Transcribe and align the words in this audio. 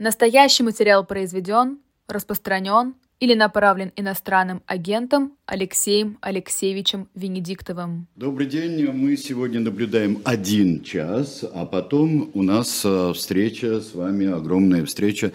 Настоящий 0.00 0.62
материал 0.62 1.04
произведен, 1.04 1.78
распространен 2.06 2.94
или 3.18 3.34
направлен 3.34 3.90
иностранным 3.96 4.62
агентом 4.64 5.32
Алексеем 5.44 6.18
Алексеевичем 6.20 7.08
Венедиктовым. 7.16 8.06
Добрый 8.14 8.46
день. 8.46 8.88
Мы 8.92 9.16
сегодня 9.16 9.58
наблюдаем 9.58 10.20
один 10.22 10.84
час, 10.84 11.44
а 11.52 11.66
потом 11.66 12.30
у 12.34 12.44
нас 12.44 12.82
э, 12.84 13.12
встреча 13.12 13.80
с 13.80 13.92
вами, 13.92 14.28
огромная 14.28 14.84
встреча, 14.84 15.32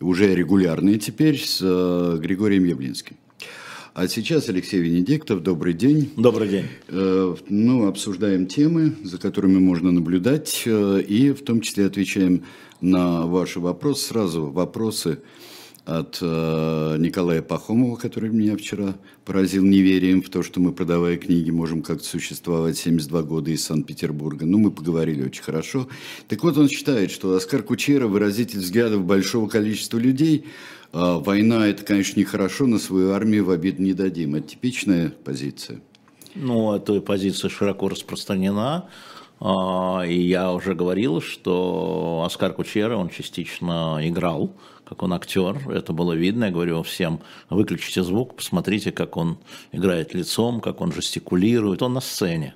уже 0.00 0.34
регулярная 0.34 0.96
теперь, 0.96 1.38
с 1.38 1.60
э, 1.60 2.16
Григорием 2.18 2.64
Явлинским. 2.64 3.18
А 3.92 4.08
сейчас 4.08 4.48
Алексей 4.48 4.80
Венедиктов, 4.80 5.42
добрый 5.42 5.74
день. 5.74 6.14
Добрый 6.16 6.48
день. 6.48 6.66
Э, 6.88 7.36
ну, 7.50 7.86
обсуждаем 7.86 8.46
темы, 8.46 8.94
за 9.04 9.18
которыми 9.18 9.58
можно 9.58 9.92
наблюдать, 9.92 10.62
и 10.66 11.34
в 11.38 11.44
том 11.44 11.60
числе 11.60 11.84
отвечаем 11.84 12.44
на 12.80 13.26
ваши 13.26 13.60
вопросы. 13.60 14.08
Сразу 14.08 14.50
вопросы 14.50 15.20
от 15.88 16.18
э, 16.20 16.96
Николая 16.98 17.40
Пахомова, 17.40 17.96
который 17.96 18.28
меня 18.28 18.56
вчера 18.58 18.94
поразил 19.24 19.64
неверием 19.64 20.22
в 20.22 20.28
то, 20.28 20.42
что 20.42 20.60
мы, 20.60 20.72
продавая 20.72 21.16
книги, 21.16 21.50
можем 21.50 21.82
как-то 21.82 22.04
существовать 22.04 22.76
72 22.76 23.22
года 23.22 23.50
из 23.50 23.64
Санкт-Петербурга. 23.64 24.44
Ну, 24.44 24.58
мы 24.58 24.70
поговорили 24.70 25.24
очень 25.24 25.42
хорошо. 25.42 25.88
Так 26.28 26.44
вот, 26.44 26.58
он 26.58 26.68
считает, 26.68 27.10
что 27.10 27.34
Оскар 27.34 27.62
Кучера, 27.62 28.06
выразитель 28.06 28.58
взглядов 28.58 29.04
большого 29.04 29.48
количества 29.48 29.96
людей, 29.96 30.44
э, 30.92 31.18
война– 31.20 31.66
это, 31.68 31.82
конечно, 31.84 32.20
нехорошо, 32.20 32.66
но 32.66 32.78
свою 32.78 33.12
армию 33.12 33.46
в 33.46 33.50
обид 33.50 33.78
не 33.78 33.94
дадим. 33.94 34.34
Это 34.34 34.48
типичная 34.48 35.14
позиция. 35.24 35.80
Ну, 36.34 36.74
эта 36.74 37.00
позиция 37.00 37.48
широко 37.48 37.88
распространена. 37.88 38.90
А, 39.40 40.02
и 40.06 40.20
я 40.20 40.52
уже 40.52 40.74
говорил, 40.74 41.20
что 41.20 42.22
Оскар 42.26 42.52
Кучера, 42.52 42.96
он 42.96 43.08
частично 43.08 43.98
играл, 44.02 44.50
как 44.84 45.02
он 45.02 45.12
актер, 45.12 45.70
это 45.70 45.92
было 45.92 46.12
видно. 46.12 46.44
Я 46.44 46.50
говорю 46.50 46.82
всем, 46.82 47.20
выключите 47.50 48.02
звук, 48.02 48.34
посмотрите, 48.36 48.90
как 48.90 49.16
он 49.16 49.38
играет 49.72 50.14
лицом, 50.14 50.60
как 50.60 50.80
он 50.80 50.92
жестикулирует, 50.92 51.82
он 51.82 51.94
на 51.94 52.00
сцене. 52.00 52.54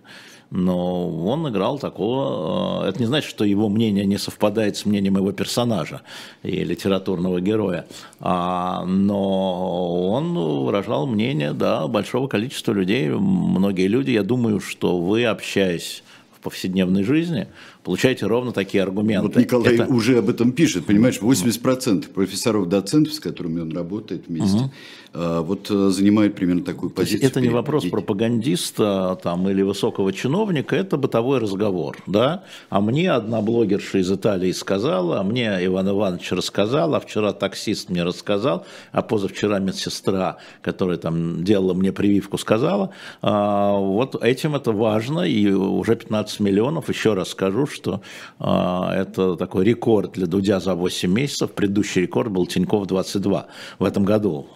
Но 0.55 1.09
он 1.27 1.49
играл 1.49 1.79
такого... 1.79 2.83
А, 2.85 2.89
это 2.89 3.01
не 3.01 3.07
значит, 3.07 3.31
что 3.31 3.45
его 3.45 3.71
мнение 3.71 4.05
не 4.05 4.19
совпадает 4.19 4.77
с 4.77 4.85
мнением 4.85 5.17
его 5.17 5.33
персонажа 5.33 6.03
и 6.43 6.63
литературного 6.63 7.41
героя. 7.41 7.87
А, 8.21 8.85
но 8.85 10.11
он 10.11 10.35
выражал 10.35 11.07
мнение 11.07 11.55
да, 11.55 11.89
большого 11.89 12.29
количества 12.29 12.73
людей. 12.73 13.09
Многие 13.09 13.87
люди, 13.87 14.11
я 14.11 14.23
думаю, 14.23 14.61
что 14.61 14.99
вы, 14.99 15.25
общаясь 15.25 16.03
повседневной 16.43 17.05
жизни, 17.05 17.49
получаете 17.83 18.27
ровно 18.27 18.53
такие 18.53 18.83
аргументы. 18.83 19.27
Вот 19.27 19.37
Николай 19.37 19.75
это... 19.75 19.87
уже 19.87 20.19
об 20.19 20.29
этом 20.29 20.53
пишет, 20.53 20.87
понимаешь, 20.87 21.19
80% 21.21 22.11
профессоров, 22.11 22.69
доцентов, 22.69 23.15
с 23.15 23.21
которыми 23.21 23.61
он 23.61 23.73
работает 23.73 24.29
вместе, 24.29 24.71
угу. 25.13 25.45
вот 25.45 25.71
э, 25.71 25.89
занимают 25.91 26.35
примерно 26.35 26.63
такую 26.63 26.91
позицию. 26.91 27.29
Это 27.29 27.41
не 27.41 27.49
вопрос 27.49 27.87
пропагандиста 27.87 29.19
там, 29.23 29.49
или 29.49 29.63
высокого 29.63 30.13
чиновника, 30.13 30.77
это 30.77 30.97
бытовой 30.97 31.39
разговор. 31.39 31.97
Да? 32.07 32.45
А 32.71 32.81
мне 32.81 33.11
одна 33.11 33.41
блогерша 33.41 33.99
из 33.99 34.11
Италии 34.11 34.53
сказала, 34.53 35.21
а 35.21 35.23
мне 35.23 35.59
Иван 35.65 35.91
Иванович 35.91 36.33
рассказал, 36.33 36.95
а 36.95 37.01
вчера 37.01 37.33
таксист 37.33 37.91
мне 37.91 38.05
рассказал, 38.05 38.65
а 38.93 39.03
позавчера 39.03 39.59
медсестра, 39.59 40.39
которая 40.61 40.99
там 40.99 41.43
делала 41.43 41.75
мне 41.75 41.93
прививку, 41.93 42.39
сказала. 42.39 42.91
А, 43.23 43.77
вот 43.77 44.23
этим 44.23 44.55
это 44.55 44.73
важно, 44.73 45.21
и 45.21 45.51
уже 45.51 45.97
15 45.97 46.41
миллионов, 46.41 46.89
еще 46.89 47.15
раз 47.15 47.31
скажу, 47.31 47.67
что 47.73 48.03
э, 48.39 48.45
это 48.45 49.37
такой 49.37 49.65
рекорд 49.65 50.13
для 50.13 50.27
Дудя 50.27 50.61
за 50.61 50.75
8 50.75 51.11
месяцев. 51.13 51.53
Предыдущий 51.53 52.03
рекорд 52.03 52.31
был 52.31 52.47
Тиньков 52.47 52.87
22 52.87 53.47
в 53.79 53.85
этом 53.85 54.05
году, 54.05 54.47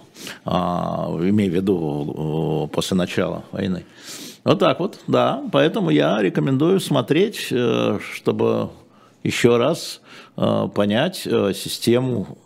э, 0.45 0.51
имея 0.51 1.51
в 1.51 1.55
виду 1.55 2.67
э, 2.71 2.75
после 2.75 2.97
начала 2.97 3.45
войны. 3.53 3.85
Вот 4.47 4.61
так 4.61 4.79
вот, 4.79 5.01
да. 5.09 5.43
Поэтому 5.51 5.91
я 5.91 6.23
рекомендую 6.23 6.79
смотреть, 6.79 7.49
э, 7.51 7.99
чтобы 8.13 8.71
еще 9.25 9.57
раз 9.57 10.01
э, 10.37 10.69
понять 10.73 11.27
э, 11.27 11.53
систему 11.53 12.39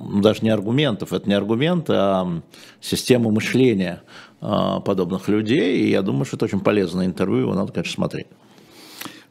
даже 0.00 0.40
не 0.42 0.50
аргументов, 0.50 1.12
это 1.12 1.28
не 1.28 1.34
аргументы, 1.34 1.92
а 1.94 2.42
систему 2.80 3.30
мышления 3.30 4.02
подобных 4.40 5.28
людей. 5.28 5.78
И 5.78 5.90
я 5.90 6.02
думаю, 6.02 6.24
что 6.24 6.36
это 6.36 6.46
очень 6.46 6.60
полезное 6.60 7.06
интервью, 7.06 7.42
его 7.42 7.54
надо, 7.54 7.72
конечно, 7.72 7.94
смотреть. 7.94 8.26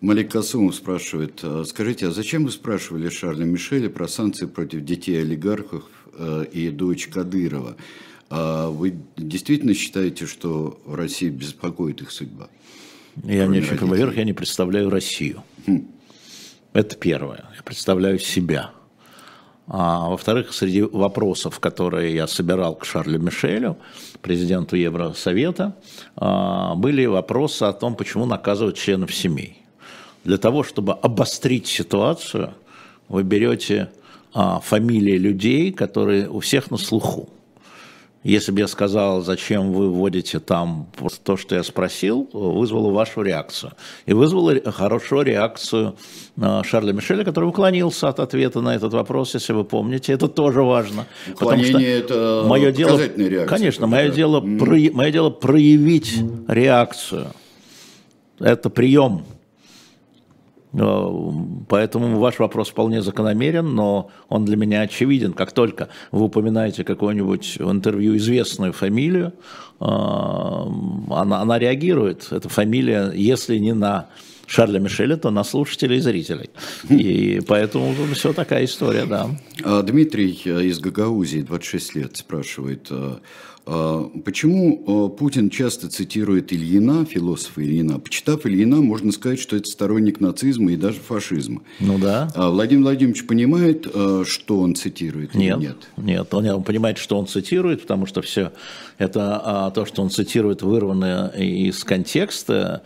Малик 0.01 0.31
Касумов 0.31 0.75
спрашивает, 0.75 1.39
«А 1.43 1.63
скажите, 1.65 2.07
а 2.07 2.11
зачем 2.11 2.45
вы 2.45 2.51
спрашивали 2.51 3.09
Шарля 3.09 3.45
Мишеля 3.45 3.89
про 3.89 4.07
санкции 4.07 4.45
против 4.45 4.83
детей 4.83 5.21
олигархов 5.21 5.83
э, 6.17 6.45
и 6.51 6.69
дочь 6.69 7.07
Кадырова? 7.07 7.77
А 8.29 8.69
вы 8.69 8.95
действительно 9.15 9.73
считаете, 9.73 10.25
что 10.25 10.79
в 10.85 10.95
России 10.95 11.29
беспокоит 11.29 12.01
их 12.01 12.11
судьба? 12.11 12.49
Я 13.23 13.47
не, 13.47 13.61
во-первых, 13.61 14.17
я 14.17 14.25
не 14.25 14.33
представляю 14.33 14.89
Россию. 14.89 15.43
Хм. 15.65 15.87
Это 16.73 16.97
первое. 16.97 17.45
Я 17.55 17.63
представляю 17.63 18.19
себя. 18.19 18.71
А, 19.67 20.09
во-вторых, 20.09 20.53
среди 20.53 20.81
вопросов, 20.81 21.59
которые 21.59 22.13
я 22.13 22.27
собирал 22.27 22.75
к 22.75 22.85
Шарлю 22.85 23.19
Мишелю, 23.19 23.77
президенту 24.21 24.75
Евросовета, 24.75 25.77
а, 26.15 26.75
были 26.75 27.05
вопросы 27.05 27.63
о 27.63 27.73
том, 27.73 27.95
почему 27.95 28.25
наказывают 28.25 28.77
членов 28.77 29.13
семей 29.15 29.64
для 30.25 30.37
того, 30.37 30.63
чтобы 30.63 30.93
обострить 30.93 31.67
ситуацию, 31.67 32.53
вы 33.07 33.23
берете 33.23 33.89
а, 34.33 34.59
фамилии 34.59 35.17
людей, 35.17 35.71
которые 35.71 36.27
у 36.27 36.39
всех 36.39 36.71
на 36.71 36.77
слуху. 36.77 37.29
Если 38.23 38.51
бы 38.51 38.59
я 38.59 38.67
сказал, 38.67 39.21
зачем 39.21 39.71
вы 39.71 39.87
вводите 39.87 40.39
там 40.39 40.87
то, 41.23 41.37
что 41.37 41.53
я 41.53 41.61
спросил, 41.61 42.27
вызвало 42.33 42.91
вашу 42.91 43.21
реакцию. 43.21 43.73
И 44.07 44.13
вызвало 44.13 44.59
хорошую 44.71 45.21
реакцию 45.25 45.95
а, 46.41 46.63
Шарля 46.63 46.91
Мишеля, 46.91 47.23
который 47.23 47.45
уклонился 47.45 48.09
от 48.09 48.19
ответа 48.19 48.61
на 48.61 48.75
этот 48.75 48.93
вопрос, 48.93 49.35
если 49.35 49.53
вы 49.53 49.63
помните. 49.63 50.11
Это 50.11 50.27
тоже 50.27 50.63
важно. 50.63 51.05
Уклонение 51.31 51.99
это 51.99 52.43
мое 52.47 52.71
дело, 52.71 52.97
реакция. 52.97 53.45
Конечно, 53.45 53.85
мое 53.85 54.09
дело, 54.09 54.41
мое 54.41 55.11
дело 55.11 55.29
проявить 55.29 56.19
реакцию. 56.47 57.27
Это 58.39 58.71
прием 58.71 59.23
поэтому 60.75 62.19
ваш 62.19 62.39
вопрос 62.39 62.69
вполне 62.69 63.01
закономерен, 63.01 63.75
но 63.75 64.09
он 64.29 64.45
для 64.45 64.57
меня 64.57 64.81
очевиден. 64.81 65.33
Как 65.33 65.51
только 65.51 65.89
вы 66.11 66.25
упоминаете 66.25 66.83
какую-нибудь 66.83 67.57
в 67.59 67.71
интервью 67.71 68.17
известную 68.17 68.73
фамилию, 68.73 69.33
э, 69.79 69.85
она, 69.85 71.41
она 71.41 71.59
реагирует. 71.59 72.27
Эта 72.31 72.49
фамилия, 72.49 73.11
если 73.13 73.57
не 73.57 73.73
на 73.73 74.07
Шарля 74.47 74.79
Мишеля, 74.79 75.17
то 75.17 75.31
на 75.31 75.43
слушателей 75.43 75.97
и 75.97 76.01
зрителей. 76.01 76.49
И 76.89 77.41
поэтому 77.47 77.93
все 78.13 78.33
такая 78.33 78.65
история, 78.65 79.05
да. 79.05 79.29
А 79.63 79.81
Дмитрий 79.81 80.31
из 80.31 80.79
Гагаузии, 80.79 81.41
26 81.41 81.95
лет, 81.95 82.17
спрашивает, 82.17 82.87
э, 82.89 83.15
почему 83.65 84.83
а, 84.87 85.09
Путин 85.09 85.49
часто 85.49 85.89
цитирует 85.89 86.53
Ильина, 86.53 87.03
философа 87.05 87.63
Ильина? 87.63 87.99
Почитав 87.99 88.45
Ильина, 88.45 88.77
можно 88.77 89.11
сказать, 89.11 89.39
что 89.39 89.55
это 89.55 89.67
сторонник 89.67 90.19
нацизма 90.19 90.71
и 90.71 90.75
даже 90.75 90.99
фашизма. 90.99 91.61
Ну 91.79 91.97
да. 91.97 92.29
А 92.35 92.51
Владимир 92.51 92.83
Владимирович 92.83 93.25
понимает, 93.25 93.87
что 94.27 94.59
он 94.59 94.75
цитирует 94.75 95.33
нет, 95.33 95.57
нет? 95.57 95.77
Нет, 95.97 96.33
он, 96.33 96.47
он 96.47 96.63
понимает, 96.63 96.97
что 96.97 97.17
он 97.17 97.25
цитирует, 97.27 97.81
потому 97.81 98.05
что 98.05 98.21
все 98.21 98.51
это 98.97 99.71
то, 99.73 99.85
что 99.85 100.01
он 100.01 100.09
цитирует, 100.09 100.61
вырвано 100.61 101.33
из 101.35 101.83
контекста, 101.83 102.83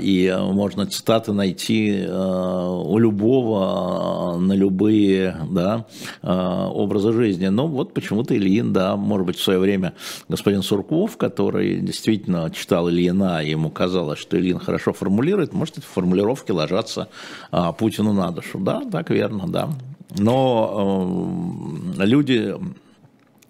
и 0.00 0.36
можно 0.52 0.86
цитаты 0.86 1.32
найти 1.32 2.04
у 2.08 2.98
любого 2.98 4.38
на 4.38 4.52
любые 4.52 5.36
да, 5.50 5.86
образы 6.22 7.12
жизни. 7.12 7.48
Но 7.48 7.66
вот 7.66 7.94
почему-то 7.94 8.36
Ильин, 8.36 8.72
да, 8.72 8.96
может 8.96 9.26
быть, 9.26 9.36
в 9.36 9.42
свое 9.42 9.58
время 9.58 9.77
время 9.78 9.94
господин 10.28 10.62
Сурков, 10.62 11.16
который 11.16 11.78
действительно 11.78 12.50
читал 12.50 12.88
Ильина, 12.88 13.42
и 13.42 13.50
ему 13.50 13.70
казалось, 13.70 14.18
что 14.18 14.36
Ильин 14.36 14.58
хорошо 14.58 14.92
формулирует, 14.92 15.52
может, 15.52 15.78
эти 15.78 15.86
формулировки 15.86 16.50
ложатся 16.50 17.08
а, 17.50 17.72
Путину 17.72 18.12
на 18.12 18.30
душу. 18.30 18.58
Да, 18.58 18.82
так 18.90 19.10
верно, 19.10 19.46
да. 19.46 19.70
Но 20.16 21.94
э, 21.98 22.04
люди 22.04 22.54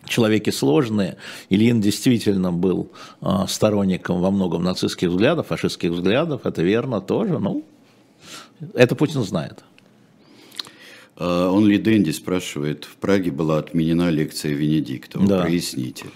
человеки 0.07 0.51
сложные. 0.51 1.17
Ильин 1.51 1.81
действительно 1.81 2.53
был 2.53 2.91
э, 3.21 3.27
сторонником 3.47 4.21
во 4.21 4.31
многом 4.31 4.65
нацистских 4.65 5.11
взглядов, 5.11 5.47
фашистских 5.47 5.91
взглядов, 5.91 6.41
это 6.45 6.63
верно 6.63 7.01
тоже. 7.01 7.39
Ну, 7.39 7.65
это 8.75 8.95
Путин 8.95 9.23
знает. 9.23 9.65
А, 11.19 11.51
он 11.51 11.67
ли 11.67 11.79
Дэнди 11.79 12.11
спрашивает, 12.13 12.85
в 12.85 12.97
Праге 12.97 13.33
была 13.33 13.59
отменена 13.59 14.11
лекция 14.11 14.53
Венедиктова, 14.55 15.27
да. 15.27 15.43
проясните. 15.43 16.07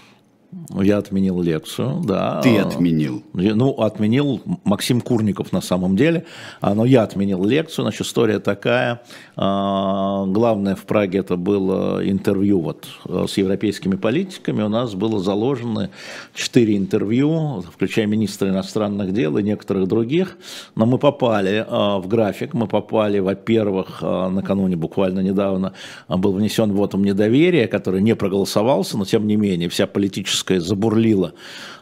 Я 0.69 0.97
отменил 0.97 1.41
лекцию, 1.41 2.01
да. 2.05 2.41
Ты 2.41 2.57
отменил? 2.57 3.23
Ну, 3.33 3.71
отменил 3.81 4.41
Максим 4.63 5.01
Курников 5.01 5.51
на 5.51 5.61
самом 5.61 5.95
деле, 5.95 6.25
а, 6.61 6.73
но 6.73 6.85
я 6.85 7.03
отменил 7.03 7.43
лекцию. 7.43 7.83
Значит, 7.83 8.01
история 8.01 8.39
такая. 8.39 9.01
А, 9.35 10.25
главное 10.25 10.75
в 10.75 10.85
Праге 10.85 11.19
это 11.19 11.35
было 11.35 12.07
интервью 12.07 12.61
вот 12.61 12.87
э, 13.07 13.25
с 13.27 13.37
европейскими 13.37 13.95
политиками. 13.95 14.61
У 14.61 14.69
нас 14.69 14.95
было 14.95 15.19
заложено 15.19 15.89
четыре 16.33 16.77
интервью, 16.77 17.61
включая 17.61 18.05
министра 18.05 18.49
иностранных 18.49 19.13
дел 19.13 19.37
и 19.37 19.43
некоторых 19.43 19.87
других. 19.87 20.37
Но 20.75 20.85
мы 20.85 20.97
попали 20.97 21.65
а, 21.67 21.99
в 21.99 22.07
график, 22.07 22.53
мы 22.53 22.67
попали, 22.67 23.19
во-первых, 23.19 24.01
накануне, 24.01 24.75
буквально 24.75 25.19
недавно, 25.19 25.73
был 26.07 26.33
внесен 26.33 26.71
вотом 26.71 27.03
недоверия, 27.03 27.67
который 27.67 28.01
не 28.01 28.15
проголосовался, 28.15 28.97
но 28.97 29.05
тем 29.05 29.27
не 29.27 29.35
менее 29.35 29.69
вся 29.69 29.87
политическая 29.87 30.52
забурлила 30.59 31.33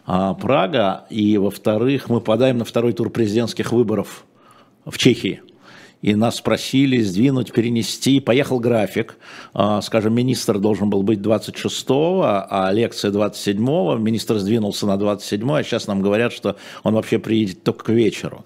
а, 0.06 0.34
Прага. 0.34 1.06
И, 1.10 1.38
во-вторых, 1.38 2.10
мы 2.10 2.22
подаем 2.22 2.58
на 2.60 2.66
второй 2.66 2.94
тур 2.94 3.10
президентских 3.10 3.72
выборов 3.72 4.26
в 4.86 4.98
Чехии. 4.98 5.42
И 6.02 6.16
нас 6.16 6.38
спросили 6.38 7.00
сдвинуть, 7.02 7.52
перенести. 7.54 8.20
Поехал 8.20 8.60
график. 8.60 9.18
А, 9.54 9.82
скажем, 9.82 10.16
министр 10.16 10.58
должен 10.58 10.90
был 10.90 11.04
быть 11.04 11.20
26-го, 11.20 12.24
а 12.24 12.72
лекция 12.72 13.12
27-го. 13.12 13.98
Министр 13.98 14.40
сдвинулся 14.40 14.88
на 14.88 14.96
27-го, 14.96 15.54
а 15.54 15.64
сейчас 15.64 15.88
нам 15.88 16.02
говорят, 16.02 16.34
что 16.34 16.56
он 16.84 16.96
вообще 16.96 17.20
приедет 17.20 17.64
только 17.64 17.86
к 17.86 17.90
вечеру. 17.90 18.46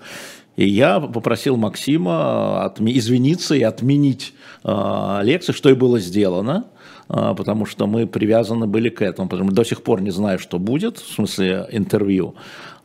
И 0.57 0.67
я 0.67 0.99
попросил 0.99 1.57
Максима 1.57 2.65
отме- 2.65 2.97
извиниться 2.97 3.55
и 3.55 3.61
отменить 3.61 4.33
э, 4.63 5.19
лекцию, 5.23 5.55
что 5.55 5.69
и 5.69 5.73
было 5.73 5.99
сделано. 5.99 6.65
А, 7.07 7.33
потому 7.33 7.65
что 7.65 7.87
мы 7.87 8.07
привязаны 8.07 8.67
были 8.67 8.89
к 8.89 9.01
этому, 9.01 9.29
потому 9.29 9.49
что 9.49 9.55
до 9.55 9.63
сих 9.63 9.81
пор 9.83 10.01
не 10.01 10.11
знаю, 10.11 10.39
что 10.39 10.59
будет, 10.59 10.97
в 10.97 11.13
смысле 11.13 11.67
интервью. 11.71 12.35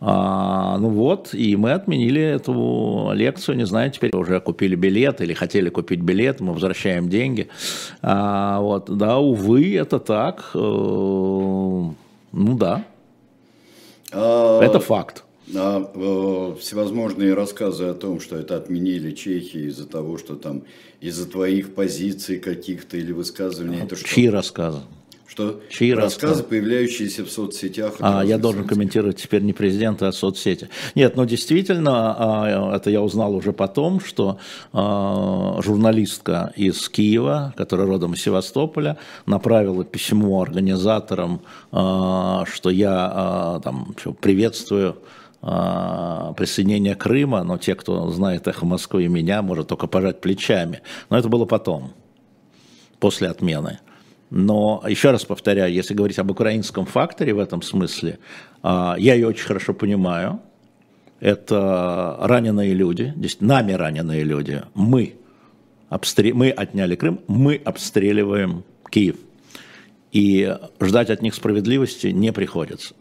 А, 0.00 0.78
ну 0.78 0.88
вот, 0.88 1.34
и 1.34 1.56
мы 1.56 1.72
отменили 1.72 2.22
эту 2.22 3.10
лекцию, 3.12 3.56
не 3.56 3.66
знаю, 3.66 3.90
теперь 3.90 4.14
уже 4.14 4.40
купили 4.40 4.74
билет 4.74 5.20
или 5.20 5.34
хотели 5.34 5.68
купить 5.68 6.00
билет, 6.00 6.40
мы 6.40 6.52
возвращаем 6.52 7.08
деньги. 7.08 7.48
А, 8.02 8.60
вот, 8.60 8.96
да, 8.96 9.18
увы, 9.18 9.76
это 9.76 9.98
так. 9.98 10.50
Э, 10.54 10.58
ну 10.58 11.94
да, 12.32 12.84
а... 14.12 14.62
это 14.62 14.80
факт. 14.80 15.24
А, 15.54 15.90
э, 15.94 16.56
всевозможные 16.60 17.34
рассказы 17.34 17.84
о 17.84 17.94
том, 17.94 18.20
что 18.20 18.36
это 18.36 18.56
отменили 18.56 19.12
Чехии 19.12 19.68
из-за 19.68 19.86
того, 19.86 20.18
что 20.18 20.36
там 20.36 20.62
из-за 21.00 21.28
твоих 21.28 21.74
позиций 21.74 22.38
каких-то 22.38 22.96
или 22.96 23.12
высказываний. 23.12 23.80
Это 23.82 23.96
что? 23.96 24.08
Чьи 24.08 24.28
рассказы? 24.28 24.80
Что? 25.26 25.60
Чьи 25.70 25.92
рассказы, 25.92 26.26
рассказы, 26.26 26.42
появляющиеся 26.42 27.24
в 27.24 27.30
соцсетях. 27.30 27.94
А, 28.00 28.24
я 28.24 28.36
должен 28.36 28.66
комментировать 28.66 29.18
теперь 29.18 29.42
не 29.42 29.52
президента, 29.52 30.08
а 30.08 30.12
соцсети. 30.12 30.68
Нет, 30.96 31.14
ну 31.14 31.24
действительно, 31.24 32.16
а, 32.18 32.76
это 32.76 32.90
я 32.90 33.00
узнал 33.00 33.36
уже 33.36 33.52
потом, 33.52 34.00
что 34.00 34.38
а, 34.72 35.60
журналистка 35.62 36.52
из 36.56 36.88
Киева, 36.88 37.54
которая 37.56 37.86
родом 37.86 38.14
из 38.14 38.22
Севастополя, 38.22 38.98
направила 39.24 39.84
письмо 39.84 40.42
организаторам, 40.42 41.42
а, 41.70 42.44
что 42.52 42.70
я 42.70 43.60
там 43.62 43.94
приветствую 44.20 44.90
а, 44.90 45.19
присоединения 45.40 46.94
Крыма, 46.94 47.42
но 47.44 47.56
те, 47.56 47.74
кто 47.74 48.10
знает 48.10 48.46
«Эхо 48.46 48.66
Москвы» 48.66 49.04
и 49.04 49.08
меня, 49.08 49.40
может 49.40 49.68
только 49.68 49.86
пожать 49.86 50.20
плечами. 50.20 50.82
Но 51.08 51.18
это 51.18 51.28
было 51.28 51.46
потом, 51.46 51.92
после 52.98 53.28
отмены. 53.28 53.78
Но 54.28 54.84
еще 54.86 55.10
раз 55.10 55.24
повторяю, 55.24 55.72
если 55.72 55.94
говорить 55.94 56.18
об 56.18 56.30
украинском 56.30 56.86
факторе 56.86 57.32
в 57.32 57.38
этом 57.38 57.62
смысле, 57.62 58.18
а, 58.62 58.96
я 58.98 59.14
ее 59.14 59.28
очень 59.28 59.46
хорошо 59.46 59.74
понимаю. 59.74 60.40
Это 61.20 62.16
раненые 62.20 62.72
люди, 62.72 63.12
здесь 63.16 63.40
нами 63.40 63.72
раненые 63.72 64.22
люди. 64.22 64.62
Мы, 64.74 65.16
обстрел... 65.88 66.36
мы 66.36 66.50
отняли 66.50 66.94
Крым, 66.96 67.20
мы 67.26 67.56
обстреливаем 67.56 68.62
Киев. 68.90 69.16
И 70.12 70.56
ждать 70.80 71.10
от 71.10 71.22
них 71.22 71.34
справедливости 71.34 72.08
не 72.08 72.32
приходится. 72.32 72.94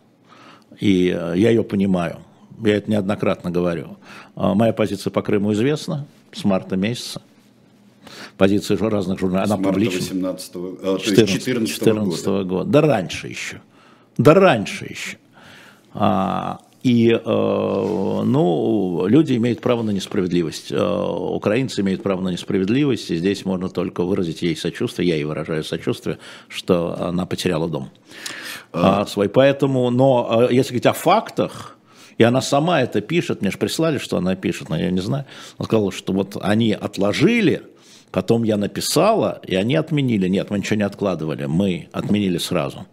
И 0.79 1.05
я 1.05 1.49
ее 1.49 1.63
понимаю 1.63 2.19
я 2.63 2.77
это 2.77 2.91
неоднократно 2.91 3.51
говорю. 3.51 3.97
А, 4.35 4.53
моя 4.53 4.73
позиция 4.73 5.11
по 5.11 5.21
Крыму 5.21 5.53
известна 5.53 6.05
с 6.31 6.43
марта 6.43 6.75
месяца. 6.75 7.21
Позиции 8.37 8.75
разных 8.75 9.19
журналистов, 9.19 9.59
она 9.59 9.69
публична. 9.69 9.99
18 9.99 10.55
-го, 10.55 10.99
14, 10.99 11.39
14, 11.39 11.75
14 11.75 12.25
года. 12.25 12.43
года. 12.43 12.69
Да 12.69 12.81
раньше 12.81 13.27
еще. 13.27 13.61
Да 14.17 14.33
раньше 14.33 14.85
еще. 14.85 15.17
А, 15.93 16.59
и, 16.83 17.11
э, 17.11 17.19
ну, 17.25 19.05
люди 19.07 19.33
имеют 19.35 19.59
право 19.59 19.83
на 19.83 19.91
несправедливость. 19.91 20.71
Э, 20.71 20.77
украинцы 20.79 21.81
имеют 21.81 22.01
право 22.03 22.21
на 22.21 22.29
несправедливость, 22.29 23.11
и 23.11 23.17
здесь 23.17 23.43
можно 23.43 23.69
только 23.69 24.03
выразить 24.03 24.41
ей 24.41 24.55
сочувствие, 24.55 25.09
я 25.09 25.15
ей 25.15 25.25
выражаю 25.25 25.63
сочувствие, 25.65 26.19
что 26.47 26.95
она 26.97 27.25
потеряла 27.25 27.67
дом 27.67 27.89
а... 28.71 29.05
свой. 29.05 29.27
Поэтому, 29.27 29.89
но 29.89 30.47
э, 30.49 30.53
если 30.53 30.69
говорить 30.69 30.85
о 30.85 30.93
фактах, 30.93 31.75
и 32.19 32.23
она 32.23 32.41
сама 32.41 32.81
это 32.81 32.99
пишет, 32.99 33.41
мне 33.41 33.49
же 33.49 33.57
прислали, 33.57 33.97
что 33.97 34.17
она 34.17 34.35
пишет, 34.35 34.69
но 34.69 34.77
я 34.77 34.91
не 34.91 34.99
знаю. 34.99 35.25
Она 35.57 35.65
сказала, 35.65 35.91
что 35.91 36.11
вот 36.11 36.37
они 36.41 36.73
отложили, 36.73 37.63
потом 38.11 38.43
я 38.43 38.57
написала, 38.57 39.41
и 39.47 39.55
они 39.55 39.75
отменили. 39.75 40.27
Нет, 40.27 40.49
мы 40.49 40.59
ничего 40.59 40.75
не 40.75 40.83
откладывали, 40.83 41.45
мы 41.45 41.87
отменили 41.93 42.37
сразу. 42.37 42.85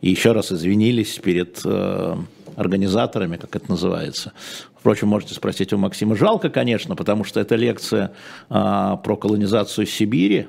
И 0.00 0.10
еще 0.10 0.32
раз 0.32 0.50
извинились 0.50 1.16
перед 1.20 1.60
э, 1.64 2.16
организаторами, 2.56 3.36
как 3.36 3.54
это 3.54 3.70
называется. 3.70 4.32
Впрочем, 4.76 5.06
можете 5.06 5.34
спросить 5.34 5.72
у 5.72 5.78
Максима. 5.78 6.16
Жалко, 6.16 6.50
конечно, 6.50 6.96
потому 6.96 7.22
что 7.22 7.38
это 7.38 7.54
лекция 7.54 8.10
э, 8.50 8.96
про 9.04 9.16
колонизацию 9.16 9.86
Сибири, 9.86 10.48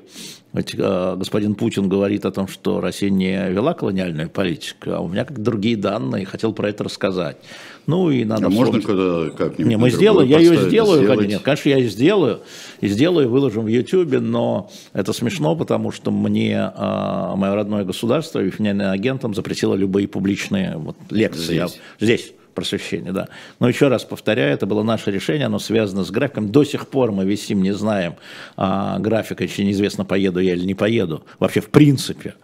ведь 0.52 0.74
э, 0.76 1.14
господин 1.16 1.54
Путин 1.54 1.88
говорит 1.88 2.24
о 2.24 2.32
том, 2.32 2.48
что 2.48 2.80
Россия 2.80 3.10
не 3.10 3.48
вела 3.50 3.74
колониальную 3.74 4.28
политику, 4.28 4.90
а 4.90 4.98
у 5.00 5.08
меня 5.08 5.24
как 5.24 5.40
другие 5.40 5.76
данные, 5.76 6.26
хотел 6.26 6.52
про 6.52 6.68
это 6.68 6.82
рассказать. 6.82 7.36
Ну 7.86 8.10
и 8.10 8.24
надо. 8.24 8.46
А 8.46 8.50
можно 8.50 8.80
когда 8.80 9.30
как-нибудь? 9.30 9.66
Не, 9.66 9.76
мы 9.76 9.90
сделаем, 9.90 10.28
я 10.28 10.38
ее 10.38 10.56
сделаю, 10.56 11.06
конечно, 11.06 11.28
нет, 11.28 11.42
конечно, 11.42 11.68
я 11.68 11.76
ее 11.76 11.88
сделаю 11.88 12.40
и 12.80 12.88
сделаю, 12.88 13.28
выложим 13.28 13.64
в 13.64 13.68
Ютьюбе, 13.68 14.20
но 14.20 14.70
это 14.92 15.12
смешно, 15.12 15.54
потому 15.54 15.92
что 15.92 16.10
мне 16.10 16.72
э, 16.74 17.32
мое 17.36 17.54
родное 17.54 17.84
государство, 17.84 18.38
вифняным 18.38 18.90
агентом, 18.90 19.34
запретило 19.34 19.74
любые 19.74 20.08
публичные 20.08 20.76
вот, 20.76 20.96
лекции 21.10 21.54
здесь. 21.54 21.80
здесь 22.00 22.32
просвещения, 22.54 23.12
да. 23.12 23.28
Но 23.60 23.68
еще 23.68 23.88
раз 23.88 24.04
повторяю, 24.04 24.54
это 24.54 24.66
было 24.66 24.82
наше 24.82 25.10
решение, 25.10 25.46
оно 25.46 25.58
связано 25.58 26.04
с 26.04 26.10
графиком. 26.10 26.50
До 26.50 26.64
сих 26.64 26.88
пор 26.88 27.12
мы 27.12 27.24
висим, 27.24 27.62
не 27.62 27.72
знаем 27.72 28.14
а, 28.56 28.98
графика, 28.98 29.44
еще 29.44 29.64
неизвестно, 29.64 30.04
поеду 30.04 30.40
я 30.40 30.54
или 30.54 30.64
не 30.64 30.74
поеду. 30.74 31.24
Вообще, 31.38 31.60
в 31.60 31.70
принципе. 31.70 32.34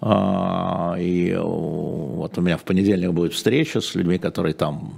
А, 0.00 0.96
и 0.98 1.34
вот 1.38 2.36
у 2.36 2.40
меня 2.40 2.56
в 2.56 2.64
понедельник 2.64 3.12
будет 3.12 3.32
встреча 3.32 3.80
с 3.80 3.94
людьми, 3.94 4.18
которые 4.18 4.54
там 4.54 4.94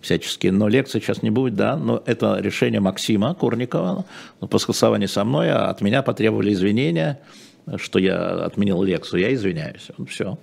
всяческие, 0.00 0.52
но 0.52 0.68
лекции 0.68 1.00
сейчас 1.00 1.22
не 1.22 1.30
будет, 1.30 1.54
да, 1.54 1.76
но 1.76 2.02
это 2.06 2.38
решение 2.40 2.80
Максима 2.80 3.34
Курникова, 3.34 4.04
по 4.38 4.58
согласованию 4.58 5.08
со 5.08 5.24
мной, 5.24 5.50
а 5.50 5.70
от 5.70 5.80
меня 5.80 6.02
потребовали 6.02 6.52
извинения, 6.52 7.20
что 7.76 7.98
я 7.98 8.44
отменил 8.44 8.82
лекцию, 8.82 9.22
я 9.22 9.34
извиняюсь, 9.34 9.88
все. 10.08 10.38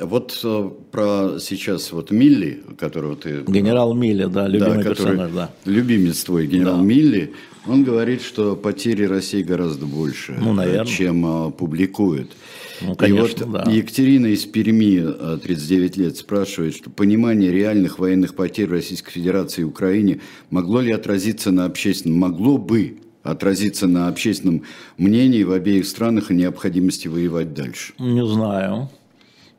Вот 0.00 0.40
э, 0.42 0.70
про 0.90 1.38
сейчас 1.38 1.92
вот 1.92 2.10
Милли, 2.10 2.62
которого 2.78 3.16
ты... 3.16 3.42
Генерал 3.46 3.94
Милли, 3.94 4.24
да, 4.24 4.48
любимый 4.48 4.82
да, 4.82 4.90
персонаж, 4.90 5.32
да. 5.32 5.50
Любимец 5.64 6.24
твой, 6.24 6.46
генерал 6.46 6.78
да. 6.78 6.82
Милли, 6.82 7.34
он 7.66 7.84
говорит, 7.84 8.22
что 8.22 8.56
потери 8.56 9.04
России 9.04 9.42
гораздо 9.42 9.86
больше, 9.86 10.36
ну, 10.38 10.52
наверное. 10.52 10.86
чем 10.86 11.26
а, 11.26 11.50
публикует. 11.50 12.30
Ну, 12.80 12.94
конечно, 12.94 13.44
и 13.44 13.46
вот 13.46 13.64
да. 13.64 13.70
Екатерина 13.70 14.26
из 14.26 14.46
Перми, 14.46 15.04
39 15.42 15.96
лет, 15.98 16.16
спрашивает, 16.16 16.74
что 16.74 16.88
понимание 16.88 17.52
реальных 17.52 17.98
военных 17.98 18.34
потерь 18.34 18.70
Российской 18.70 19.12
Федерации 19.12 19.62
и 19.62 19.64
Украине 19.64 20.20
могло 20.48 20.80
ли 20.80 20.92
отразиться 20.92 21.50
на 21.50 21.66
общественном, 21.66 22.18
могло 22.18 22.56
бы 22.56 22.96
отразиться 23.22 23.86
на 23.86 24.08
общественном 24.08 24.62
мнении 24.96 25.42
в 25.42 25.52
обеих 25.52 25.86
странах 25.86 26.30
о 26.30 26.34
необходимости 26.34 27.08
воевать 27.08 27.52
дальше? 27.52 27.92
Не 27.98 28.26
знаю. 28.26 28.88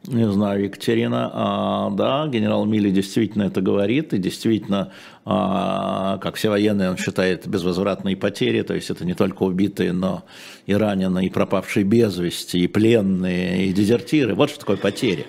Не 0.08 0.32
знаю, 0.32 0.64
Екатерина, 0.64 1.30
а, 1.32 1.90
да, 1.92 2.28
генерал 2.28 2.66
Милли 2.66 2.90
действительно 2.90 3.44
это 3.44 3.62
говорит, 3.62 4.14
и 4.14 4.18
действительно, 4.18 4.92
а, 5.26 6.18
как 6.18 6.36
все 6.38 6.50
военные, 6.50 6.90
он 6.90 6.98
считает 6.98 7.48
безвозвратные 7.48 8.18
потери, 8.18 8.64
то 8.64 8.74
есть 8.74 8.90
это 8.90 9.06
не 9.06 9.14
только 9.14 9.44
убитые, 9.44 9.94
но 9.94 10.24
и 10.66 10.74
раненые, 10.74 11.28
и 11.28 11.30
пропавшие 11.30 11.84
без 11.84 12.18
вести, 12.18 12.64
и 12.64 12.68
пленные, 12.68 13.68
и 13.68 13.74
дезертиры. 13.74 14.34
Вот 14.34 14.50
что 14.50 14.62
такое 14.62 14.78
потери. 14.78 15.28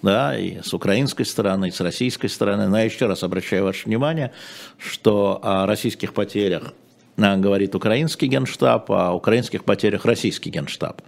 Да, 0.00 0.38
и 0.38 0.62
с 0.62 0.72
украинской 0.72 1.24
стороны, 1.24 1.68
и 1.68 1.70
с 1.70 1.80
российской 1.80 2.28
стороны. 2.28 2.68
Но 2.68 2.78
я 2.78 2.84
еще 2.84 3.06
раз 3.06 3.22
обращаю 3.22 3.64
ваше 3.64 3.86
внимание, 3.86 4.32
что 4.78 5.40
о 5.42 5.66
российских 5.66 6.14
потерях 6.14 6.72
говорит 7.16 7.74
украинский 7.74 8.28
генштаб, 8.28 8.90
а 8.92 9.10
о 9.10 9.14
украинских 9.14 9.64
потерях 9.64 10.04
российский 10.04 10.50
генштаб. 10.50 11.00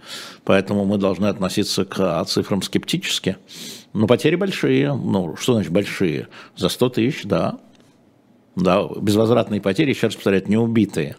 Поэтому 0.43 0.85
мы 0.85 0.97
должны 0.97 1.27
относиться 1.27 1.85
к 1.85 2.25
цифрам 2.25 2.61
скептически. 2.61 3.37
Но 3.93 4.07
потери 4.07 4.35
большие. 4.35 4.93
Ну, 4.93 5.35
что 5.35 5.53
значит 5.53 5.71
большие? 5.71 6.27
За 6.55 6.69
100 6.69 6.89
тысяч, 6.89 7.23
да. 7.23 7.59
Да, 8.55 8.87
безвозвратные 8.99 9.61
потери, 9.61 9.91
еще 9.91 10.07
раз 10.07 10.15
повторяю, 10.15 10.43
не 10.47 10.57
убитые. 10.57 11.15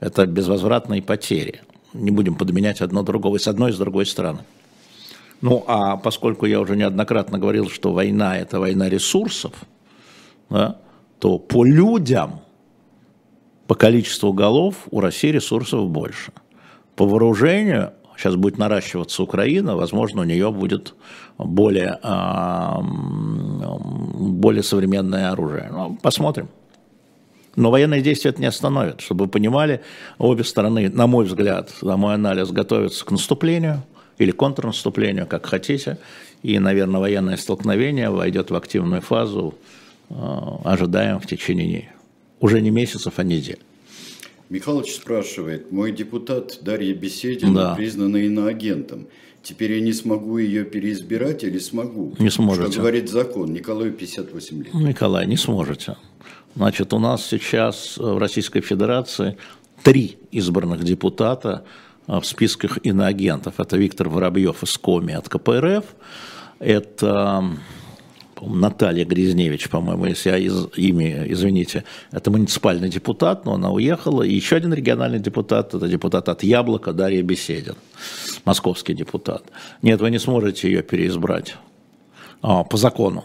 Это 0.00 0.26
безвозвратные 0.26 1.02
потери. 1.02 1.62
Не 1.92 2.10
будем 2.10 2.34
подменять 2.36 2.80
одно 2.80 3.02
другого 3.02 3.38
с 3.38 3.48
одной, 3.48 3.70
и 3.70 3.74
с 3.74 3.78
другой 3.78 4.06
стороны. 4.06 4.40
Ну, 5.40 5.64
а 5.66 5.96
поскольку 5.96 6.46
я 6.46 6.60
уже 6.60 6.76
неоднократно 6.76 7.38
говорил, 7.38 7.68
что 7.70 7.92
война– 7.92 8.36
это 8.38 8.58
война 8.58 8.88
ресурсов, 8.88 9.52
да, 10.50 10.78
то 11.18 11.38
по 11.38 11.64
людям, 11.64 12.40
по 13.68 13.74
количеству 13.74 14.32
голов 14.32 14.88
у 14.90 15.00
России 15.00 15.28
ресурсов 15.28 15.88
больше. 15.90 16.32
По 16.96 17.06
вооружению 17.06 17.92
сейчас 18.16 18.34
будет 18.34 18.58
наращиваться 18.58 19.22
Украина, 19.22 19.76
возможно, 19.76 20.22
у 20.22 20.24
нее 20.24 20.50
будет 20.50 20.94
более, 21.36 21.98
а, 22.02 22.80
более 22.82 24.62
современное 24.62 25.30
оружие. 25.30 25.68
Ну, 25.70 25.98
посмотрим. 26.02 26.48
Но 27.56 27.70
военные 27.70 28.00
действия 28.00 28.30
это 28.30 28.40
не 28.40 28.46
остановит. 28.46 29.02
Чтобы 29.02 29.26
вы 29.26 29.30
понимали, 29.30 29.82
обе 30.16 30.44
стороны, 30.44 30.88
на 30.88 31.06
мой 31.06 31.26
взгляд, 31.26 31.70
на 31.82 31.96
мой 31.98 32.14
анализ, 32.14 32.50
готовятся 32.50 33.04
к 33.04 33.10
наступлению 33.10 33.82
или 34.16 34.30
контрнаступлению, 34.30 35.26
как 35.26 35.44
хотите. 35.44 35.98
И, 36.42 36.58
наверное, 36.58 37.00
военное 37.00 37.36
столкновение 37.36 38.08
войдет 38.08 38.50
в 38.50 38.56
активную 38.56 39.02
фазу, 39.02 39.54
а, 40.08 40.62
ожидаем 40.64 41.20
в 41.20 41.26
течение 41.26 41.92
уже 42.40 42.60
не 42.60 42.70
месяцев, 42.70 43.14
а 43.16 43.22
недель. 43.22 43.58
Михалыч 44.48 44.94
спрашивает, 44.94 45.70
мой 45.72 45.92
депутат 45.92 46.58
Дарья 46.62 46.94
Беседина 46.94 47.54
да. 47.54 47.74
признана 47.74 48.16
иноагентом. 48.16 49.08
Теперь 49.42 49.72
я 49.72 49.80
не 49.80 49.92
смогу 49.92 50.38
ее 50.38 50.64
переизбирать 50.64 51.44
или 51.44 51.58
смогу? 51.58 52.14
Не 52.18 52.30
сможете. 52.30 52.72
Что 52.72 52.80
говорит 52.80 53.10
закон. 53.10 53.52
Николаю 53.52 53.92
58 53.92 54.64
лет. 54.64 54.74
Николай, 54.74 55.26
не 55.26 55.36
сможете. 55.36 55.96
Значит, 56.54 56.92
у 56.92 56.98
нас 56.98 57.26
сейчас 57.26 57.98
в 57.98 58.18
Российской 58.18 58.60
Федерации 58.60 59.36
три 59.82 60.18
избранных 60.32 60.82
депутата 60.82 61.64
в 62.06 62.22
списках 62.24 62.78
иноагентов. 62.82 63.54
Это 63.58 63.76
Виктор 63.76 64.08
Воробьев 64.08 64.62
из 64.62 64.76
Коми 64.78 65.14
от 65.14 65.28
КПРФ, 65.28 65.84
это 66.58 67.44
Наталья 68.42 69.04
Грязневич, 69.04 69.68
по-моему, 69.68 70.06
если 70.06 70.30
я 70.30 70.38
из, 70.38 70.68
имя, 70.76 71.24
извините, 71.26 71.84
это 72.12 72.30
муниципальный 72.30 72.88
депутат, 72.88 73.44
но 73.44 73.54
она 73.54 73.70
уехала. 73.70 74.22
И 74.22 74.34
еще 74.34 74.56
один 74.56 74.72
региональный 74.72 75.18
депутат, 75.18 75.74
это 75.74 75.88
депутат 75.88 76.28
от 76.28 76.42
Яблока 76.42 76.92
Дарья 76.92 77.22
Беседин, 77.22 77.74
московский 78.44 78.94
депутат. 78.94 79.44
Нет, 79.82 80.00
вы 80.00 80.10
не 80.10 80.18
сможете 80.18 80.70
ее 80.70 80.82
переизбрать 80.82 81.56
а, 82.42 82.64
по 82.64 82.76
закону. 82.76 83.24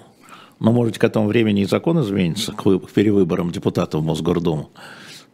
Но, 0.60 0.72
может, 0.72 0.98
к 0.98 1.03
этому 1.03 1.27
времени 1.27 1.62
и 1.62 1.65
закон 1.65 2.01
изменится, 2.01 2.51
к, 2.51 2.65
вы, 2.65 2.79
к 2.79 2.91
перевыборам 2.91 3.51
депутатов 3.51 4.01
в 4.01 4.05
Мосгордуму 4.05 4.70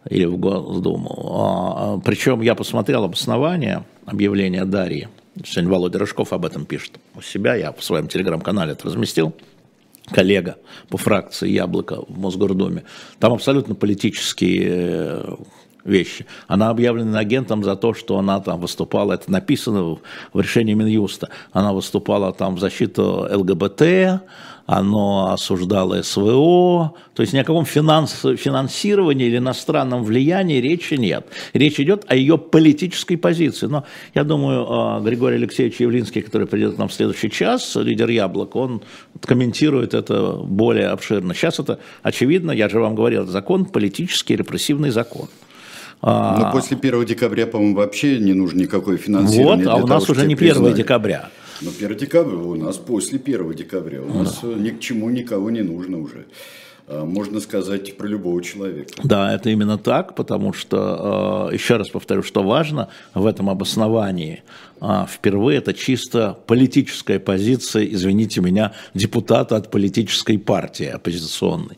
или 0.10 0.26
в 0.26 0.38
Госдуму. 0.38 1.34
А, 1.36 1.96
а, 1.96 2.00
причем 2.00 2.42
я 2.42 2.56
посмотрел 2.56 3.04
обоснование 3.04 3.84
объявления 4.06 4.66
Дарьи. 4.66 5.08
Сегодня 5.46 5.72
Володя 5.72 6.00
Рыжков 6.00 6.34
об 6.34 6.46
этом 6.46 6.66
пишет 6.66 7.00
у 7.16 7.22
себя, 7.22 7.56
я 7.56 7.72
в 7.72 7.84
своем 7.84 8.08
телеграм-канале 8.08 8.74
это 8.74 8.88
разместил 8.88 9.34
коллега 10.10 10.58
по 10.89 10.98
фракции 10.98 11.50
«Яблоко» 11.50 12.04
в 12.08 12.18
Мосгордуме. 12.18 12.84
Там 13.20 13.34
абсолютно 13.34 13.75
политические 13.75 14.68
э, 14.68 15.36
вещи. 15.84 16.25
Она 16.48 16.70
объявлена 16.70 17.20
агентом 17.20 17.63
за 17.63 17.75
то, 17.75 17.94
что 17.94 18.18
она 18.18 18.39
там 18.39 18.60
выступала, 18.60 19.13
это 19.13 19.32
написано 19.32 19.98
в 20.34 20.39
решении 20.39 20.74
Минюста, 20.74 21.30
она 21.51 21.74
выступала 21.74 22.34
там 22.34 22.56
в 22.56 22.60
защиту 22.60 23.28
ЛГБТ, 23.32 24.22
оно 24.70 25.34
осуждало 25.34 26.00
СВО, 26.04 26.94
то 27.16 27.24
есть 27.24 27.34
ни 27.34 27.40
о 27.40 27.44
каком 27.44 27.66
финанс, 27.66 28.22
финансировании 28.38 29.26
или 29.26 29.38
иностранном 29.38 30.04
влиянии 30.04 30.62
речи 30.62 30.94
нет. 30.94 31.26
Речь 31.54 31.80
идет 31.80 32.06
о 32.08 32.16
ее 32.16 32.38
политической 32.38 33.16
позиции. 33.16 33.66
Но 33.66 33.84
я 34.14 34.24
думаю, 34.24 34.68
а, 34.70 35.02
Григорий 35.02 35.38
Алексеевич 35.38 35.80
Явлинский, 35.80 36.22
который 36.22 36.46
придет 36.46 36.76
к 36.76 36.78
нам 36.78 36.88
в 36.88 36.94
следующий 36.94 37.32
час, 37.32 37.76
лидер 37.78 38.10
Яблок, 38.10 38.56
он 38.56 38.84
комментирует 39.22 39.96
это 39.96 40.34
более 40.34 40.90
обширно. 40.90 41.34
Сейчас 41.34 41.60
это 41.60 41.80
очевидно, 42.04 42.52
я 42.52 42.70
же 42.70 42.80
вам 42.80 42.94
говорил, 42.94 43.26
закон 43.26 43.66
политический, 43.66 44.36
репрессивный 44.36 44.92
закон. 44.92 45.30
А, 46.04 46.38
Но 46.38 46.52
после 46.52 46.78
1 46.78 47.06
декабря, 47.06 47.48
по-моему, 47.48 47.76
вообще 47.76 48.20
не 48.20 48.34
нужно 48.34 48.60
никакой 48.60 48.98
финансирования. 48.98 49.66
Вот, 49.66 49.72
а 49.72 49.84
у 49.84 49.88
нас 49.88 50.06
того, 50.06 50.16
уже 50.16 50.28
не 50.28 50.36
1 50.36 50.38
признали. 50.38 50.74
декабря. 50.74 51.30
Но 51.62 51.72
1 51.72 51.98
декабря 51.98 52.38
у 52.38 52.56
нас 52.56 52.78
после 52.78 53.20
1 53.20 53.54
декабря. 53.54 54.01
У 54.01 54.13
нас 54.13 54.39
да. 54.42 54.50
ни 54.50 54.70
к 54.70 54.80
чему 54.80 55.10
никого 55.10 55.50
не 55.50 55.62
нужно 55.62 56.00
уже. 56.00 56.25
А, 56.88 57.06
можно 57.06 57.39
сказать 57.39 57.98
про 57.98 58.08
любого 58.08 58.42
человека. 58.42 58.94
Да, 59.04 59.34
это 59.34 59.50
именно 59.50 59.78
так, 59.78 60.16
потому 60.16 60.54
что, 60.54 61.48
а, 61.48 61.50
еще 61.51 61.78
раз 61.78 61.89
повторю, 61.89 62.24
что 62.24 62.44
важно 62.44 62.89
в 63.13 63.25
этом 63.25 63.50
обосновании. 63.50 64.44
Впервые 65.10 65.58
это 65.58 65.74
чисто 65.74 66.38
политическая 66.48 67.20
позиция, 67.20 67.84
извините 67.84 68.39
меня, 68.39 68.72
депутата 68.94 69.58
от 69.58 69.70
политической 69.70 70.38
партии 70.38 70.86
оппозиционной. 70.86 71.78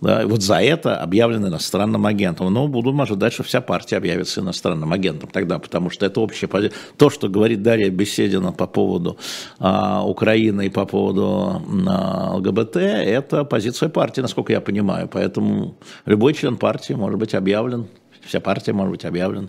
Да, 0.00 0.24
вот 0.26 0.42
за 0.42 0.60
это 0.60 0.96
объявлен 0.96 1.46
иностранным 1.46 2.06
агентом. 2.06 2.52
Но 2.52 2.68
будем 2.68 3.00
ожидать, 3.00 3.32
что 3.32 3.42
вся 3.42 3.60
партия 3.60 3.96
объявится 3.96 4.40
иностранным 4.40 4.92
агентом 4.92 5.28
тогда, 5.32 5.58
потому 5.58 5.90
что 5.90 6.06
это 6.06 6.20
общая 6.20 6.46
позиция. 6.46 6.78
То, 6.96 7.10
что 7.10 7.28
говорит 7.28 7.62
Дарья 7.62 7.90
Беседина 7.90 8.52
по 8.52 8.66
поводу 8.68 9.18
а, 9.58 10.04
Украины 10.06 10.66
и 10.66 10.70
по 10.70 10.86
поводу 10.86 11.62
а, 11.88 12.36
ЛГБТ, 12.36 12.76
это 12.76 13.44
позиция 13.44 13.88
партии, 13.88 14.20
насколько 14.20 14.52
я 14.52 14.60
понимаю. 14.60 15.08
Поэтому 15.12 15.74
любой 16.06 16.34
член 16.34 16.56
партии 16.56 16.92
может 16.92 17.18
быть 17.18 17.34
объявлен, 17.34 17.88
вся 18.24 18.40
партия 18.40 18.72
может 18.72 18.92
быть 18.92 19.04
объявлена. 19.04 19.48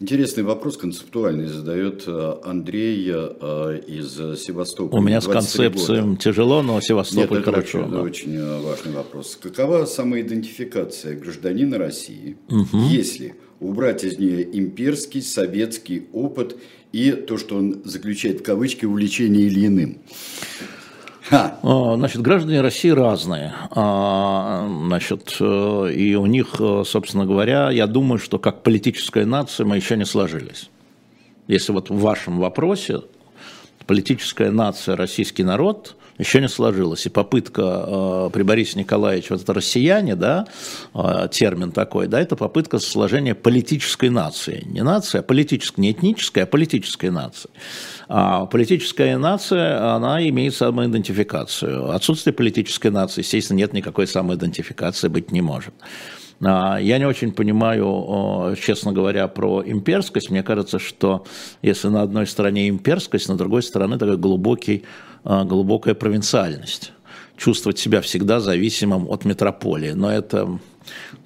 Интересный 0.00 0.44
вопрос 0.44 0.78
концептуальный 0.78 1.46
задает 1.46 2.04
э, 2.06 2.34
Андрей 2.42 3.06
э, 3.12 3.80
из 3.86 4.40
Севастополя. 4.40 4.98
У 4.98 5.04
меня 5.04 5.20
с 5.20 5.26
концепцией 5.26 6.00
года. 6.00 6.16
тяжело, 6.16 6.62
но 6.62 6.80
Севастополь 6.80 7.38
Нет, 7.38 7.48
это 7.48 7.52
хорошо. 7.52 7.80
Очень, 7.80 7.90
да. 7.90 8.00
очень 8.00 8.34
э, 8.36 8.60
важный 8.62 8.92
вопрос. 8.92 9.38
Какова 9.42 9.84
самоидентификация 9.84 11.16
гражданина 11.16 11.76
России, 11.76 12.38
угу. 12.48 12.78
если 12.88 13.34
убрать 13.60 14.02
из 14.02 14.18
нее 14.18 14.42
имперский, 14.58 15.20
советский 15.20 16.08
опыт 16.14 16.56
и 16.92 17.12
то, 17.12 17.36
что 17.36 17.56
он 17.56 17.82
заключает 17.84 18.40
в 18.40 18.42
кавычки 18.42 18.86
увлечение 18.86 19.48
или 19.48 19.66
иным? 19.66 19.98
А, 21.30 21.94
значит, 21.96 22.22
граждане 22.22 22.60
России 22.60 22.90
разные. 22.90 23.52
А, 23.70 24.66
значит, 24.86 25.36
э, 25.38 25.92
и 25.94 26.14
у 26.16 26.26
них, 26.26 26.56
э, 26.58 26.82
собственно 26.84 27.24
говоря, 27.24 27.70
я 27.70 27.86
думаю, 27.86 28.18
что 28.18 28.38
как 28.38 28.62
политическая 28.62 29.24
нация 29.24 29.64
мы 29.64 29.76
еще 29.76 29.96
не 29.96 30.04
сложились. 30.04 30.70
Если 31.46 31.72
вот 31.72 31.90
в 31.90 32.00
вашем 32.00 32.38
вопросе 32.38 33.02
политическая 33.86 34.50
нация, 34.50 34.96
российский 34.96 35.44
народ 35.44 35.96
еще 36.20 36.40
не 36.40 36.48
сложилась. 36.48 37.06
И 37.06 37.08
попытка 37.08 37.62
э, 37.62 38.30
при 38.32 38.42
Борисе 38.42 38.78
Николаевиче, 38.78 39.28
вот 39.30 39.42
это 39.42 39.54
россияне, 39.54 40.14
да, 40.14 40.46
э, 40.94 41.28
термин 41.32 41.72
такой, 41.72 42.06
да, 42.08 42.20
это 42.20 42.36
попытка 42.36 42.78
сложения 42.78 43.34
политической 43.34 44.10
нации. 44.10 44.64
Не 44.66 44.82
нация, 44.82 45.20
а 45.20 45.22
политическая, 45.22 45.80
не 45.80 45.92
этническая, 45.92 46.44
а 46.44 46.46
политическая 46.46 47.10
нация. 47.10 47.50
А 48.08 48.46
политическая 48.46 49.16
нация, 49.16 49.94
она 49.94 50.26
имеет 50.28 50.54
самоидентификацию. 50.54 51.90
Отсутствие 51.90 52.34
политической 52.34 52.90
нации, 52.90 53.22
естественно, 53.22 53.58
нет 53.58 53.72
никакой 53.72 54.06
самоидентификации, 54.06 55.08
быть 55.08 55.32
не 55.32 55.40
может. 55.40 55.74
А, 56.42 56.78
я 56.78 56.98
не 56.98 57.06
очень 57.06 57.32
понимаю, 57.32 58.56
честно 58.60 58.92
говоря, 58.92 59.28
про 59.28 59.62
имперскость. 59.64 60.30
Мне 60.30 60.42
кажется, 60.42 60.78
что 60.78 61.24
если 61.62 61.88
на 61.88 62.02
одной 62.02 62.26
стороне 62.26 62.68
имперскость, 62.68 63.28
на 63.28 63.36
другой 63.36 63.62
стороне 63.62 63.98
такой 63.98 64.16
глубокий, 64.16 64.84
а, 65.24 65.44
глубокая 65.44 65.94
провинциальность. 65.94 66.92
Чувствовать 67.36 67.78
себя 67.78 68.00
всегда 68.00 68.40
зависимым 68.40 69.08
от 69.08 69.24
метрополии. 69.24 69.92
Но 69.92 70.10
это 70.10 70.58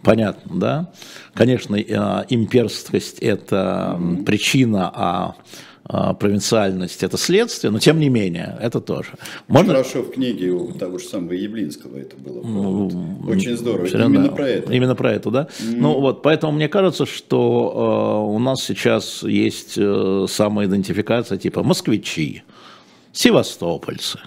понятно, 0.02 0.60
да? 0.60 0.92
Конечно, 1.32 1.76
а, 1.76 2.24
имперскость– 2.28 3.18
это 3.20 4.00
причина, 4.26 4.90
а, 4.94 5.34
провинциальность– 5.86 7.02
это 7.04 7.18
следствие, 7.18 7.70
но 7.70 7.78
тем 7.78 7.98
не 7.98 8.08
менее, 8.08 8.56
это 8.60 8.80
тоже. 8.80 9.10
Можно... 9.48 9.74
Хорошо 9.74 10.02
в 10.02 10.12
книге 10.12 10.50
у 10.50 10.72
того 10.72 10.98
же 10.98 11.04
самого 11.04 11.32
Яблинского 11.32 11.98
это 11.98 12.16
было. 12.16 12.42
Ну, 12.42 13.20
Очень 13.28 13.56
здорово. 13.56 13.86
Именно 13.86 14.30
про 14.30 14.48
это. 14.48 14.72
Именно 14.72 14.94
про 14.94 15.12
это, 15.12 15.30
да? 15.30 15.48
Mm. 15.60 15.76
Ну 15.76 16.00
вот, 16.00 16.22
поэтому 16.22 16.52
мне 16.52 16.68
кажется, 16.68 17.04
что 17.04 18.24
э, 18.30 18.34
у 18.34 18.38
нас 18.38 18.62
сейчас 18.62 19.22
есть 19.22 19.74
э, 19.76 20.26
самоидентификация 20.28 21.36
типа 21.36 21.62
москвичи, 21.62 22.44
севастопольцы, 23.12 24.20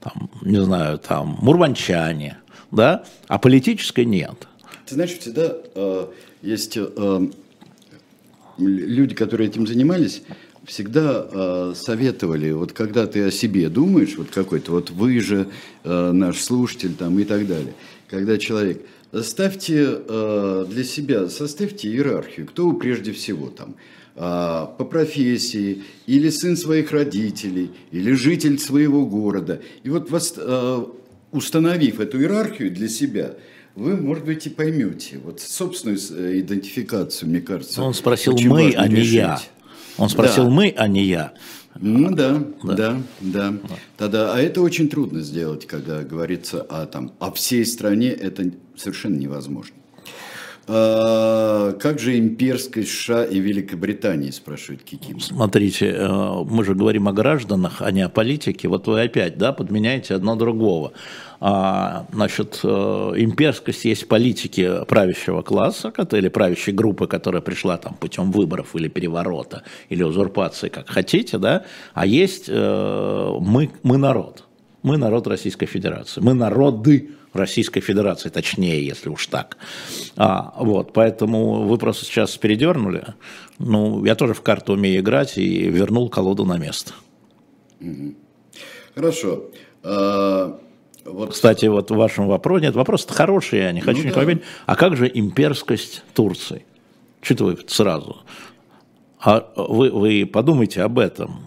там, 0.00 0.30
не 0.42 0.62
знаю, 0.62 0.98
там, 0.98 1.36
мурманчане, 1.40 2.38
да, 2.70 3.04
а 3.28 3.38
политической 3.38 4.04
нет. 4.04 4.48
Ты 4.86 4.94
знаешь, 4.94 5.18
всегда 5.18 5.56
э, 5.74 6.06
есть 6.42 6.76
э, 6.76 7.20
люди, 8.58 9.14
которые 9.14 9.48
этим 9.48 9.66
занимались, 9.66 10.22
всегда 10.64 11.26
э, 11.30 11.74
советовали, 11.76 12.52
вот 12.52 12.72
когда 12.72 13.06
ты 13.06 13.24
о 13.24 13.30
себе 13.30 13.68
думаешь, 13.68 14.16
вот 14.16 14.28
какой-то, 14.30 14.72
вот 14.72 14.90
вы 14.90 15.20
же 15.20 15.48
э, 15.84 16.12
наш 16.12 16.40
слушатель 16.40 16.94
там 16.94 17.18
и 17.18 17.24
так 17.24 17.46
далее, 17.46 17.74
когда 18.08 18.38
человек, 18.38 18.82
ставьте 19.22 19.84
э, 19.86 20.66
для 20.68 20.84
себя, 20.84 21.28
составьте 21.28 21.88
иерархию, 21.88 22.46
кто 22.46 22.68
вы 22.68 22.78
прежде 22.78 23.12
всего 23.12 23.48
там, 23.48 23.74
э, 24.14 24.18
по 24.20 24.84
профессии, 24.84 25.82
или 26.06 26.30
сын 26.30 26.56
своих 26.56 26.92
родителей, 26.92 27.70
или 27.90 28.12
житель 28.12 28.58
своего 28.58 29.04
города. 29.04 29.60
И 29.82 29.90
вот 29.90 30.10
вас, 30.10 30.34
э, 30.36 30.84
установив 31.32 32.00
эту 32.00 32.20
иерархию 32.20 32.70
для 32.70 32.88
себя, 32.88 33.34
вы, 33.74 33.96
может 33.96 34.24
быть, 34.24 34.46
и 34.46 34.50
поймете. 34.50 35.18
Вот 35.24 35.40
собственную 35.40 35.98
э, 35.98 36.40
идентификацию, 36.40 37.28
мне 37.28 37.40
кажется. 37.40 37.82
Он 37.82 37.94
спросил 37.94 38.36
мы, 38.38 38.72
а 38.76 38.86
не 38.86 38.96
решить. 38.96 39.14
я. 39.14 39.40
Он 39.98 40.08
спросил 40.08 40.44
да. 40.44 40.50
мы, 40.50 40.74
а 40.76 40.88
не 40.88 41.04
я. 41.04 41.32
Ну 41.78 42.14
да, 42.14 42.42
да, 42.62 42.74
да, 42.74 43.00
да. 43.20 43.54
Тогда, 43.96 44.34
а 44.34 44.38
это 44.38 44.60
очень 44.60 44.88
трудно 44.88 45.20
сделать, 45.22 45.66
когда 45.66 46.02
говорится 46.02 46.60
о, 46.62 46.86
там, 46.86 47.12
о 47.18 47.32
всей 47.32 47.64
стране, 47.64 48.08
это 48.08 48.52
совершенно 48.76 49.16
невозможно. 49.16 49.74
А, 50.68 51.72
как 51.72 51.98
же 51.98 52.18
имперскость 52.18 52.90
США 52.90 53.24
и 53.24 53.40
Великобритании, 53.40 54.30
спрашивает 54.30 54.82
Киким. 54.82 55.18
Смотрите, 55.18 55.88
э, 55.88 56.44
мы 56.44 56.64
же 56.64 56.74
говорим 56.74 57.08
о 57.08 57.12
гражданах, 57.12 57.82
а 57.82 57.90
не 57.90 58.02
о 58.02 58.08
политике. 58.08 58.68
Вот 58.68 58.86
вы 58.86 59.02
опять 59.02 59.38
да, 59.38 59.52
подменяете 59.52 60.14
одно 60.14 60.36
другого. 60.36 60.92
А, 61.40 62.06
значит, 62.12 62.60
э, 62.62 62.68
имперскость 63.16 63.84
есть 63.84 64.06
политики 64.06 64.84
правящего 64.86 65.42
класса, 65.42 65.92
или 66.12 66.28
правящей 66.28 66.72
группы, 66.72 67.08
которая 67.08 67.42
пришла 67.42 67.76
там 67.78 67.94
путем 67.94 68.30
выборов 68.30 68.76
или 68.76 68.86
переворота, 68.86 69.64
или 69.88 70.04
узурпации, 70.04 70.68
как 70.68 70.88
хотите, 70.88 71.38
да, 71.38 71.64
а 71.94 72.06
есть 72.06 72.44
э, 72.48 73.36
мы, 73.40 73.70
мы 73.82 73.96
народ. 73.96 74.44
Мы 74.84 74.96
народ 74.96 75.26
Российской 75.26 75.66
Федерации. 75.66 76.20
Мы 76.20 76.34
народы 76.34 77.10
Российской 77.32 77.80
Федерации, 77.80 78.28
точнее, 78.28 78.84
если 78.84 79.08
уж 79.08 79.26
так. 79.26 79.56
А, 80.16 80.54
вот, 80.58 80.92
поэтому 80.92 81.62
вы 81.64 81.78
просто 81.78 82.04
сейчас 82.04 82.36
передернули. 82.36 83.04
Ну, 83.58 84.04
я 84.04 84.14
тоже 84.14 84.34
в 84.34 84.42
карту 84.42 84.74
умею 84.74 85.00
играть 85.00 85.38
и 85.38 85.70
вернул 85.70 86.08
колоду 86.08 86.44
на 86.44 86.58
место. 86.58 86.92
Хорошо. 88.94 89.44
А, 89.82 90.58
вот. 91.04 91.32
Кстати, 91.32 91.66
вот 91.66 91.90
в 91.90 91.96
вашем 91.96 92.28
вопросе, 92.28 92.66
нет, 92.66 92.74
вопрос 92.74 93.06
хороший, 93.08 93.60
я 93.60 93.72
не 93.72 93.80
хочу 93.80 94.02
ну, 94.02 94.08
никого 94.08 94.32
да. 94.32 94.40
А 94.66 94.76
как 94.76 94.96
же 94.96 95.10
имперскость 95.12 96.04
Турции? 96.14 96.64
Что-то 97.20 97.44
вы 97.44 97.58
сразу. 97.66 98.22
А 99.20 99.52
вы, 99.56 99.90
вы 99.90 100.26
подумайте 100.26 100.82
об 100.82 100.98
этом. 100.98 101.46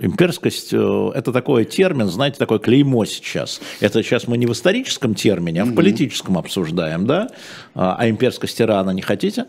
Имперскость 0.00 0.72
э,– 0.72 1.10
это 1.14 1.32
такой 1.32 1.64
термин, 1.64 2.06
знаете, 2.06 2.38
такое 2.38 2.58
клеймо 2.58 3.04
сейчас. 3.04 3.60
Это 3.80 4.02
сейчас 4.02 4.28
мы 4.28 4.38
не 4.38 4.46
в 4.46 4.52
историческом 4.52 5.14
термине, 5.14 5.62
а 5.62 5.64
в 5.64 5.74
политическом 5.74 6.38
обсуждаем, 6.38 7.06
да? 7.06 7.28
А, 7.74 7.96
а 7.98 8.08
имперскость 8.08 8.60
Ирана 8.60 8.90
не 8.90 9.02
хотите? 9.02 9.46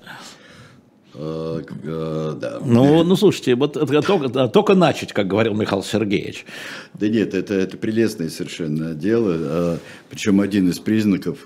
Э, 1.16 1.62
э, 1.84 2.36
да. 2.40 2.60
Ну, 2.64 3.04
ну, 3.04 3.16
слушайте, 3.16 3.56
вот 3.56 3.74
только, 3.74 4.48
только 4.48 4.76
начать, 4.76 5.12
как 5.12 5.28
говорил 5.28 5.54
Михаил 5.54 5.84
Сергеевич. 5.84 6.46
Да 6.94 7.08
нет, 7.08 7.34
это, 7.34 7.56
это 7.56 7.78
прелестное 7.78 8.30
совершенно 8.30 8.94
дело. 8.94 9.36
Э, 9.38 9.78
Причем 10.10 10.40
один 10.40 10.70
из 10.70 10.80
признаков 10.80 11.40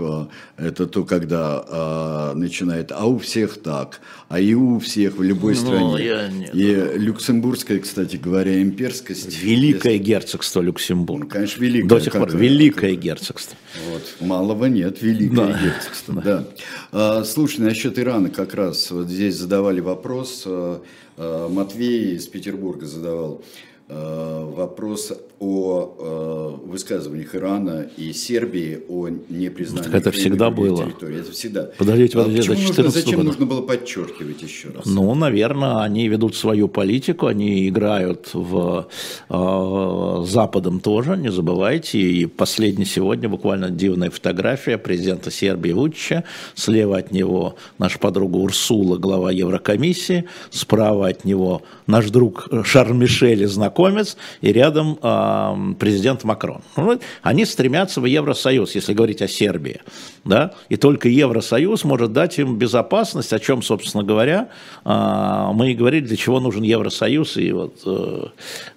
это 0.58 0.86
то, 0.86 1.04
когда 1.06 2.34
начинает, 2.36 2.92
а 2.92 3.06
у 3.06 3.18
всех 3.18 3.62
так, 3.62 4.02
а 4.30 4.40
и 4.40 4.54
у 4.54 4.80
всех 4.80 5.18
в 5.18 5.24
любой 5.24 5.56
ну, 5.56 5.60
стране. 5.60 6.04
Я 6.04 6.28
И 6.54 6.98
люксембургская, 6.98 7.80
кстати 7.80 8.18
говоря, 8.18 8.62
имперскость. 8.62 9.42
Великое 9.42 9.94
если... 9.94 10.04
герцогство 10.04 10.62
Люксембург. 10.62 11.24
Ну, 11.24 11.30
конечно, 11.30 11.62
великое. 11.62 11.88
До 11.88 12.00
сих 12.00 12.14
пор 12.14 12.36
великое 12.36 12.96
герцогство. 12.96 13.58
Вот. 13.90 14.28
Малого 14.28 14.66
нет, 14.66 15.02
великое 15.02 15.48
да. 15.48 15.60
герцогство. 15.60 16.22
Да. 16.22 16.46
Да. 16.92 17.24
Слушай, 17.24 17.62
насчет 17.62 17.98
Ирана 17.98 18.30
как 18.30 18.54
раз 18.54 18.92
вот 18.92 19.08
здесь 19.08 19.36
задавал 19.36 19.63
задавали 19.64 19.80
вопрос, 19.80 20.44
э, 20.46 20.80
э, 21.18 21.48
Матвей 21.50 22.16
из 22.16 22.28
Петербурга 22.28 22.86
задавал 22.86 23.42
э, 23.88 24.44
вопрос 24.58 25.14
о 25.44 26.60
э, 26.64 26.68
высказываниях 26.70 27.36
Ирана 27.36 27.86
и 27.98 28.14
Сербии 28.14 28.82
о 28.88 29.10
непризнании 29.10 29.84
так 29.84 29.94
это 29.94 30.12
всегда 30.12 30.50
было. 30.50 30.86
территории. 30.86 31.20
Это 31.20 31.32
всегда. 31.34 31.70
Подождите, 31.78 32.18
а 32.18 32.24
подождите, 32.24 32.52
а 32.54 32.56
нужно, 32.56 32.90
зачем 32.90 33.16
года? 33.18 33.24
нужно 33.24 33.46
было 33.46 33.62
подчеркивать 33.62 34.42
еще 34.42 34.70
раз? 34.70 34.86
Ну, 34.86 35.14
наверное, 35.16 35.82
они 35.82 36.08
ведут 36.08 36.38
свою 36.38 36.70
политику, 36.70 37.28
они 37.28 37.68
играют 37.68 38.30
в 38.34 38.88
э, 39.30 40.24
Западом 40.26 40.80
тоже, 40.80 41.18
не 41.18 41.30
забывайте. 41.30 42.00
И 42.00 42.26
последний 42.26 42.86
сегодня 42.86 43.28
буквально 43.28 43.70
дивная 43.70 44.12
фотография 44.12 44.78
президента 44.78 45.30
Сербии 45.30 45.72
Вучича. 45.72 46.24
Слева 46.56 46.98
от 46.98 47.12
него 47.12 47.58
наша 47.80 48.00
подруга 48.00 48.38
Урсула, 48.38 48.98
глава 48.98 49.32
Еврокомиссии. 49.32 50.26
Справа 50.52 51.10
от 51.10 51.26
него 51.26 51.64
наш 51.86 52.10
друг 52.10 52.48
Шарль 52.64 52.94
Мишель, 52.94 53.46
знакомец. 53.48 54.16
И 54.40 54.54
рядом 54.54 54.98
э, 55.02 55.33
президент 55.80 56.24
Макрон. 56.24 56.62
Ну, 56.76 57.00
они 57.22 57.46
стремятся 57.46 58.02
в 58.02 58.06
Евросоюз, 58.06 58.76
если 58.76 58.94
говорить 58.94 59.22
о 59.22 59.28
Сербии. 59.28 59.82
Да? 60.26 60.54
И 60.70 60.78
только 60.78 61.10
Евросоюз 61.10 61.84
может 61.84 62.14
дать 62.14 62.40
им 62.40 62.58
безопасность, 62.58 63.34
о 63.34 63.40
чем, 63.40 63.62
собственно 63.62 64.04
говоря, 64.04 64.50
а, 64.84 65.52
мы 65.54 65.72
и 65.72 65.76
говорили, 65.76 66.06
для 66.06 66.18
чего 66.18 66.40
нужен 66.40 66.64
Евросоюз, 66.64 67.38
и 67.38 67.52
вот 67.52 67.82
э, 67.86 68.26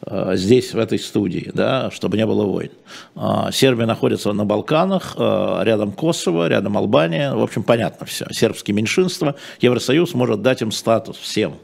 э, 0.07 0.33
здесь, 0.37 0.75
в 0.75 0.79
этой 0.79 0.99
студии, 0.99 1.51
да, 1.55 1.91
чтобы 1.91 2.17
не 2.17 2.27
было 2.27 2.45
войн. 2.45 2.71
А, 3.15 3.51
Сербия 3.53 3.87
находится 3.87 4.33
на 4.33 4.45
Балканах, 4.45 5.15
э, 5.19 5.59
рядом 5.63 5.93
Косово, 5.93 6.49
рядом 6.49 6.77
Албания, 6.77 7.35
в 7.35 7.43
общем, 7.43 7.63
понятно 7.63 8.07
все. 8.07 8.27
Сербские 8.31 8.75
меньшинства, 8.75 9.37
Евросоюз 9.61 10.15
может 10.15 10.43
дать 10.43 10.63
им 10.63 10.73
статус 10.73 11.17
всем. 11.17 11.55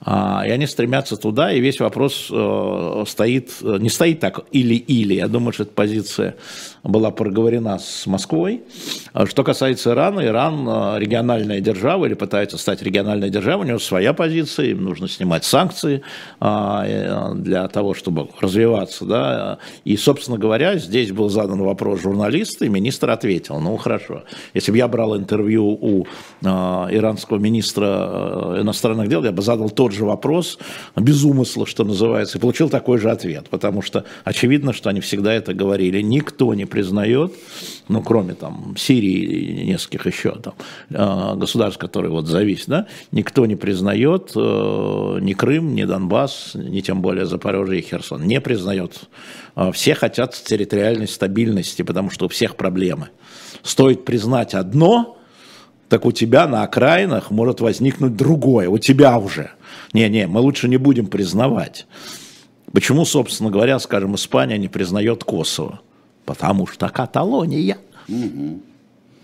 А, 0.00 0.44
и 0.46 0.50
они 0.50 0.66
стремятся 0.66 1.16
туда, 1.16 1.52
и 1.52 1.60
весь 1.60 1.80
вопрос 1.80 2.28
э, 2.30 3.04
стоит, 3.06 3.52
не 3.62 3.88
стоит 3.88 4.20
так 4.20 4.40
или-или. 4.52 5.14
Я 5.14 5.26
думаю, 5.26 5.52
что 5.52 5.62
эта 5.62 5.72
позиция 5.72 6.36
была 6.82 7.10
проговорена 7.10 7.78
с 7.78 8.06
Москвой. 8.06 8.62
А 9.12 9.26
что 9.26 9.42
касается 9.42 9.90
Ирана, 9.90 10.24
Иран 10.24 10.68
э, 10.68 10.98
региональная 10.98 11.60
держава 11.60 12.06
или 12.06 12.14
пытается 12.14 12.58
стать 12.58 12.82
региональной 12.82 13.30
державой, 13.30 13.64
у 13.64 13.68
него 13.68 13.78
своя 13.78 14.12
позиция, 14.12 14.66
им 14.66 14.84
нужно 14.84 15.08
снимать 15.08 15.44
санкции 15.44 16.02
а, 16.40 16.84
э, 16.86 17.34
для 17.34 17.66
того, 17.68 17.94
чтобы 17.94 18.28
развиваться. 18.40 19.06
Да? 19.06 19.58
И, 19.84 19.96
собственно 19.96 20.36
говоря, 20.36 20.76
здесь 20.76 21.10
был 21.10 21.30
задан 21.30 21.62
вопрос 21.62 22.02
журналиста, 22.02 22.66
и 22.66 22.68
министр 22.68 23.10
ответил, 23.10 23.60
ну 23.60 23.76
хорошо, 23.76 24.24
если 24.52 24.72
бы 24.72 24.78
я 24.78 24.88
брал 24.88 25.16
интервью 25.16 25.66
у 25.66 26.06
иранского 26.42 27.38
министра 27.38 28.58
иностранных 28.60 29.08
дел, 29.08 29.24
я 29.24 29.32
бы 29.32 29.42
задал 29.42 29.70
то, 29.70 29.85
тот 29.86 29.92
же 29.92 30.04
вопрос, 30.04 30.58
без 30.96 31.22
умысла, 31.22 31.64
что 31.64 31.84
называется, 31.84 32.38
и 32.38 32.40
получил 32.40 32.68
такой 32.68 32.98
же 32.98 33.08
ответ, 33.08 33.48
потому 33.50 33.82
что 33.82 34.04
очевидно, 34.24 34.72
что 34.72 34.90
они 34.90 35.00
всегда 35.00 35.32
это 35.32 35.54
говорили. 35.54 36.02
Никто 36.02 36.54
не 36.54 36.64
признает, 36.64 37.32
ну, 37.86 38.02
кроме 38.02 38.34
там 38.34 38.74
Сирии 38.76 39.62
и 39.62 39.64
нескольких 39.64 40.06
еще 40.08 40.32
там 40.42 40.54
э, 40.90 41.36
государств, 41.36 41.78
которые 41.78 42.10
вот 42.10 42.26
зависят, 42.26 42.68
да, 42.68 42.86
никто 43.12 43.46
не 43.46 43.54
признает 43.54 44.32
э, 44.34 45.18
ни 45.20 45.34
Крым, 45.34 45.76
ни 45.76 45.84
Донбасс, 45.84 46.54
ни 46.54 46.80
тем 46.80 47.00
более 47.00 47.26
Запорожье 47.26 47.78
и 47.78 47.82
Херсон. 47.82 48.24
Не 48.26 48.40
признает. 48.40 49.02
Э, 49.54 49.70
все 49.70 49.94
хотят 49.94 50.34
территориальной 50.34 51.06
стабильности, 51.06 51.82
потому 51.82 52.10
что 52.10 52.24
у 52.24 52.28
всех 52.28 52.56
проблемы. 52.56 53.10
Стоит 53.62 54.04
признать 54.04 54.54
одно, 54.54 55.16
так 55.88 56.04
у 56.04 56.12
тебя 56.12 56.46
на 56.46 56.62
окраинах 56.62 57.30
может 57.30 57.60
возникнуть 57.60 58.16
другое, 58.16 58.68
у 58.68 58.78
тебя 58.78 59.18
уже. 59.18 59.50
Не-не, 59.92 60.26
мы 60.26 60.40
лучше 60.40 60.68
не 60.68 60.76
будем 60.76 61.06
признавать. 61.06 61.86
Почему, 62.72 63.04
собственно 63.04 63.50
говоря, 63.50 63.78
скажем, 63.78 64.14
Испания 64.14 64.58
не 64.58 64.68
признает 64.68 65.24
Косово? 65.24 65.80
Потому 66.24 66.66
что 66.66 66.88
Каталония. 66.88 67.78
Угу 68.08 68.60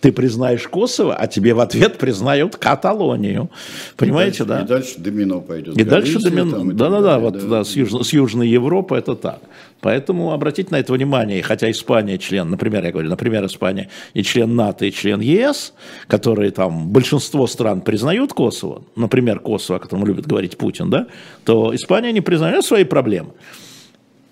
ты 0.02 0.10
признаешь 0.10 0.66
Косово, 0.66 1.14
а 1.14 1.28
тебе 1.28 1.54
в 1.54 1.60
ответ 1.60 1.96
признают 1.96 2.56
Каталонию. 2.56 3.50
Понимаете, 3.96 4.42
и 4.42 4.46
да? 4.46 4.60
И 4.62 4.66
дальше 4.66 4.94
домино 4.98 5.40
пойдет. 5.40 5.78
И 5.78 5.84
дальше 5.84 6.18
домино. 6.18 6.72
Да-да-да, 6.72 7.20
вот 7.20 7.34
да, 7.34 7.46
да, 7.46 7.64
с, 7.64 7.76
Юж, 7.76 7.92
с 7.92 8.12
Южной 8.12 8.48
Европы 8.48 8.96
это 8.96 9.14
так. 9.14 9.38
Поэтому 9.80 10.32
обратите 10.32 10.70
на 10.72 10.80
это 10.80 10.92
внимание, 10.92 11.40
хотя 11.42 11.70
Испания 11.70 12.18
член, 12.18 12.50
например, 12.50 12.84
я 12.84 12.90
говорю, 12.90 13.10
например, 13.10 13.46
Испания 13.46 13.88
и 14.12 14.24
член 14.24 14.56
НАТО, 14.56 14.86
и 14.86 14.90
член 14.90 15.20
ЕС, 15.20 15.72
которые 16.08 16.50
там, 16.50 16.88
большинство 16.88 17.46
стран 17.46 17.80
признают 17.80 18.32
Косово, 18.32 18.82
например, 18.96 19.38
Косово, 19.38 19.76
о 19.76 19.80
котором 19.80 20.04
любит 20.04 20.26
говорить 20.26 20.56
Путин, 20.56 20.90
да, 20.90 21.06
то 21.44 21.72
Испания 21.72 22.12
не 22.12 22.20
признает 22.20 22.64
свои 22.64 22.82
проблемы. 22.82 23.30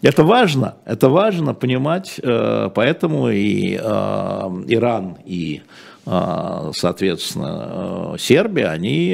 Это 0.02 0.24
важно, 0.24 0.76
это 0.86 1.10
важно 1.10 1.52
понимать, 1.52 2.18
э, 2.22 2.70
поэтому 2.74 3.28
и 3.30 3.74
э, 3.74 3.80
Иран, 3.80 5.18
и 5.26 5.60
а, 6.06 6.72
соответственно, 6.74 8.16
Сербия, 8.18 8.68
они, 8.68 9.12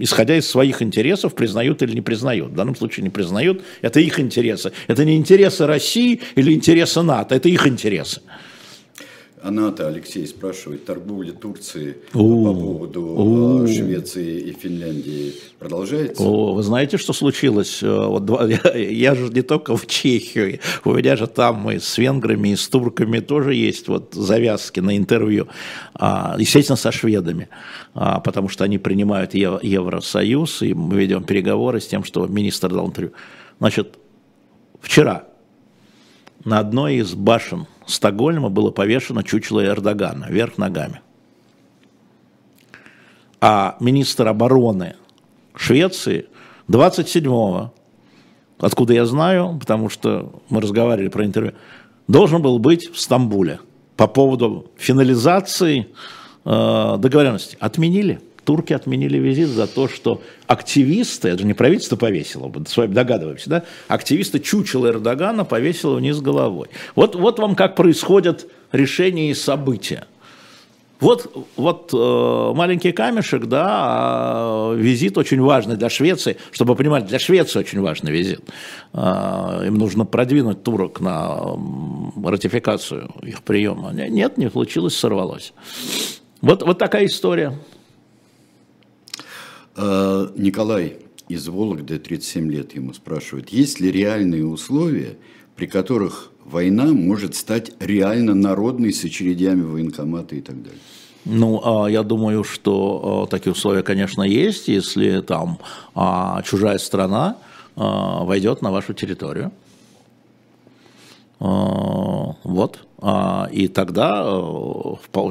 исходя 0.00 0.36
из 0.36 0.48
своих 0.50 0.82
интересов, 0.82 1.34
признают 1.34 1.82
или 1.82 1.94
не 1.94 2.00
признают. 2.00 2.52
В 2.52 2.54
данном 2.54 2.74
случае 2.74 3.04
не 3.04 3.10
признают. 3.10 3.62
Это 3.82 4.00
их 4.00 4.18
интересы. 4.18 4.72
Это 4.88 5.04
не 5.04 5.16
интересы 5.16 5.66
России 5.66 6.22
или 6.34 6.52
интересы 6.52 7.02
НАТО, 7.02 7.34
это 7.36 7.48
их 7.48 7.66
интересы. 7.66 8.22
Аната 9.42 9.86
Алексей 9.86 10.26
спрашивает, 10.26 10.84
торговля 10.84 11.32
Турции 11.32 11.98
О, 12.12 12.44
по 12.44 12.54
поводу 12.54 13.14
О, 13.16 13.66
Швеции 13.66 14.40
и 14.40 14.52
Финляндии 14.52 15.34
продолжается? 15.58 16.22
О, 16.22 16.54
вы 16.54 16.62
знаете, 16.62 16.96
что 16.98 17.12
случилось? 17.12 17.82
Э, 17.82 18.06
вот 18.06 18.24
два, 18.24 18.46
я, 18.48 18.76
я 18.76 19.14
же 19.14 19.28
не 19.28 19.42
только 19.42 19.76
в 19.76 19.86
Чехии, 19.86 20.60
у 20.84 20.94
меня 20.94 21.16
же 21.16 21.26
там 21.26 21.70
и 21.70 21.78
с 21.78 21.98
венграми, 21.98 22.50
и 22.50 22.56
с 22.56 22.68
турками 22.68 23.20
тоже 23.20 23.54
есть 23.54 23.88
вот 23.88 24.14
завязки 24.14 24.80
на 24.80 24.96
интервью, 24.96 25.48
а, 25.94 26.36
естественно, 26.38 26.76
со 26.76 26.92
шведами, 26.92 27.48
а, 27.94 28.20
потому 28.20 28.48
что 28.48 28.64
они 28.64 28.78
принимают 28.78 29.34
Евросоюз, 29.34 30.62
и 30.62 30.74
мы 30.74 30.96
ведем 30.96 31.24
переговоры 31.24 31.80
с 31.80 31.86
тем, 31.86 32.04
что 32.04 32.26
министр 32.26 32.68
дал 32.70 32.86
интервью. 32.86 33.12
Значит, 33.58 33.98
вчера 34.80 35.24
на 36.44 36.58
одной 36.58 36.96
из 36.96 37.14
башен 37.14 37.66
Стокгольма 37.88 38.50
было 38.50 38.70
повешено 38.70 39.22
чучело 39.22 39.64
Эрдогана 39.64 40.26
вверх 40.28 40.58
ногами. 40.58 41.00
А 43.40 43.76
министр 43.80 44.28
обороны 44.28 44.96
Швеции 45.56 46.26
27-го, 46.68 47.72
откуда 48.58 48.92
я 48.92 49.06
знаю, 49.06 49.56
потому 49.58 49.88
что 49.88 50.42
мы 50.50 50.60
разговаривали 50.60 51.08
про 51.08 51.24
интервью, 51.24 51.54
должен 52.08 52.42
был 52.42 52.58
быть 52.58 52.92
в 52.92 53.00
Стамбуле 53.00 53.58
по 53.96 54.06
поводу 54.06 54.70
финализации 54.76 55.88
э, 56.44 56.96
договоренности. 56.98 57.56
Отменили 57.58 58.20
турки 58.48 58.72
отменили 58.72 59.18
визит 59.18 59.48
за 59.48 59.66
то, 59.66 59.88
что 59.88 60.22
активисты, 60.46 61.28
это 61.28 61.40
же 61.40 61.46
не 61.46 61.52
правительство 61.52 61.96
повесило, 61.96 62.50
с 62.66 62.76
вами 62.78 62.94
догадываемся, 62.94 63.50
да, 63.50 63.64
активисты 63.88 64.38
чучела 64.38 64.86
Эрдогана 64.86 65.44
повесило 65.44 65.96
вниз 65.96 66.18
головой. 66.22 66.68
Вот, 66.94 67.14
вот 67.14 67.38
вам 67.38 67.54
как 67.54 67.76
происходят 67.76 68.50
решения 68.72 69.30
и 69.30 69.34
события. 69.34 70.06
Вот, 70.98 71.46
вот 71.56 71.90
э, 71.92 72.52
маленький 72.56 72.92
камешек, 72.92 73.44
да, 73.44 73.66
а 73.68 74.74
визит 74.74 75.18
очень 75.18 75.42
важный 75.42 75.76
для 75.76 75.90
Швеции, 75.90 76.38
чтобы 76.50 76.74
понимать, 76.74 77.04
для 77.04 77.18
Швеции 77.18 77.58
очень 77.58 77.82
важный 77.82 78.12
визит. 78.12 78.40
Э, 78.94 79.64
им 79.66 79.74
нужно 79.74 80.06
продвинуть 80.06 80.62
турок 80.62 81.00
на 81.00 81.54
ратификацию 82.24 83.10
их 83.20 83.42
приема. 83.42 83.92
Нет, 83.92 84.38
не 84.38 84.48
случилось, 84.48 84.96
сорвалось. 84.96 85.52
Вот, 86.40 86.62
вот 86.62 86.78
такая 86.78 87.04
история. 87.04 87.52
А, 89.78 90.32
Николай 90.36 90.96
из 91.28 91.46
Вологды, 91.48 91.98
37 91.98 92.50
лет 92.50 92.74
ему 92.74 92.92
спрашивает, 92.92 93.50
есть 93.50 93.80
ли 93.80 93.92
реальные 93.92 94.44
условия, 94.44 95.16
при 95.54 95.66
которых 95.66 96.32
война 96.44 96.86
может 96.86 97.36
стать 97.36 97.72
реально 97.78 98.34
народной 98.34 98.92
с 98.92 99.04
очередями 99.04 99.62
военкомата 99.62 100.34
и 100.34 100.40
так 100.40 100.62
далее? 100.62 100.80
Ну, 101.24 101.60
а, 101.64 101.88
я 101.88 102.02
думаю, 102.02 102.42
что 102.42 103.24
а, 103.24 103.30
такие 103.30 103.52
условия, 103.52 103.82
конечно, 103.82 104.22
есть, 104.22 104.68
если 104.68 105.20
там 105.20 105.58
чужая 106.44 106.78
страна 106.78 107.36
войдет 107.76 108.60
на 108.60 108.72
вашу 108.72 108.92
территорию. 108.92 109.52
Вот. 111.38 112.80
А, 113.00 113.48
и 113.52 113.68
тогда 113.68 114.24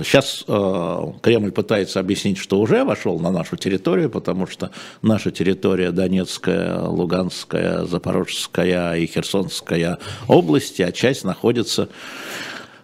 сейчас 0.03 0.45
э, 0.47 0.53
э, 0.53 1.19
Кремль 1.21 1.51
пытается 1.51 1.99
объяснить, 1.99 2.37
что 2.37 2.61
уже 2.61 2.85
вошел 2.85 3.19
на 3.19 3.29
нашу 3.29 3.57
территорию, 3.57 4.09
потому 4.09 4.47
что 4.47 4.71
наша 5.01 5.31
территория 5.31 5.91
Донецкая, 5.91 6.79
Луганская, 6.79 7.83
Запорожская 7.83 8.95
и 8.95 9.05
Херсонская 9.05 9.97
области, 10.29 10.81
а 10.81 10.93
часть 10.93 11.25
находится 11.25 11.89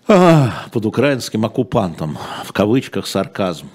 под 0.05 0.85
украинским 0.85 1.45
оккупантом, 1.45 2.17
в 2.43 2.51
кавычках 2.51 3.07
сарказм. 3.07 3.69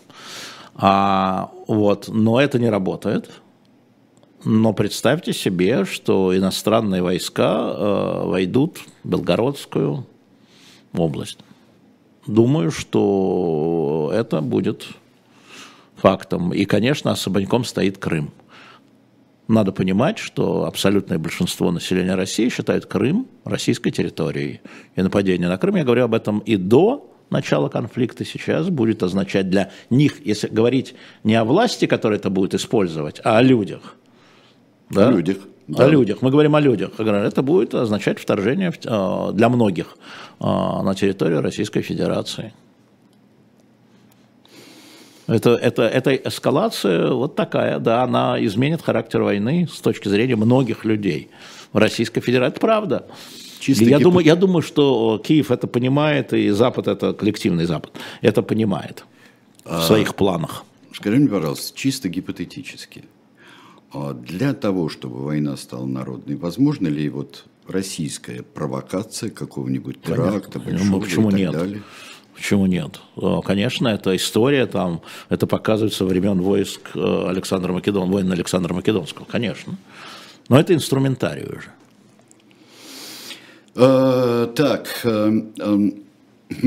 А, 0.74 1.50
вот, 1.66 2.08
но 2.08 2.38
это 2.38 2.58
не 2.58 2.68
работает. 2.68 3.30
Но 4.44 4.72
представьте 4.72 5.32
себе, 5.32 5.84
что 5.84 6.36
иностранные 6.36 7.02
войска 7.02 7.72
э, 7.74 8.22
войдут 8.26 8.78
в 9.02 9.08
Белгородскую, 9.08 10.06
область. 10.96 11.38
Думаю, 12.26 12.70
что 12.70 14.10
это 14.14 14.40
будет 14.40 14.86
фактом. 15.96 16.52
И, 16.52 16.64
конечно, 16.64 17.10
особняком 17.10 17.64
стоит 17.64 17.98
Крым. 17.98 18.30
Надо 19.48 19.72
понимать, 19.72 20.18
что 20.18 20.66
абсолютное 20.66 21.18
большинство 21.18 21.70
населения 21.70 22.14
России 22.14 22.50
считает 22.50 22.86
Крым 22.86 23.26
российской 23.44 23.90
территорией. 23.90 24.60
И 24.94 25.02
нападение 25.02 25.48
на 25.48 25.56
Крым, 25.56 25.76
я 25.76 25.84
говорю 25.84 26.04
об 26.04 26.14
этом 26.14 26.40
и 26.40 26.56
до 26.56 27.10
начала 27.30 27.68
конфликта 27.68 28.24
сейчас, 28.24 28.68
будет 28.68 29.02
означать 29.02 29.50
для 29.50 29.70
них, 29.90 30.24
если 30.24 30.48
говорить 30.48 30.94
не 31.24 31.34
о 31.34 31.44
власти, 31.44 31.86
которая 31.86 32.18
это 32.18 32.30
будет 32.30 32.54
использовать, 32.54 33.20
а 33.24 33.38
о 33.38 33.42
людях. 33.42 33.97
Да? 34.90 35.08
О 35.08 35.10
людях. 35.10 35.36
Да. 35.66 35.84
О 35.84 35.88
людях. 35.88 36.22
Мы 36.22 36.30
говорим 36.30 36.54
о 36.54 36.60
людях. 36.60 36.98
Это 36.98 37.42
будет 37.42 37.74
означать 37.74 38.18
вторжение 38.18 38.72
э, 38.72 39.30
для 39.34 39.48
многих 39.48 39.96
э, 40.40 40.44
на 40.44 40.94
территорию 40.94 41.42
Российской 41.42 41.82
Федерации. 41.82 42.52
Это, 45.26 45.50
это, 45.56 45.82
эта 45.82 46.14
эскалация 46.14 47.10
вот 47.10 47.36
такая, 47.36 47.78
да, 47.78 48.02
она 48.02 48.42
изменит 48.46 48.80
характер 48.80 49.22
войны 49.22 49.68
с 49.70 49.80
точки 49.80 50.08
зрения 50.08 50.36
многих 50.36 50.86
людей 50.86 51.28
в 51.72 51.76
Российской 51.76 52.22
Федерации. 52.22 52.52
Это 52.52 52.60
правда. 52.60 53.06
Чисто 53.60 53.84
я, 53.84 53.98
думаю, 53.98 54.24
я 54.24 54.36
думаю, 54.36 54.62
что 54.62 55.20
Киев 55.22 55.50
это 55.50 55.66
понимает, 55.66 56.32
и 56.32 56.48
Запад, 56.50 56.88
это 56.88 57.12
коллективный 57.12 57.66
Запад, 57.66 57.92
это 58.22 58.42
понимает 58.42 59.04
а, 59.64 59.80
в 59.80 59.84
своих 59.84 60.14
планах. 60.14 60.64
Скажи 60.94 61.16
мне, 61.16 61.28
пожалуйста, 61.28 61.76
чисто 61.76 62.08
гипотетически, 62.08 63.04
а 63.92 64.12
для 64.12 64.54
того, 64.54 64.88
чтобы 64.88 65.24
война 65.24 65.56
стала 65.56 65.86
народной, 65.86 66.36
возможно 66.36 66.88
ли 66.88 67.08
вот 67.08 67.44
российская 67.66 68.42
провокация 68.42 69.30
какого-нибудь 69.30 70.02
теракта, 70.02 70.58
большого 70.58 70.90
ну, 70.90 71.00
почему 71.00 71.28
и 71.28 71.32
так 71.32 71.40
нет? 71.40 71.52
далее? 71.52 71.82
Почему 72.34 72.66
нет? 72.66 73.00
А, 73.16 73.40
конечно, 73.40 73.88
это 73.88 74.14
история, 74.14 74.66
там, 74.66 75.02
это 75.28 75.46
показывается 75.46 76.04
времен 76.04 76.40
войск 76.40 76.90
э, 76.94 77.28
Александра 77.28 77.72
Македонского, 77.72 78.12
войн 78.12 78.32
Александра 78.32 78.74
Македонского, 78.74 79.24
конечно. 79.24 79.76
Но 80.48 80.58
это 80.58 80.72
инструментарий 80.74 81.44
уже. 81.44 81.70
А, 83.74 84.46
так, 84.46 85.00
а, 85.04 85.30
а, 85.60 85.78
Э, 86.50 86.66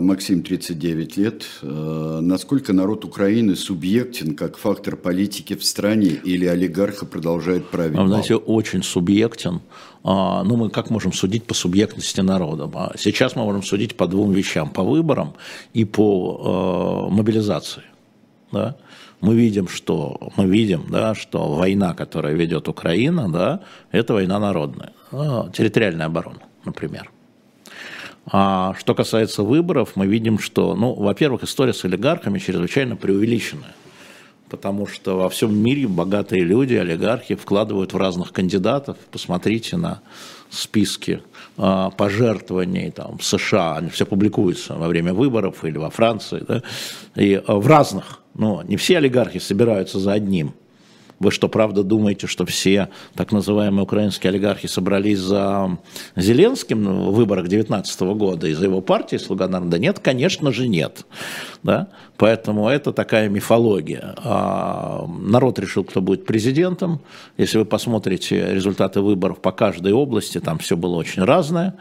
Максим, 0.00 0.42
39 0.42 1.16
лет. 1.16 1.46
Э, 1.62 2.18
насколько 2.20 2.74
народ 2.74 3.04
Украины 3.04 3.56
субъектен 3.56 4.36
как 4.36 4.58
фактор 4.58 4.96
политики 4.96 5.54
в 5.54 5.64
стране 5.64 6.20
или 6.24 6.44
олигарха 6.44 7.06
продолжает 7.06 7.70
править? 7.70 7.96
Вы 7.98 8.08
знаете, 8.08 8.36
очень 8.36 8.82
субъектен. 8.82 9.60
А, 10.02 10.44
ну, 10.44 10.56
мы 10.56 10.68
как 10.68 10.90
можем 10.90 11.12
судить 11.12 11.44
по 11.44 11.54
субъектности 11.54 12.20
народа? 12.20 12.70
А 12.74 12.92
сейчас 12.98 13.34
мы 13.34 13.44
можем 13.44 13.62
судить 13.62 13.96
по 13.96 14.06
двум 14.06 14.32
вещам. 14.32 14.68
По 14.68 14.82
выборам 14.82 15.32
и 15.72 15.86
по 15.86 17.08
э, 17.08 17.14
мобилизации. 17.14 17.84
Да? 18.52 18.76
Мы 19.22 19.36
видим, 19.36 19.68
что, 19.68 20.32
мы 20.36 20.44
видим, 20.44 20.84
да, 20.90 21.14
что 21.14 21.54
война, 21.54 21.94
которая 21.94 22.34
ведет 22.34 22.68
Украина, 22.68 23.32
да, 23.32 23.60
это 23.90 24.12
война 24.12 24.38
народная. 24.38 24.92
А, 25.12 25.48
территориальная 25.50 26.06
оборона, 26.06 26.40
например. 26.66 27.10
А 28.26 28.74
что 28.78 28.94
касается 28.94 29.42
выборов, 29.42 29.92
мы 29.96 30.06
видим, 30.06 30.38
что, 30.38 30.74
ну, 30.74 30.94
во-первых, 30.94 31.44
история 31.44 31.74
с 31.74 31.84
олигархами 31.84 32.38
чрезвычайно 32.38 32.96
преувеличенная. 32.96 33.74
Потому 34.48 34.86
что 34.86 35.16
во 35.16 35.28
всем 35.28 35.56
мире 35.56 35.88
богатые 35.88 36.44
люди, 36.44 36.74
олигархи 36.74 37.34
вкладывают 37.34 37.92
в 37.92 37.96
разных 37.96 38.32
кандидатов. 38.32 38.96
Посмотрите 39.10 39.76
на 39.76 40.00
списки 40.48 41.22
а, 41.56 41.90
пожертвований 41.90 42.90
там, 42.90 43.18
в 43.18 43.24
США, 43.24 43.76
они 43.76 43.90
все 43.90 44.06
публикуются 44.06 44.74
во 44.74 44.88
время 44.88 45.12
выборов 45.12 45.64
или 45.64 45.76
во 45.76 45.90
Франции. 45.90 46.44
Да? 46.46 46.62
И 47.16 47.42
а, 47.46 47.56
в 47.56 47.66
разных, 47.66 48.20
но 48.34 48.62
не 48.62 48.76
все 48.76 48.98
олигархи 48.98 49.38
собираются 49.38 49.98
за 49.98 50.12
одним– 50.12 50.54
вы 51.24 51.30
что, 51.30 51.48
правда 51.48 51.82
думаете, 51.82 52.26
что 52.26 52.44
все 52.46 52.88
так 53.14 53.32
называемые 53.32 53.82
украинские 53.82 54.30
олигархи 54.30 54.66
собрались 54.66 55.18
за 55.18 55.78
Зеленским 56.16 56.84
в 56.84 57.14
выборах 57.14 57.48
2019 57.48 58.00
года 58.16 58.46
и 58.46 58.52
за 58.52 58.66
его 58.66 58.80
партией 58.80 59.18
«Слуга 59.18 59.48
народа»? 59.48 59.78
Нет, 59.78 59.98
конечно 59.98 60.52
же 60.52 60.68
нет. 60.68 61.06
Да? 61.62 61.88
Поэтому 62.18 62.68
это 62.68 62.92
такая 62.92 63.28
мифология. 63.28 64.14
А 64.18 65.06
народ 65.06 65.58
решил, 65.58 65.84
кто 65.84 66.00
будет 66.00 66.26
президентом. 66.26 67.00
Если 67.38 67.58
вы 67.58 67.64
посмотрите 67.64 68.54
результаты 68.54 69.00
выборов 69.00 69.40
по 69.40 69.50
каждой 69.50 69.92
области, 69.92 70.40
там 70.40 70.58
все 70.58 70.76
было 70.76 70.96
очень 70.96 71.24
разное. 71.24 71.74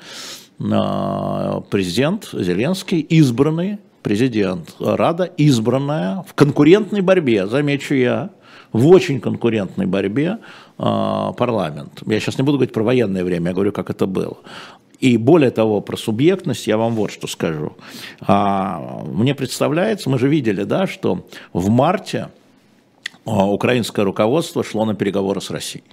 президент 0.57 2.29
Зеленский 2.31 3.01
избранный 3.01 3.79
президент, 4.03 4.75
Рада 4.79 5.23
избранная 5.23 6.23
в 6.27 6.33
конкурентной 6.33 7.01
борьбе, 7.01 7.47
замечу 7.47 7.95
я, 7.95 8.29
в 8.73 8.87
очень 8.87 9.21
конкурентной 9.21 9.85
борьбе 9.85 10.39
парламент. 10.77 12.01
Я 12.05 12.19
сейчас 12.19 12.37
не 12.37 12.43
буду 12.43 12.57
говорить 12.57 12.73
про 12.73 12.83
военное 12.83 13.23
время, 13.23 13.49
я 13.49 13.53
говорю, 13.53 13.71
как 13.71 13.89
это 13.89 14.07
было. 14.07 14.37
И 15.03 15.17
более 15.17 15.51
того, 15.51 15.81
про 15.81 15.97
субъектность 15.97 16.65
я 16.65 16.77
вам 16.77 16.93
вот 16.93 17.11
что 17.11 17.27
скажу. 17.27 17.73
А, 18.21 19.03
мне 19.05 19.35
представляется, 19.35 20.09
мы 20.09 20.17
же 20.17 20.29
видели, 20.29 20.63
да, 20.63 20.87
что 20.87 21.27
в 21.51 21.69
марте 21.69 22.29
а, 23.25 23.45
украинское 23.45 24.05
руководство 24.05 24.63
шло 24.63 24.85
на 24.85 24.95
переговоры 24.95 25.41
с 25.41 25.51
Россией. 25.51 25.83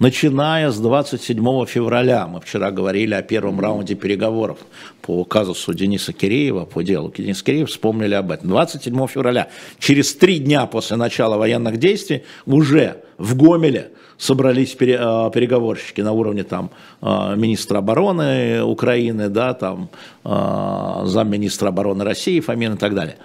Начиная 0.00 0.70
с 0.70 0.78
27 0.78 1.66
февраля, 1.66 2.26
мы 2.26 2.40
вчера 2.40 2.70
говорили 2.70 3.12
о 3.12 3.20
первом 3.20 3.60
раунде 3.60 3.94
переговоров 3.94 4.56
по 5.02 5.24
казусу 5.24 5.74
Дениса 5.74 6.14
Киреева, 6.14 6.64
по 6.64 6.82
делу 6.82 7.12
Дениса 7.14 7.44
Киреева, 7.44 7.66
вспомнили 7.66 8.14
об 8.14 8.30
этом. 8.30 8.48
27 8.48 9.06
февраля, 9.08 9.50
через 9.78 10.14
три 10.14 10.38
дня 10.38 10.64
после 10.64 10.96
начала 10.96 11.36
военных 11.36 11.76
действий, 11.76 12.24
уже 12.46 13.04
в 13.18 13.36
Гомеле 13.36 13.90
собрались 14.16 14.74
а, 14.80 15.28
переговорщики 15.28 16.00
на 16.00 16.12
уровне 16.12 16.44
там 16.44 16.70
а, 17.02 17.34
министра 17.34 17.76
обороны 17.76 18.62
Украины, 18.62 19.28
да, 19.28 19.52
там 19.52 19.90
а, 20.24 21.02
замминистра 21.04 21.68
обороны 21.68 22.04
России, 22.04 22.40
Фомин 22.40 22.72
и 22.72 22.78
так 22.78 22.94
далее. 22.94 23.16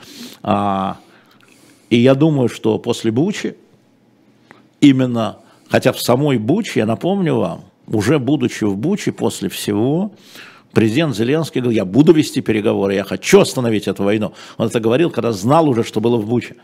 И 1.90 1.98
я 1.98 2.16
думаю, 2.16 2.50
что 2.50 2.80
после 2.80 3.12
Бучи 3.12 3.56
именно, 4.82 5.38
хотя 5.76 5.92
в 5.92 6.00
самой 6.00 6.38
Буче, 6.38 6.80
я 6.80 6.86
напомню 6.86 7.36
вам, 7.36 7.66
уже 7.88 8.18
будучи 8.18 8.64
в 8.64 8.78
Буче 8.78 9.12
после 9.12 9.50
всего, 9.50 10.14
президент 10.72 11.14
Зеленский 11.14 11.60
говорил, 11.60 11.76
я 11.76 11.84
буду 11.84 12.14
вести 12.14 12.40
переговоры, 12.40 12.94
я 12.94 13.04
хочу 13.04 13.42
остановить 13.42 13.90
эту 13.90 14.06
войну. 14.06 14.32
Он 14.58 14.68
это 14.68 14.80
говорил, 14.80 15.10
когда 15.10 15.34
знал 15.34 15.68
уже, 15.68 15.84
что 15.84 16.00
было 16.00 16.16
в 16.16 16.28
Буче. 16.28 16.56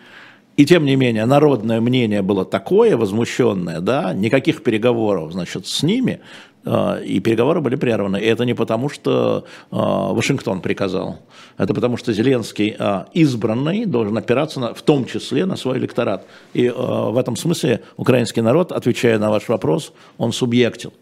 И 0.56 0.65
тем 0.65 0.86
не 0.86 0.95
менее, 0.95 1.26
народное 1.26 1.82
мнение 1.82 2.21
было 2.21 2.45
такое 2.45 2.95
возмущенное, 2.95 3.82
да, 3.82 4.13
никаких 4.13 4.63
переговоров, 4.63 5.34
значит, 5.34 5.67
с 5.67 5.84
ними, 5.84 6.21
и 6.65 7.19
переговоры 7.19 7.62
были 7.62 7.76
прерваны. 7.76 8.17
И 8.17 8.26
это 8.26 8.45
не 8.45 8.54
потому, 8.54 8.89
что 8.89 9.45
э, 9.71 9.76
Вашингтон 9.76 10.62
приказал, 10.62 11.19
это 11.58 11.74
потому, 11.74 11.97
что 11.97 12.13
Зеленский 12.13 12.76
э, 12.78 13.06
избранный 13.13 13.86
должен 13.86 14.17
опираться 14.17 14.60
на, 14.60 14.74
в 14.74 14.82
том 14.82 15.06
числе 15.06 15.45
на 15.45 15.56
свой 15.56 15.78
электорат. 15.78 16.26
И 16.54 16.69
в 16.69 17.17
этом 17.17 17.36
смысле 17.36 17.82
украинский 17.97 18.41
народ, 18.41 18.71
отвечая 18.71 19.17
на 19.19 19.30
ваш 19.30 19.50
вопрос, 19.50 19.93
он 20.17 20.34
субъектил. 20.34 20.93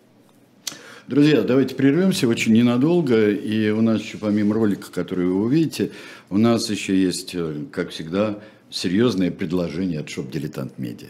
Друзья, 1.07 1.41
давайте 1.41 1.75
прервемся 1.75 2.27
очень 2.27 2.53
ненадолго. 2.53 3.31
И 3.31 3.69
у 3.71 3.81
нас 3.81 4.01
еще 4.01 4.17
помимо 4.17 4.53
ролика, 4.53 4.91
который 4.91 5.25
вы 5.25 5.41
увидите, 5.41 5.91
у 6.29 6.37
нас 6.37 6.69
еще 6.69 6.95
есть, 6.95 7.35
как 7.71 7.89
всегда, 7.89 8.37
серьезное 8.69 9.31
предложение 9.31 10.01
от 10.01 10.09
Shop 10.09 10.29
Diletant 10.29 10.77
Media. 10.77 11.09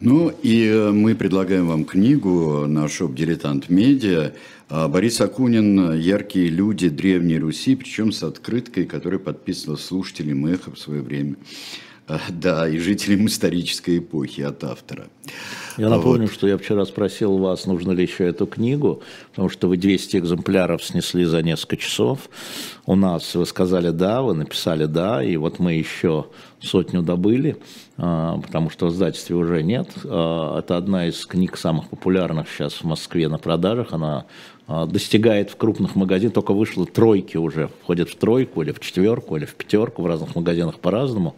Ну 0.00 0.32
и 0.42 0.66
э, 0.66 0.92
мы 0.92 1.14
предлагаем 1.14 1.68
вам 1.68 1.84
книгу 1.84 2.66
на 2.66 2.88
шоп 2.88 3.14
«Дилетант 3.14 3.68
Медиа». 3.68 4.32
А, 4.70 4.88
Борис 4.88 5.20
Акунин 5.20 5.92
«Яркие 5.92 6.48
люди 6.48 6.88
Древней 6.88 7.38
Руси», 7.38 7.76
причем 7.76 8.10
с 8.10 8.22
открыткой, 8.22 8.86
которая 8.86 9.20
подписана 9.20 9.76
слушателем 9.76 10.46
«Эхо» 10.46 10.70
в 10.70 10.78
свое 10.78 11.02
время. 11.02 11.36
А, 12.08 12.18
да, 12.30 12.66
и 12.66 12.78
жителям 12.78 13.26
исторической 13.26 13.98
эпохи 13.98 14.40
от 14.40 14.64
автора. 14.64 15.08
Я 15.76 15.90
напомню, 15.90 16.22
вот. 16.22 16.32
что 16.32 16.48
я 16.48 16.56
вчера 16.56 16.86
спросил 16.86 17.36
вас, 17.36 17.66
нужно 17.66 17.92
ли 17.92 18.02
еще 18.02 18.24
эту 18.24 18.46
книгу, 18.46 19.02
потому 19.30 19.50
что 19.50 19.68
вы 19.68 19.76
200 19.76 20.16
экземпляров 20.16 20.82
снесли 20.82 21.26
за 21.26 21.42
несколько 21.42 21.76
часов. 21.76 22.30
У 22.86 22.96
нас 22.96 23.34
вы 23.34 23.44
сказали 23.44 23.90
«да», 23.90 24.22
вы 24.22 24.32
написали 24.32 24.86
«да», 24.86 25.22
и 25.22 25.36
вот 25.36 25.58
мы 25.58 25.74
еще 25.74 26.26
сотню 26.62 27.02
добыли. 27.02 27.56
А, 28.02 28.38
потому 28.38 28.70
что 28.70 28.86
в 28.86 28.90
издательстве 28.90 29.36
уже 29.36 29.62
нет. 29.62 29.88
А, 30.04 30.58
это 30.58 30.76
одна 30.76 31.06
из 31.06 31.26
книг 31.26 31.56
самых 31.56 31.88
популярных 31.88 32.48
сейчас 32.48 32.74
в 32.74 32.84
Москве 32.84 33.28
на 33.28 33.38
продажах. 33.38 33.92
Она 33.92 34.24
а, 34.66 34.86
достигает 34.86 35.50
в 35.50 35.56
крупных 35.56 35.96
магазинах, 35.96 36.34
только 36.34 36.54
вышло 36.54 36.86
тройки 36.86 37.36
уже, 37.36 37.68
входит 37.82 38.08
в 38.08 38.16
тройку 38.16 38.62
или 38.62 38.72
в 38.72 38.80
четверку, 38.80 39.36
или 39.36 39.44
в 39.44 39.54
пятерку, 39.54 40.02
в 40.02 40.06
разных 40.06 40.34
магазинах 40.34 40.78
по-разному. 40.78 41.36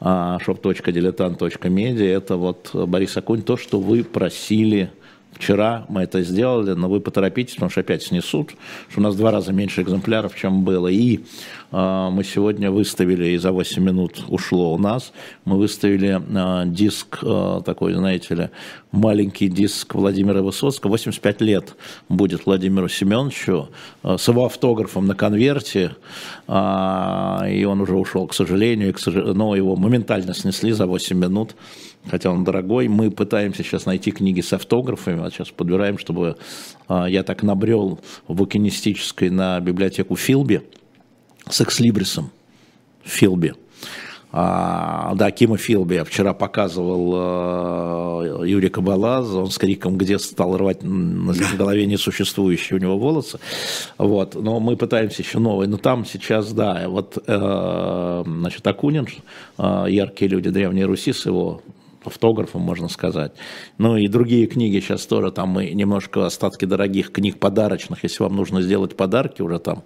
shop.diletant.media– 0.00 2.06
это 2.06 2.36
вот, 2.36 2.70
Борис 2.72 3.16
Акунь, 3.16 3.42
то, 3.42 3.56
что 3.56 3.80
вы 3.80 4.04
просили 4.04 4.90
Вчера 5.38 5.86
мы 5.88 6.02
это 6.02 6.22
сделали, 6.22 6.72
но 6.72 6.88
вы 6.88 7.00
поторопитесь, 7.00 7.54
потому 7.54 7.70
что 7.70 7.80
опять 7.80 8.02
снесут, 8.02 8.54
что 8.90 9.00
у 9.00 9.02
нас 9.04 9.14
два 9.14 9.30
раза 9.30 9.52
меньше 9.52 9.82
экземпляров, 9.82 10.34
чем 10.34 10.64
было. 10.64 10.88
И 10.88 11.20
э, 11.70 12.08
мы 12.10 12.24
сегодня 12.24 12.72
выставили, 12.72 13.28
и 13.28 13.36
за 13.36 13.52
8 13.52 13.80
минут 13.82 14.24
ушло 14.26 14.74
у 14.74 14.78
нас, 14.78 15.12
мы 15.44 15.56
выставили 15.56 16.20
э, 16.20 16.66
диск 16.66 17.20
э, 17.22 17.60
такой, 17.64 17.94
знаете 17.94 18.34
ли, 18.34 18.50
маленький 18.90 19.48
диск 19.48 19.94
Владимира 19.94 20.42
Высоцкого, 20.42 20.90
85 20.92 21.40
лет 21.40 21.76
будет 22.08 22.44
Владимиру 22.44 22.88
Семеновичу, 22.88 23.68
э, 24.02 24.16
с 24.18 24.26
его 24.26 24.44
автографом 24.44 25.06
на 25.06 25.14
конверте, 25.14 25.94
э, 26.48 27.52
и 27.52 27.64
он 27.64 27.80
уже 27.80 27.94
ушел, 27.94 28.26
к 28.26 28.34
сожалению, 28.34 28.92
к 28.92 28.98
сожалению, 28.98 29.34
но 29.34 29.54
его 29.54 29.76
моментально 29.76 30.34
снесли 30.34 30.72
за 30.72 30.86
8 30.86 31.16
минут 31.16 31.54
хотя 32.08 32.30
он 32.30 32.44
дорогой. 32.44 32.88
Мы 32.88 33.10
пытаемся 33.10 33.62
сейчас 33.62 33.86
найти 33.86 34.10
книги 34.10 34.40
с 34.40 34.52
автографами, 34.52 35.20
вот 35.20 35.32
сейчас 35.32 35.50
подбираем, 35.50 35.98
чтобы 35.98 36.36
а, 36.88 37.06
я 37.08 37.22
так 37.22 37.42
набрел 37.42 38.00
в 38.26 38.34
букинистической 38.34 39.30
на 39.30 39.60
библиотеку 39.60 40.16
Филби 40.16 40.62
с 41.48 41.60
экслибрисом 41.60 42.30
Филби. 43.04 43.54
А, 44.30 45.14
да, 45.14 45.30
Кима 45.30 45.56
Филби 45.56 45.94
я 45.94 46.04
вчера 46.04 46.34
показывал 46.34 47.12
а, 47.16 48.44
Юрий 48.44 48.68
Кабалаз, 48.68 49.32
он 49.32 49.50
с 49.50 49.56
криком 49.56 49.96
«Где?» 49.96 50.18
стал 50.18 50.56
рвать 50.56 50.82
на 50.82 51.32
голове 51.56 51.86
несуществующие 51.86 52.78
у 52.78 52.82
него 52.82 52.98
волосы. 52.98 53.38
Вот. 53.96 54.34
Но 54.34 54.60
мы 54.60 54.76
пытаемся 54.76 55.22
еще 55.22 55.38
новые. 55.38 55.68
Но 55.68 55.78
там 55.78 56.04
сейчас, 56.04 56.52
да, 56.52 56.88
вот, 56.88 57.16
э, 57.26 58.22
значит, 58.26 58.66
Акунин, 58.66 59.06
э, 59.56 59.84
«Яркие 59.88 60.30
люди 60.30 60.50
Древней 60.50 60.84
Руси» 60.84 61.12
с 61.12 61.24
его 61.24 61.62
автографом, 62.08 62.62
можно 62.62 62.88
сказать. 62.88 63.32
Ну 63.78 63.96
и 63.96 64.08
другие 64.08 64.46
книги 64.46 64.80
сейчас 64.80 65.06
тоже, 65.06 65.30
там 65.30 65.50
мы 65.50 65.70
немножко 65.70 66.26
остатки 66.26 66.64
дорогих 66.64 67.12
книг 67.12 67.38
подарочных, 67.38 68.02
если 68.02 68.24
вам 68.24 68.36
нужно 68.36 68.60
сделать 68.60 68.96
подарки, 68.96 69.40
уже 69.40 69.58
там 69.60 69.84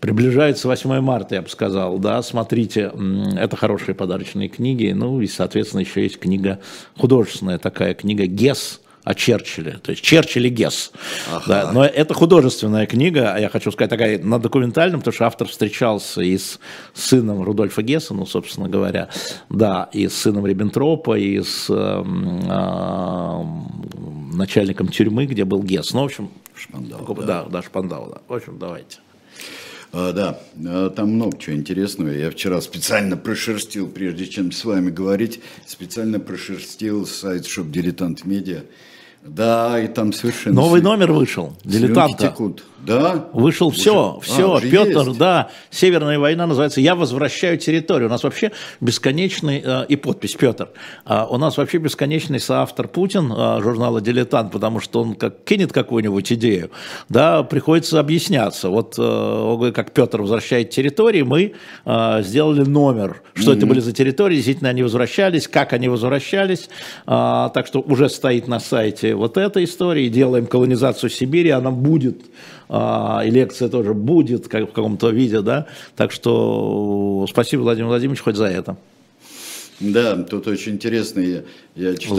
приближается 0.00 0.66
8 0.66 1.00
марта, 1.00 1.36
я 1.36 1.42
бы 1.42 1.48
сказал, 1.48 1.98
да, 1.98 2.20
смотрите, 2.22 2.92
это 3.36 3.56
хорошие 3.56 3.94
подарочные 3.94 4.48
книги, 4.48 4.92
ну 4.92 5.20
и, 5.20 5.28
соответственно, 5.28 5.80
еще 5.80 6.02
есть 6.02 6.18
книга 6.18 6.58
художественная 6.98 7.58
такая, 7.58 7.94
книга 7.94 8.26
«Гес», 8.26 8.80
о 9.04 9.14
Черчилле, 9.14 9.78
то 9.82 9.90
есть 9.90 10.02
Черчилль 10.02 10.46
и 10.46 10.50
Гесс. 10.50 10.92
Ага. 11.30 11.44
Да, 11.46 11.72
но 11.72 11.84
это 11.84 12.14
художественная 12.14 12.86
книга, 12.86 13.32
а 13.34 13.38
я 13.38 13.48
хочу 13.48 13.72
сказать, 13.72 13.90
такая 13.90 14.18
на 14.18 14.38
документальном, 14.38 15.00
потому 15.00 15.14
что 15.14 15.26
автор 15.26 15.48
встречался 15.48 16.22
и 16.22 16.38
с 16.38 16.60
сыном 16.94 17.42
Рудольфа 17.42 17.82
Гесса, 17.82 18.14
ну, 18.14 18.26
собственно 18.26 18.68
говоря, 18.68 19.08
да, 19.48 19.88
и 19.92 20.08
с 20.08 20.14
сыном 20.14 20.46
Риббентропа, 20.46 21.18
и 21.18 21.42
с 21.42 21.66
э, 21.68 21.74
э, 21.74 23.44
начальником 24.34 24.88
тюрьмы, 24.88 25.26
где 25.26 25.44
был 25.44 25.62
Гесс. 25.62 25.92
Ну, 25.92 26.02
в 26.02 26.04
общем, 26.04 26.30
Шпандау, 26.54 27.14
да, 27.14 27.24
да, 27.24 27.44
да, 27.50 27.62
Шпандау, 27.62 28.10
да. 28.10 28.20
В 28.28 28.34
общем, 28.34 28.58
давайте. 28.58 28.98
А, 29.92 30.12
да, 30.12 30.40
а, 30.64 30.90
там 30.90 31.10
много 31.10 31.36
чего 31.38 31.56
интересного. 31.56 32.08
Я 32.08 32.30
вчера 32.30 32.60
специально 32.60 33.16
прошерстил, 33.16 33.88
прежде 33.88 34.26
чем 34.26 34.52
с 34.52 34.64
вами 34.64 34.90
говорить, 34.90 35.40
специально 35.66 36.18
прошерстил 36.18 37.06
сайт 37.06 37.46
Shop 37.46 37.70
Diletant 37.70 38.24
Media. 38.24 38.62
Да, 39.24 39.80
и 39.80 39.88
там 39.88 40.12
совершенно... 40.12 40.56
Новый 40.56 40.82
номер 40.82 41.12
вышел, 41.12 41.56
дилетанта. 41.64 42.28
текут. 42.28 42.64
Да? 42.82 43.28
Вышел 43.32 43.70
все, 43.70 44.16
Уже- 44.18 44.26
все, 44.26 44.52
А, 44.52 44.56
уже 44.56 44.68
Петр, 44.70 45.06
есть? 45.08 45.18
да, 45.18 45.50
Северная 45.70 46.18
война 46.18 46.46
называется 46.46 46.80
«Я 46.80 46.94
возвращаю 46.94 47.56
территорию». 47.58 48.08
У 48.08 48.10
нас 48.10 48.24
вообще 48.24 48.50
бесконечный, 48.80 49.62
э, 49.64 49.86
и 49.88 49.96
подпись 49.96 50.34
Петр, 50.34 50.68
А 51.04 51.26
у 51.26 51.38
нас 51.38 51.56
вообще 51.56 51.78
бесконечный 51.78 52.40
соавтор 52.40 52.88
Путин 52.88 53.32
э, 53.32 53.60
журнала 53.62 54.00
«Дилетант», 54.00 54.52
потому 54.52 54.80
что 54.80 55.00
он 55.02 55.14
как 55.14 55.44
кинет 55.44 55.72
какую-нибудь 55.72 56.32
идею, 56.32 56.70
да, 57.08 57.42
приходится 57.42 58.00
объясняться. 58.00 58.68
Вот 58.68 58.94
э, 58.98 59.72
как 59.74 59.92
Петр 59.92 60.20
возвращает 60.22 60.70
территории, 60.70 61.22
мы 61.22 61.54
э, 61.84 62.22
сделали 62.22 62.64
номер, 62.64 63.22
что 63.34 63.52
это 63.52 63.64
были 63.66 63.80
за 63.80 63.92
территории, 63.92 64.34
действительно 64.36 64.70
они 64.70 64.82
возвращались, 64.82 65.46
как 65.48 65.72
они 65.72 65.88
возвращались, 65.88 66.68
А, 67.06 67.48
так 67.50 67.66
что 67.66 67.80
уже 67.80 68.08
стоит 68.08 68.48
на 68.48 68.58
сайте 68.60 69.14
вот 69.14 69.36
эта 69.36 69.62
история, 69.64 70.08
делаем 70.08 70.46
колонизацию 70.46 71.10
Сибири, 71.10 71.50
она 71.50 71.70
будет 71.70 72.22
а, 72.61 72.61
и 72.74 73.30
лекция 73.30 73.68
тоже 73.68 73.92
будет 73.92 74.48
как 74.48 74.70
в 74.70 74.72
каком-то 74.72 75.10
виде, 75.10 75.42
да. 75.42 75.66
Так 75.96 76.10
что 76.12 77.26
спасибо, 77.28 77.62
Владимир 77.62 77.88
Владимирович, 77.88 78.22
хоть 78.22 78.36
за 78.36 78.46
это. 78.46 78.76
Да, 79.80 80.16
тут 80.22 80.46
очень 80.46 80.72
интересно, 80.74 81.20
я, 81.20 81.42
я 81.74 81.96
читал 81.96 82.18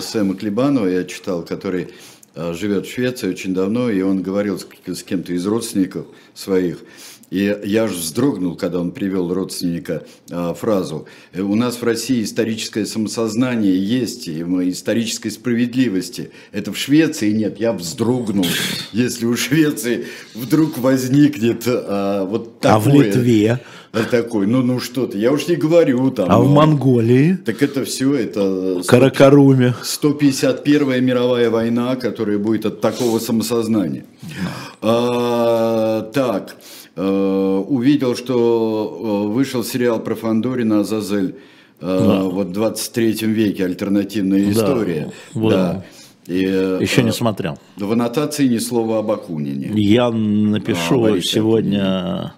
с- 0.00 0.04
Сэма 0.10 0.34
Клебанова, 0.36 0.86
я 0.86 1.04
читал, 1.04 1.42
который 1.42 1.88
а, 2.34 2.52
живет 2.52 2.86
в 2.86 2.92
Швеции 2.92 3.28
очень 3.30 3.54
давно, 3.54 3.88
и 3.90 4.02
он 4.02 4.22
говорил 4.22 4.58
с, 4.58 4.66
с 4.86 5.02
кем-то 5.02 5.32
из 5.32 5.46
родственников 5.46 6.06
своих, 6.34 6.84
и 7.32 7.58
я 7.64 7.84
аж 7.84 7.92
вздрогнул, 7.92 8.56
когда 8.56 8.78
он 8.78 8.90
привел 8.90 9.32
родственника 9.32 10.04
а, 10.30 10.52
фразу. 10.52 11.06
«Э, 11.32 11.40
У 11.40 11.54
нас 11.54 11.80
в 11.80 11.82
России 11.82 12.22
историческое 12.22 12.84
самосознание 12.84 13.82
есть, 13.82 14.28
и 14.28 14.44
мы 14.44 14.68
исторической 14.68 15.30
справедливости. 15.30 16.30
Это 16.52 16.72
в 16.72 16.76
Швеции 16.76 17.32
нет. 17.32 17.58
Я 17.58 17.72
вздрогнул, 17.72 18.44
если 18.92 19.24
у 19.24 19.34
Швеции 19.34 20.04
вдруг 20.34 20.76
возникнет 20.76 21.62
а, 21.66 22.26
вот 22.26 22.60
такое. 22.60 22.76
А 22.76 22.78
в 22.78 22.88
Литве? 22.88 23.60
А 23.92 24.04
Такой, 24.04 24.46
ну, 24.46 24.62
ну 24.62 24.80
что 24.80 25.06
ты, 25.06 25.18
я 25.18 25.32
уж 25.32 25.48
не 25.48 25.56
говорю 25.56 26.10
там. 26.10 26.30
А 26.30 26.38
в 26.38 26.44
ну, 26.44 26.54
Монголии? 26.54 27.36
Так 27.44 27.62
это 27.62 27.84
все, 27.84 28.14
это 28.14 28.80
Каракаруме? 28.86 29.74
151-я 29.82 31.00
мировая 31.00 31.50
война, 31.50 31.96
которая 31.96 32.38
будет 32.38 32.64
от 32.64 32.80
такого 32.80 33.18
самосознания. 33.18 34.06
А, 34.80 36.10
так, 36.14 36.56
э, 36.56 36.81
увидел, 37.00 38.16
что 38.16 39.26
э, 39.26 39.32
вышел 39.32 39.64
сериал 39.64 40.00
про 40.00 40.14
Фандорина 40.14 40.80
«Азазель». 40.80 41.36
э, 41.80 42.20
Вот 42.22 42.48
в 42.48 42.52
23 42.52 43.26
веке 43.26 43.64
альтернативная 43.64 44.50
история. 44.50 45.10
вот. 45.32 45.50
Да. 45.50 45.84
И, 46.26 46.44
э, 46.44 46.78
Еще 46.80 47.02
не 47.02 47.12
смотрел. 47.12 47.58
В 47.76 47.90
аннотации 47.92 48.46
ни 48.46 48.58
слова 48.58 48.98
об 48.98 49.10
Акунине. 49.10 49.72
Я 49.74 50.10
напишу 50.10 51.04
А, 51.04 51.20
сегодня 51.20 52.34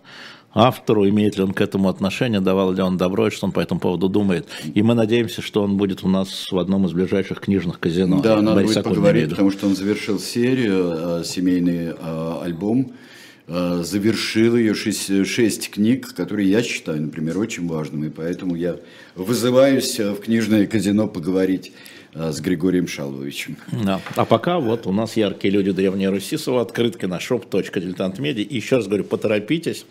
автору, 0.54 1.06
имеет 1.08 1.36
ли 1.36 1.42
он 1.42 1.52
к 1.52 1.60
этому 1.60 1.88
отношение, 1.88 2.40
давал 2.40 2.72
ли 2.72 2.80
он 2.80 2.96
добро, 2.96 3.26
и 3.26 3.30
что 3.30 3.46
он 3.46 3.52
по 3.52 3.60
этому 3.60 3.80
поводу 3.80 4.08
думает. 4.08 4.46
И 4.72 4.82
мы 4.82 4.94
надеемся, 4.94 5.42
что 5.42 5.62
он 5.62 5.76
будет 5.76 6.04
у 6.04 6.08
нас 6.08 6.50
в 6.50 6.58
одном 6.58 6.86
из 6.86 6.92
ближайших 6.92 7.40
книжных 7.40 7.78
казино. 7.78 8.20
Да, 8.22 8.40
надо 8.40 8.54
Борис 8.54 8.68
будет 8.68 8.78
Акунин, 8.78 8.96
поговорить, 8.96 9.30
потому 9.30 9.50
что 9.50 9.66
он 9.66 9.76
завершил 9.76 10.18
серию, 10.18 11.20
э, 11.20 11.24
семейный 11.24 11.88
э, 11.88 12.38
альбом, 12.42 12.92
э, 12.92 13.13
завершил 13.46 14.56
ее 14.56 14.74
шесть, 14.74 15.26
шесть 15.26 15.70
книг, 15.70 16.14
которые 16.14 16.50
я 16.50 16.62
считаю, 16.62 17.02
например, 17.02 17.38
очень 17.38 17.66
важными, 17.68 18.08
поэтому 18.08 18.56
я 18.56 18.76
вызываюсь 19.14 20.00
э, 20.00 20.12
в 20.12 20.20
книжное 20.20 20.66
казино 20.66 21.08
поговорить 21.08 21.72
э, 22.14 22.32
с 22.32 22.40
Григорием 22.40 22.88
Шаловичем. 22.88 23.58
Да. 23.70 24.00
А 24.16 24.24
пока 24.24 24.58
вот 24.60 24.86
у 24.86 24.92
нас 24.92 25.16
яркие 25.16 25.52
люди 25.52 25.72
Древней 25.72 26.08
Руси 26.08 26.38
с 26.38 26.46
его 26.46 26.60
открыткой 26.60 27.08
на 27.10 27.18
shop.diletantmedia. 27.18 28.42
И 28.42 28.56
еще 28.56 28.76
раз 28.76 28.86
говорю, 28.86 29.04
поторопитесь. 29.04 29.84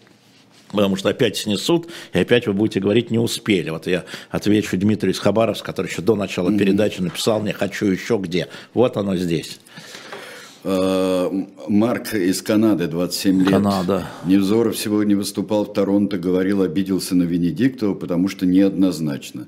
Потому 0.71 0.95
что 0.95 1.09
опять 1.09 1.37
снесут, 1.37 1.87
и 2.13 2.17
опять 2.17 2.47
вы 2.47 2.53
будете 2.53 2.79
говорить 2.79 3.11
«не 3.11 3.19
успели». 3.19 3.69
Вот 3.69 3.85
я 3.85 4.05
отвечу 4.31 4.75
Дмитрию 4.75 5.13
из 5.13 5.19
Хабаровска, 5.19 5.67
который 5.67 5.85
еще 5.85 6.01
до 6.01 6.15
начала 6.15 6.51
передачи 6.57 6.99
написал 6.99 7.41
мне 7.41 7.53
«хочу 7.53 7.85
еще 7.85 8.17
где». 8.17 8.47
Вот 8.73 8.97
оно 8.97 9.15
здесь. 9.15 9.59
Э, 10.63 11.29
Марк 11.67 12.13
из 12.13 12.41
Канады, 12.41 12.87
27 12.87 13.39
лет. 13.41 13.49
Канада. 13.49 14.05
Невзоров 14.25 14.77
сегодня 14.77 15.17
выступал 15.17 15.65
в 15.65 15.73
Торонто, 15.73 16.17
говорил, 16.17 16.61
обиделся 16.61 17.15
на 17.15 17.23
Венедиктова, 17.23 17.93
потому 17.93 18.29
что 18.29 18.45
неоднозначно. 18.45 19.47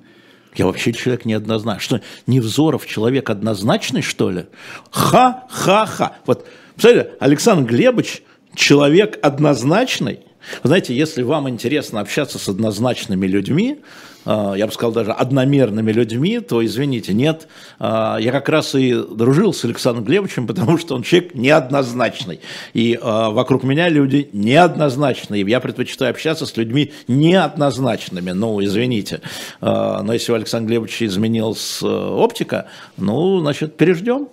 Я 0.56 0.66
вообще 0.66 0.94
человек 0.94 1.26
неоднозначный. 1.26 2.00
Что, 2.00 2.02
Невзоров 2.28 2.86
человек 2.86 3.30
однозначный, 3.30 4.02
что 4.02 4.30
ли? 4.30 4.46
Ха-ха-ха. 4.92 6.18
Вот, 6.26 6.48
посмотрите, 6.76 7.12
Александр 7.20 7.70
Глебович 7.70 8.24
человек 8.54 9.18
однозначный. 9.22 10.20
Вы 10.64 10.68
знаете, 10.70 10.96
если 10.96 11.24
вам 11.24 11.50
интересно 11.50 12.00
общаться 12.00 12.40
с 12.40 12.48
однозначными 12.48 13.26
людьми, 13.28 13.80
э, 14.26 14.54
я 14.58 14.68
бы 14.68 14.72
сказал 14.72 14.92
даже 14.92 15.12
одномерными 15.12 15.92
людьми, 15.92 16.40
то 16.40 16.64
извините, 16.66 17.14
нет. 17.14 17.48
Э, 17.80 18.18
Я 18.20 18.32
как 18.32 18.50
раз 18.50 18.76
и 18.76 18.94
дружил 18.94 19.54
с 19.54 19.64
Александром 19.66 20.06
Глебовичем, 20.06 20.48
потому 20.48 20.78
что 20.78 20.96
он 20.96 21.04
человек 21.04 21.36
неоднозначный. 21.36 22.40
И 22.74 22.94
э, 22.94 23.00
вокруг 23.02 23.64
меня 23.64 23.90
люди 23.90 24.30
неоднозначные. 24.34 25.44
Я 25.48 25.60
предпочитаю 25.60 26.12
общаться 26.12 26.46
с 26.46 26.56
людьми 26.58 26.94
неоднозначными. 27.08 28.32
Ну, 28.32 28.64
извините. 28.64 29.22
Но 29.62 30.12
если 30.14 30.32
у 30.32 30.36
Александра 30.36 30.70
Глебовича 30.70 31.06
изменилась 31.06 31.82
оптика, 31.82 32.68
ну, 32.98 33.40
значит, 33.40 33.78
переждем. 33.78 34.28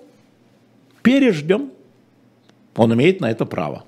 Переждем. 1.02 1.70
Он 2.76 2.94
имеет 2.94 3.20
на 3.20 3.30
это 3.30 3.44
право. 3.44 3.84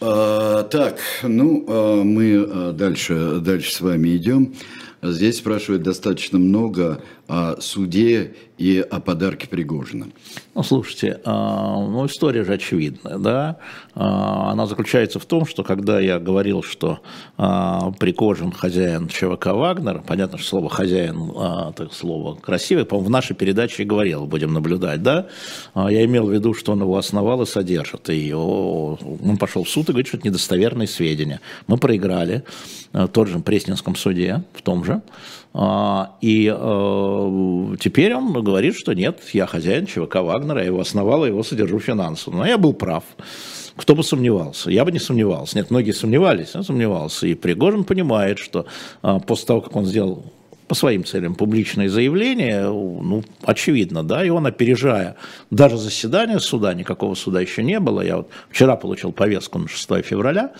А, 0.00 0.62
так, 0.64 1.00
ну, 1.24 1.64
а, 1.66 2.02
мы 2.04 2.46
а, 2.48 2.72
дальше, 2.72 3.40
дальше 3.40 3.72
с 3.72 3.80
вами 3.80 4.16
идем. 4.16 4.54
Здесь 5.02 5.38
спрашивают 5.38 5.82
достаточно 5.82 6.38
много 6.38 7.02
о 7.28 7.60
суде 7.60 8.34
и 8.56 8.80
о 8.80 9.00
подарке 9.00 9.46
Пригожина. 9.46 10.08
Ну, 10.54 10.62
слушайте, 10.62 11.20
а, 11.24 11.76
ну, 11.76 12.06
история 12.06 12.42
же 12.42 12.54
очевидная, 12.54 13.18
да. 13.18 13.58
А, 13.94 14.50
Она 14.50 14.66
заключается 14.66 15.20
в 15.20 15.26
том, 15.26 15.46
что 15.46 15.62
когда 15.62 16.00
я 16.00 16.18
говорил, 16.18 16.62
что 16.62 17.00
а, 17.36 17.92
Пригожин 17.92 18.50
хозяин 18.50 19.08
ЧВК 19.08 19.48
«Вагнер», 19.48 20.02
понятно, 20.06 20.38
что 20.38 20.48
слово 20.48 20.70
«хозяин» 20.70 21.30
это 21.68 21.88
слово 21.92 22.34
красивое, 22.34 22.86
по-моему, 22.86 23.08
в 23.08 23.10
нашей 23.12 23.36
передаче 23.36 23.82
и 23.82 23.86
говорил, 23.86 24.26
будем 24.26 24.54
наблюдать, 24.54 25.02
да. 25.02 25.26
Я 25.74 26.04
имел 26.06 26.26
в 26.26 26.32
виду, 26.32 26.54
что 26.54 26.72
он 26.72 26.80
его 26.80 26.96
основал 26.96 27.42
и 27.42 27.46
содержит. 27.46 28.08
И 28.08 28.32
он 28.32 29.36
пошел 29.38 29.64
в 29.64 29.68
суд 29.68 29.88
и 29.90 29.92
говорит, 29.92 30.08
что 30.08 30.16
это 30.16 30.28
недостоверные 30.28 30.88
сведения. 30.88 31.40
Мы 31.66 31.76
проиграли 31.76 32.42
в 32.92 33.08
тот 33.08 33.28
же 33.28 33.38
Пресненском 33.40 33.94
суде, 33.96 34.42
в 34.54 34.62
том 34.62 34.84
же. 34.84 35.02
А, 35.54 36.16
И 36.20 36.52
э, 36.54 37.76
теперь 37.80 38.14
он 38.14 38.32
говорит, 38.32 38.74
что 38.76 38.92
нет, 38.92 39.20
я 39.32 39.46
хозяин 39.46 39.86
ЧВК 39.86 40.16
Вагнера, 40.16 40.60
я 40.60 40.66
его 40.66 40.80
основал, 40.80 41.24
я 41.24 41.30
его 41.30 41.42
содержу 41.42 41.78
финансово. 41.78 42.36
Но 42.36 42.46
я 42.46 42.58
был 42.58 42.74
прав. 42.74 43.04
Кто 43.76 43.94
бы 43.94 44.02
сомневался? 44.02 44.70
Я 44.70 44.84
бы 44.84 44.92
не 44.92 44.98
сомневался. 44.98 45.56
Нет, 45.56 45.70
многие 45.70 45.92
сомневались, 45.92 46.50
я 46.54 46.62
сомневался. 46.62 47.26
И 47.26 47.34
Пригожин 47.34 47.84
понимает, 47.84 48.38
что 48.38 48.66
а, 49.02 49.20
после 49.20 49.46
того, 49.46 49.60
как 49.60 49.74
он 49.76 49.86
сделал 49.86 50.24
по 50.68 50.74
своим 50.74 51.04
целям 51.04 51.34
публичные 51.34 51.88
заявления, 51.88 52.68
ну, 52.68 53.24
очевидно, 53.42 54.04
да, 54.04 54.24
и 54.24 54.28
он, 54.28 54.46
опережая 54.46 55.16
даже 55.50 55.78
заседание 55.78 56.40
суда, 56.40 56.74
никакого 56.74 57.14
суда 57.14 57.40
еще 57.40 57.62
не 57.62 57.80
было, 57.80 58.02
я 58.02 58.18
вот 58.18 58.28
вчера 58.50 58.76
получил 58.76 59.12
повестку 59.12 59.58
на 59.58 59.68
6 59.68 60.04
февраля 60.04 60.52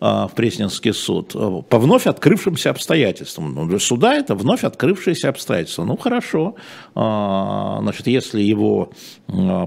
а, 0.00 0.28
в 0.28 0.34
Пресненский 0.34 0.92
суд, 0.92 1.32
а, 1.34 1.62
по 1.62 1.78
вновь 1.78 2.06
открывшимся 2.06 2.70
обстоятельствам. 2.70 3.54
Ну, 3.54 3.66
для 3.66 3.78
суда 3.78 4.14
это 4.14 4.34
вновь 4.34 4.64
открывшиеся 4.64 5.30
обстоятельства. 5.30 5.84
Ну, 5.84 5.96
хорошо, 5.96 6.54
А, 6.94 7.78
значит, 7.82 8.06
если 8.06 8.40
его 8.40 8.90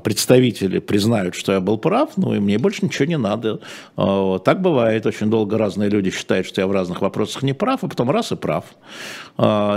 представители 0.04 0.80
признают, 0.80 1.36
что 1.36 1.52
я 1.52 1.60
был 1.60 1.78
прав, 1.78 2.12
ну, 2.18 2.34
и 2.34 2.40
мне 2.40 2.58
больше 2.58 2.86
ничего 2.86 3.06
не 3.06 3.18
надо. 3.18 3.60
Так 3.96 4.62
бывает, 4.62 5.06
очень 5.06 5.30
долго 5.30 5.58
разные 5.58 5.90
люди 5.90 6.12
считают, 6.12 6.48
что 6.48 6.62
я 6.62 6.68
в 6.68 6.72
разных 6.72 7.02
вопросах 7.02 7.44
не 7.44 7.54
прав, 7.54 7.84
а 7.84 7.88
потом 7.88 8.10
раз 8.10 8.32
и 8.32 8.36
прав. 8.36 8.66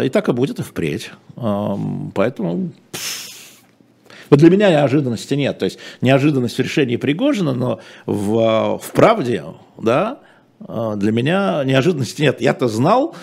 А, 0.03 0.05
И 0.05 0.09
так 0.09 0.29
и 0.29 0.33
будет 0.33 0.59
и 0.59 0.63
впредь. 0.63 1.11
А, 1.37 1.79
Поэтому 2.15 2.71
вот 4.31 4.39
для 4.39 4.51
меня 4.51 4.71
неожиданности 4.71 5.35
нет. 5.35 5.59
То 5.59 5.67
есть 5.67 5.79
неожиданность 6.01 6.57
в 6.57 6.61
решении 6.61 6.97
Пригожина, 6.97 7.55
но 7.55 7.81
в, 8.07 8.79
в 8.79 8.93
правде, 8.93 9.45
да, 9.79 10.19
А, 10.19 10.21
для 10.69 11.13
меня 11.13 11.63
неожиданности 11.65 12.23
нет. 12.23 12.41
Я-то 12.41 12.69
знал, 12.69 13.15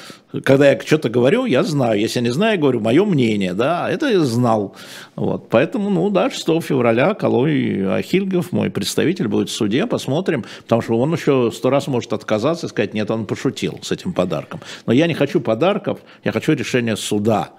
когда 0.44 0.72
я 0.72 0.80
что-то 0.80 1.10
говорю, 1.10 1.46
я 1.46 1.64
знаю. 1.64 2.00
Если 2.00 2.20
я 2.20 2.24
не 2.24 2.32
знаю, 2.32 2.54
я 2.54 2.60
говорю, 2.60 2.80
мое 2.80 3.04
мнение, 3.06 3.54
да, 3.54 3.90
это 3.90 4.08
я 4.08 4.20
знал. 4.20 4.76
Вот, 5.16 5.50
поэтому, 5.50 5.90
ну 5.90 6.10
да, 6.10 6.30
6 6.30 6.46
февраля 6.62 7.14
Колой 7.14 7.98
Ахильгов, 7.98 8.52
мой 8.52 8.70
представитель, 8.70 9.28
будет 9.28 9.50
в 9.50 9.54
суде, 9.54 9.86
посмотрим, 9.88 10.46
потому 10.64 10.82
что 10.82 11.00
он 11.00 11.14
еще 11.14 11.52
сто 11.54 11.70
раз 11.70 11.88
может 11.88 12.14
отказаться 12.14 12.68
и 12.68 12.70
сказать, 12.70 12.94
нет, 12.94 13.10
он 13.10 13.26
пошутил 13.26 13.80
с 13.82 13.92
этим 13.92 14.14
подарком. 14.14 14.60
Но 14.86 14.94
я 14.94 15.08
не 15.08 15.14
хочу 15.14 15.40
подарков, 15.42 16.00
я 16.24 16.32
хочу 16.32 16.54
решения 16.54 16.96
суда. 16.96 17.52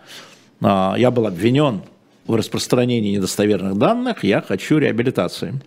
А, 0.61 0.95
я 0.97 1.11
был 1.11 1.27
обвинен 1.27 1.83
в 2.27 2.35
распространении 2.35 3.17
недостоверных 3.17 3.77
данных, 3.77 4.23
я 4.25 4.41
хочу 4.41 4.79
реабилитации. 4.79 5.61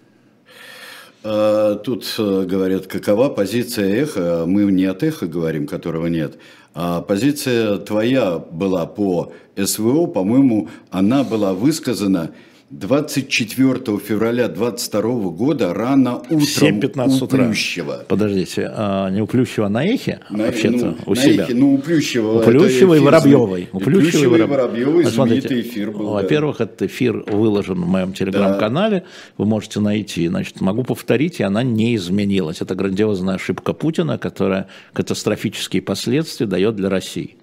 А, 1.23 1.75
тут 1.75 2.15
э, 2.17 2.45
говорят, 2.45 2.87
какова 2.87 3.29
позиция 3.29 4.03
эхо. 4.03 4.43
Мы 4.45 4.63
не 4.71 4.85
от 4.85 5.03
эхо 5.03 5.25
говорим, 5.25 5.67
которого 5.67 6.07
нет. 6.07 6.37
А 6.73 7.01
позиция 7.01 7.77
твоя 7.77 8.39
была 8.39 8.85
по 8.85 9.31
СВО, 9.55 10.07
по-моему, 10.07 10.69
она 10.89 11.23
была 11.23 11.53
высказана 11.53 12.31
24 12.73 13.99
февраля 13.99 14.47
22 14.47 15.01
года 15.29 15.75
рано 15.75 16.17
утром 16.17 16.39
7.15 16.39 17.23
у 17.23 17.27
Плющева. 17.27 18.05
Подождите, 18.07 18.67
а 18.73 19.11
не 19.11 19.21
у 19.21 19.27
Плющева 19.27 19.67
на 19.67 19.85
эхе? 19.85 20.21
На, 20.31 20.45
вообще-то 20.45 20.85
ну, 20.85 20.97
у 21.05 21.13
на 21.13 21.21
себя? 21.21 21.43
Эхе, 21.43 21.53
ну, 21.53 21.75
у 21.75 21.77
Плющева. 21.77 22.39
У 22.39 22.43
Плющева 22.43 22.95
и 22.95 22.99
Воробьевой. 22.99 23.69
У 23.71 23.79
Плющева 23.79 24.37
и 24.37 24.41
Воробьевой 24.41 25.03
Вот 25.03 25.13
знаменитый 25.13 25.61
эфир 25.61 25.91
был. 25.91 26.13
Во-первых, 26.13 26.61
этот 26.61 26.81
эфир 26.81 27.23
выложен 27.27 27.75
в 27.75 27.87
моем 27.87 28.11
телеграм-канале, 28.11 29.03
вы 29.37 29.45
можете 29.45 29.79
найти. 29.79 30.27
Значит, 30.27 30.59
могу 30.59 30.83
повторить, 30.83 31.41
и 31.41 31.43
она 31.43 31.61
не 31.61 31.95
изменилась. 31.95 32.61
Это 32.61 32.73
грандиозная 32.73 33.35
ошибка 33.35 33.73
Путина, 33.73 34.17
которая 34.17 34.67
катастрофические 34.93 35.83
последствия 35.83 36.47
дает 36.47 36.75
для 36.75 36.89
России. 36.89 37.37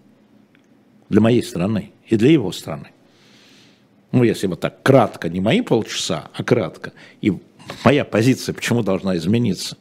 Для 1.08 1.20
моей 1.20 1.44
страны 1.44 1.92
и 2.08 2.16
для 2.16 2.32
его 2.32 2.50
страны 2.50 2.88
ну, 4.12 4.24
если 4.24 4.46
вот 4.46 4.60
так 4.60 4.82
кратко, 4.82 5.28
не 5.28 5.40
мои 5.40 5.60
полчаса, 5.60 6.30
а 6.34 6.42
кратко, 6.42 6.92
и 7.20 7.32
моя 7.84 8.04
позиция 8.04 8.54
почему 8.54 8.82
должна 8.82 9.16
измениться? 9.16 9.76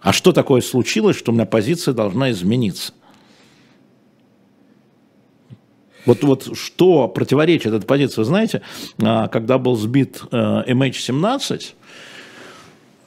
А 0.00 0.12
что 0.12 0.32
такое 0.32 0.62
случилось, 0.62 1.16
что 1.16 1.30
у 1.30 1.34
меня 1.34 1.46
позиция 1.46 1.94
должна 1.94 2.30
измениться? 2.30 2.92
Вот, 6.06 6.22
вот 6.22 6.56
что 6.56 7.08
противоречит 7.08 7.74
этой 7.74 7.84
позиции? 7.84 8.16
Вы 8.16 8.24
знаете, 8.24 8.62
а, 9.02 9.28
когда 9.28 9.58
был 9.58 9.76
сбит 9.76 10.22
MH17 10.32 11.56
э, 11.56 11.58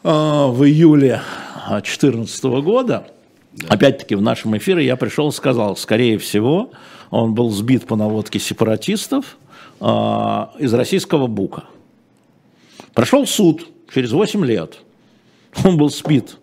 а, 0.03 0.47
в 0.47 0.63
июле 0.63 1.21
2014 1.67 2.43
года, 2.61 3.07
да. 3.53 3.67
опять-таки 3.69 4.13
в 4.15 4.21
нашем 4.21 4.55
эфире 4.57 4.86
я 4.86 4.95
пришел 4.95 5.30
и 5.30 5.32
сказал, 5.32 5.76
скорее 5.76 6.19
всего, 6.19 6.71
он 7.09 7.34
был 7.34 7.49
сбит 7.49 7.88
по 7.88 7.95
наводке 7.95 8.38
сепаратистов, 8.38 9.38
а, 9.41 9.42
из 9.84 10.73
российского 10.73 11.27
БУКа. 11.27 11.65
Прошел 12.93 13.27
суд 13.27 13.67
через 13.93 14.11
8 14.11 14.45
лет. 14.45 14.77
Он 15.65 15.77
был 15.77 15.89
спит 15.89 16.38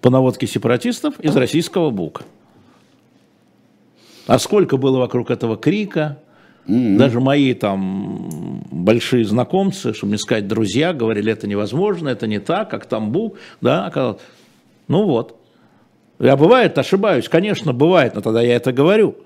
по 0.00 0.10
наводке 0.10 0.46
сепаратистов 0.46 1.18
из 1.20 1.36
российского 1.36 1.90
БУКа. 1.90 2.24
А 4.26 4.38
сколько 4.38 4.76
было 4.76 4.98
вокруг 4.98 5.30
этого 5.30 5.56
крика, 5.56 6.18
Mm-hmm. 6.66 6.96
Даже 6.96 7.20
мои 7.20 7.54
там 7.54 8.64
большие 8.72 9.24
знакомцы, 9.24 9.94
чтобы 9.94 10.12
не 10.12 10.18
сказать 10.18 10.48
друзья, 10.48 10.92
говорили, 10.92 11.32
это 11.32 11.46
невозможно, 11.46 12.08
это 12.08 12.26
не 12.26 12.40
так, 12.40 12.68
как 12.70 12.86
там 12.86 13.12
Бук, 13.12 13.38
да, 13.60 14.16
ну 14.88 15.04
вот. 15.04 15.40
Я 16.18 16.36
бывает, 16.36 16.76
ошибаюсь, 16.76 17.28
конечно, 17.28 17.72
бывает, 17.72 18.16
но 18.16 18.20
тогда 18.20 18.42
я 18.42 18.56
это 18.56 18.72
говорю. 18.72 19.16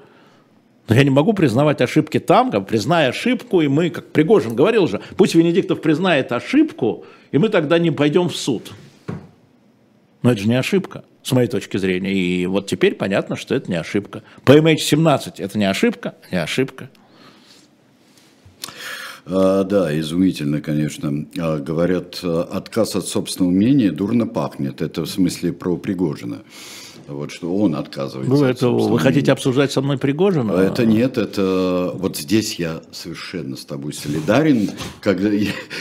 Но 0.88 0.94
я 0.94 1.04
не 1.04 1.10
могу 1.10 1.32
признавать 1.32 1.80
ошибки 1.80 2.18
там, 2.18 2.50
как 2.50 2.66
признай 2.66 3.08
ошибку, 3.08 3.60
и 3.60 3.68
мы, 3.68 3.90
как 3.90 4.08
Пригожин 4.08 4.56
говорил 4.56 4.88
же, 4.88 5.00
пусть 5.16 5.34
Венедиктов 5.34 5.80
признает 5.80 6.32
ошибку, 6.32 7.04
и 7.30 7.38
мы 7.38 7.48
тогда 7.48 7.78
не 7.78 7.90
пойдем 7.90 8.28
в 8.28 8.36
суд. 8.36 8.72
Но 10.22 10.32
это 10.32 10.40
же 10.40 10.48
не 10.48 10.56
ошибка, 10.56 11.04
с 11.22 11.32
моей 11.32 11.48
точки 11.48 11.76
зрения. 11.76 12.12
И 12.12 12.46
вот 12.46 12.66
теперь 12.66 12.94
понятно, 12.94 13.36
что 13.36 13.54
это 13.54 13.70
не 13.70 13.76
ошибка. 13.76 14.22
По 14.44 14.52
MH17 14.52 15.34
это 15.38 15.58
не 15.58 15.64
ошибка, 15.64 16.14
не 16.30 16.42
ошибка. 16.42 16.90
А, 19.26 19.64
да, 19.64 19.96
изумительно, 19.98 20.60
конечно. 20.60 21.26
А, 21.38 21.58
говорят, 21.58 22.22
отказ 22.24 22.96
от 22.96 23.06
собственного 23.06 23.52
мнения 23.52 23.92
дурно 23.92 24.26
пахнет. 24.26 24.82
Это 24.82 25.02
в 25.02 25.06
смысле 25.06 25.52
про 25.52 25.76
Пригожина 25.76 26.42
вот 27.10 27.30
что 27.30 27.54
он 27.54 27.74
отказывается. 27.74 28.34
Вы, 28.34 28.46
это, 28.46 28.68
вы 28.68 28.98
хотите 28.98 29.32
обсуждать 29.32 29.72
со 29.72 29.80
мной 29.80 29.98
Пригожина? 29.98 30.52
Это 30.52 30.86
нет, 30.86 31.18
это 31.18 31.92
вот 31.94 32.16
здесь 32.16 32.54
я 32.54 32.82
совершенно 32.92 33.56
с 33.56 33.64
тобой 33.64 33.92
солидарен, 33.92 34.70
когда 35.00 35.30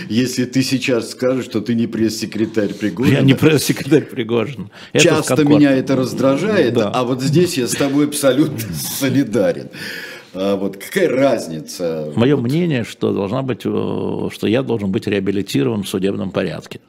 если 0.10 0.46
ты 0.46 0.64
сейчас 0.64 1.12
скажешь, 1.12 1.46
что 1.46 1.62
ты 1.62 1.76
не 1.76 1.88
пресс-секретарь 1.88 2.74
Пригожина. 2.74 3.16
Я 3.16 3.22
не 3.22 3.34
пресс-секретарь 3.34 4.06
Пригожина. 4.06 4.70
Часто 4.94 5.44
меня 5.44 5.72
это 5.72 5.96
раздражает, 5.96 6.74
да. 6.74 6.90
а 6.90 7.04
вот 7.04 7.22
здесь 7.22 7.58
я 7.58 7.68
с 7.68 7.74
тобой 7.74 8.08
абсолютно 8.08 8.74
солидарен. 8.74 9.70
А 10.34 10.56
вот 10.56 10.78
какая 10.78 11.10
разница? 11.10 12.12
Мое 12.16 12.36
вот. 12.36 12.44
мнение, 12.44 12.84
что 12.84 13.14
должна 13.14 13.42
быть, 13.42 13.62
э, 13.66 14.30
что 14.32 14.48
я 14.48 14.62
должен 14.62 14.92
быть 14.92 15.08
реабилитирован 15.08 15.84
в 15.84 15.90
судебном 15.90 16.32
порядке. 16.32 16.82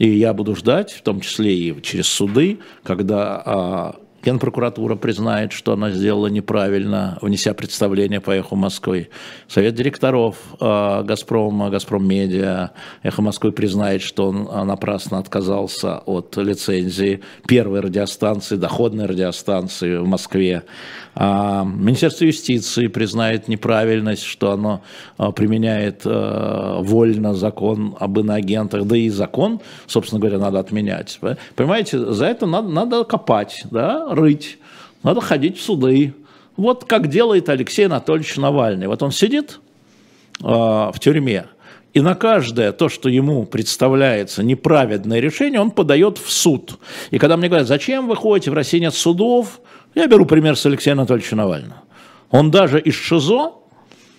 И 0.00 0.08
я 0.08 0.32
буду 0.32 0.56
ждать, 0.56 0.92
в 0.92 1.02
том 1.02 1.20
числе 1.20 1.54
и 1.54 1.82
через 1.82 2.06
суды, 2.06 2.58
когда 2.82 3.42
а, 3.44 3.99
Генпрокуратура 4.22 4.96
признает, 4.96 5.52
что 5.52 5.72
она 5.72 5.90
сделала 5.90 6.26
неправильно, 6.26 7.18
внеся 7.22 7.54
представление 7.54 8.20
по 8.20 8.32
«Эху 8.32 8.56
Москвы». 8.56 9.08
Совет 9.48 9.74
директоров 9.74 10.36
э, 10.60 11.02
«Газпрома», 11.04 11.70
«Газпром 11.70 12.06
Медиа», 12.06 12.70
«Эхо 13.02 13.22
Москвы» 13.22 13.52
признает, 13.52 14.02
что 14.02 14.28
он 14.28 14.48
а, 14.50 14.64
напрасно 14.64 15.18
отказался 15.18 15.98
от 15.98 16.36
лицензии 16.36 17.20
первой 17.46 17.80
радиостанции, 17.80 18.56
доходной 18.56 19.06
радиостанции 19.06 19.96
в 19.96 20.06
Москве. 20.06 20.64
А 21.14 21.64
Министерство 21.64 22.24
юстиции 22.24 22.86
признает 22.86 23.48
неправильность, 23.48 24.24
что 24.24 24.52
оно 24.52 24.82
а, 25.16 25.32
применяет 25.32 26.02
э, 26.04 26.76
вольно 26.80 27.34
закон 27.34 27.96
об 27.98 28.18
иноагентах, 28.18 28.84
да 28.84 28.96
и 28.96 29.08
закон, 29.08 29.60
собственно 29.86 30.20
говоря, 30.20 30.38
надо 30.38 30.58
отменять. 30.58 31.18
Понимаете, 31.56 31.98
за 32.12 32.26
это 32.26 32.46
надо, 32.46 32.68
надо 32.68 33.04
копать, 33.04 33.62
да, 33.70 34.09
рыть, 34.10 34.58
надо 35.02 35.20
ходить 35.20 35.58
в 35.58 35.62
суды. 35.62 36.14
Вот 36.56 36.84
как 36.84 37.08
делает 37.08 37.48
Алексей 37.48 37.86
Анатольевич 37.86 38.36
Навальный. 38.36 38.86
Вот 38.86 39.02
он 39.02 39.12
сидит 39.12 39.60
э, 40.40 40.44
в 40.44 40.94
тюрьме, 41.00 41.46
и 41.92 42.00
на 42.00 42.14
каждое 42.14 42.72
то, 42.72 42.88
что 42.88 43.08
ему 43.08 43.46
представляется 43.46 44.42
неправедное 44.42 45.18
решение, 45.18 45.60
он 45.60 45.72
подает 45.72 46.18
в 46.18 46.30
суд. 46.30 46.78
И 47.10 47.18
когда 47.18 47.36
мне 47.36 47.48
говорят, 47.48 47.66
зачем 47.66 48.06
вы 48.06 48.14
ходите, 48.14 48.50
в 48.50 48.54
России 48.54 48.78
нет 48.78 48.94
судов, 48.94 49.60
я 49.94 50.06
беру 50.06 50.24
пример 50.24 50.56
с 50.56 50.64
Алексея 50.66 50.94
Анатольевича 50.94 51.34
Навального. 51.34 51.82
Он 52.30 52.52
даже 52.52 52.80
из 52.80 52.94
ШИЗО 52.94 53.54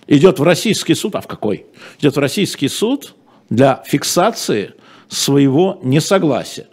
идет 0.07 0.39
в 0.39 0.43
российский 0.43 0.95
суд, 0.95 1.15
а 1.15 1.21
в 1.21 1.27
какой? 1.27 1.65
Идет 1.99 2.17
в 2.17 2.19
российский 2.19 2.67
суд 2.67 3.15
для 3.49 3.81
фиксации 3.85 4.73
своего 5.07 5.79
несогласия. 5.81 6.67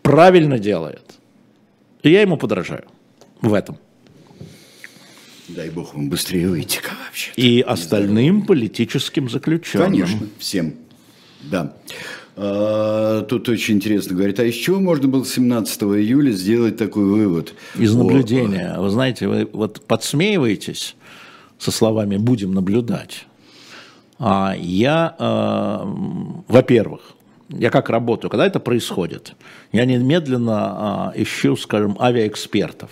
Правильно 0.00 0.58
делает. 0.58 1.17
И 2.02 2.10
я 2.10 2.22
ему 2.22 2.36
подражаю 2.36 2.84
в 3.40 3.54
этом. 3.54 3.78
Дай 5.48 5.70
бог 5.70 5.94
вам 5.94 6.10
быстрее 6.10 6.48
выйти 6.48 6.80
вообще. 7.06 7.32
И 7.36 7.60
остальным 7.60 8.42
политическим 8.44 9.30
заключенным. 9.30 9.90
Конечно, 9.90 10.26
всем. 10.38 10.74
Да. 11.42 11.74
А, 12.36 13.22
тут 13.22 13.48
очень 13.48 13.76
интересно 13.76 14.14
говорит, 14.14 14.38
а 14.38 14.44
из 14.44 14.54
чего 14.54 14.78
можно 14.78 15.08
было 15.08 15.24
17 15.24 15.82
июля 15.82 16.32
сделать 16.32 16.76
такой 16.76 17.04
вывод? 17.04 17.54
Из 17.76 17.94
наблюдения. 17.94 18.76
Вы 18.78 18.90
знаете, 18.90 19.26
вы 19.26 19.48
вот 19.52 19.80
подсмеиваетесь 19.86 20.96
со 21.58 21.70
словами 21.70 22.16
«будем 22.16 22.52
наблюдать». 22.52 23.26
А 24.20 24.54
я, 24.58 25.14
э, 25.18 26.42
во-первых, 26.48 27.14
я 27.48 27.70
как 27.70 27.88
работаю, 27.88 28.30
когда 28.30 28.46
это 28.46 28.60
происходит, 28.60 29.34
я 29.72 29.84
немедленно 29.84 31.12
э, 31.14 31.22
ищу, 31.22 31.56
скажем, 31.56 31.96
авиаэкспертов. 32.00 32.90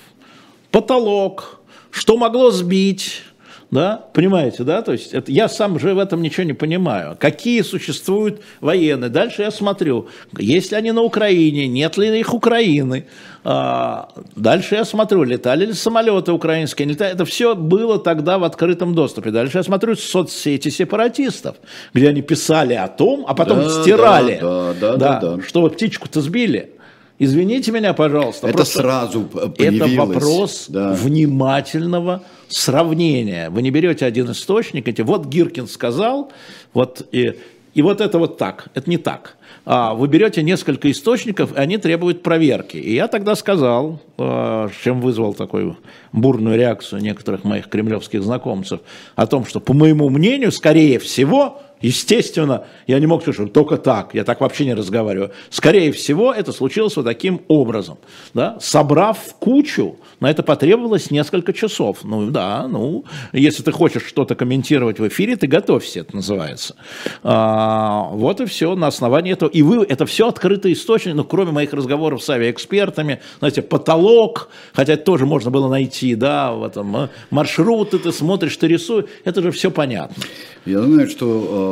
Потолок, 0.70 1.60
что 1.90 2.16
могло 2.16 2.50
сбить, 2.50 3.22
да, 3.70 4.04
понимаете, 4.12 4.62
да, 4.62 4.82
то 4.82 4.92
есть 4.92 5.12
это, 5.12 5.32
я 5.32 5.48
сам 5.48 5.78
же 5.80 5.94
в 5.94 5.98
этом 5.98 6.22
ничего 6.22 6.44
не 6.44 6.52
понимаю. 6.52 7.16
Какие 7.18 7.62
существуют 7.62 8.40
военные? 8.60 9.10
Дальше 9.10 9.42
я 9.42 9.50
смотрю, 9.50 10.08
есть 10.38 10.70
ли 10.70 10.76
они 10.76 10.92
на 10.92 11.02
Украине, 11.02 11.66
нет 11.66 11.96
ли 11.96 12.20
их 12.20 12.32
Украины. 12.32 13.06
А, 13.42 14.08
дальше 14.36 14.76
я 14.76 14.84
смотрю, 14.84 15.24
летали 15.24 15.66
ли 15.66 15.72
самолеты 15.72 16.32
украинские, 16.32 16.88
летали. 16.88 17.12
это 17.12 17.24
все 17.24 17.56
было 17.56 17.98
тогда 17.98 18.38
в 18.38 18.44
открытом 18.44 18.94
доступе. 18.94 19.30
Дальше 19.30 19.58
я 19.58 19.64
смотрю 19.64 19.96
соцсети 19.96 20.68
сепаратистов, 20.68 21.56
где 21.92 22.08
они 22.08 22.22
писали 22.22 22.74
о 22.74 22.86
том, 22.86 23.24
а 23.26 23.34
потом 23.34 23.58
да, 23.58 23.70
стирали, 23.70 24.38
да, 24.40 24.74
да, 24.80 24.96
да, 24.96 25.20
да, 25.20 25.36
да. 25.36 25.42
что 25.42 25.68
птичку-то 25.68 26.20
сбили. 26.20 26.75
Извините 27.18 27.72
меня, 27.72 27.94
пожалуйста. 27.94 28.48
Это 28.48 28.64
сразу 28.64 29.22
появилось. 29.22 29.90
Это 29.90 30.00
вопрос 30.00 30.66
да. 30.68 30.92
внимательного 30.92 32.22
сравнения. 32.48 33.48
Вы 33.50 33.62
не 33.62 33.70
берете 33.70 34.04
один 34.04 34.30
источник, 34.30 34.86
эти, 34.86 35.00
вот 35.00 35.26
Гиркин 35.26 35.66
сказал, 35.66 36.30
вот 36.74 37.06
и, 37.12 37.36
и 37.74 37.82
вот 37.82 38.00
это 38.00 38.18
вот 38.18 38.36
так. 38.36 38.68
Это 38.74 38.90
не 38.90 38.98
так. 38.98 39.36
А 39.64 39.94
вы 39.94 40.08
берете 40.08 40.42
несколько 40.42 40.90
источников, 40.90 41.56
и 41.56 41.58
они 41.58 41.78
требуют 41.78 42.22
проверки. 42.22 42.76
И 42.76 42.94
я 42.94 43.08
тогда 43.08 43.34
сказал, 43.34 44.00
а, 44.18 44.68
чем 44.84 45.00
вызвал 45.00 45.34
такую 45.34 45.76
бурную 46.12 46.56
реакцию 46.56 47.02
некоторых 47.02 47.44
моих 47.44 47.68
кремлевских 47.68 48.22
знакомцев, 48.22 48.80
о 49.16 49.26
том, 49.26 49.44
что, 49.44 49.58
по 49.58 49.72
моему 49.72 50.08
мнению, 50.08 50.52
скорее 50.52 50.98
всего, 50.98 51.62
Естественно, 51.80 52.64
я 52.86 52.98
не 52.98 53.06
мог 53.06 53.22
что 53.22 53.46
только 53.46 53.76
так, 53.76 54.14
я 54.14 54.24
так 54.24 54.40
вообще 54.40 54.64
не 54.64 54.74
разговариваю. 54.74 55.32
Скорее 55.50 55.92
всего, 55.92 56.32
это 56.32 56.52
случилось 56.52 56.96
вот 56.96 57.04
таким 57.04 57.42
образом. 57.48 57.98
Да? 58.34 58.56
Собрав 58.60 59.18
в 59.18 59.34
кучу, 59.34 59.96
на 60.20 60.30
это 60.30 60.42
потребовалось 60.42 61.10
несколько 61.10 61.52
часов. 61.52 61.98
Ну 62.02 62.30
да, 62.30 62.66
ну, 62.68 63.04
если 63.32 63.62
ты 63.62 63.72
хочешь 63.72 64.06
что-то 64.06 64.34
комментировать 64.34 64.98
в 64.98 65.08
эфире, 65.08 65.36
ты 65.36 65.46
готовься, 65.46 66.00
это 66.00 66.16
называется. 66.16 66.76
А, 67.22 68.08
вот 68.12 68.40
и 68.40 68.46
все, 68.46 68.74
на 68.74 68.86
основании 68.86 69.32
этого. 69.32 69.50
И 69.50 69.62
вы, 69.62 69.84
это 69.84 70.06
все 70.06 70.28
открытый 70.28 70.72
источник, 70.72 71.14
ну, 71.14 71.24
кроме 71.24 71.52
моих 71.52 71.72
разговоров 71.72 72.22
с 72.22 72.30
авиаэкспертами, 72.30 73.20
знаете, 73.38 73.62
потолок, 73.62 74.48
хотя 74.72 74.94
это 74.94 75.04
тоже 75.04 75.26
можно 75.26 75.50
было 75.50 75.68
найти, 75.68 76.14
да, 76.14 76.52
в 76.52 76.64
этом, 76.64 76.96
э, 76.96 77.08
маршруты 77.30 77.98
ты 77.98 78.12
смотришь, 78.12 78.56
ты 78.56 78.68
рисуешь, 78.68 79.06
это 79.24 79.42
же 79.42 79.50
все 79.50 79.70
понятно. 79.70 80.22
Я 80.64 80.82
знаю, 80.82 81.08
что 81.08 81.26
э, 81.26 81.65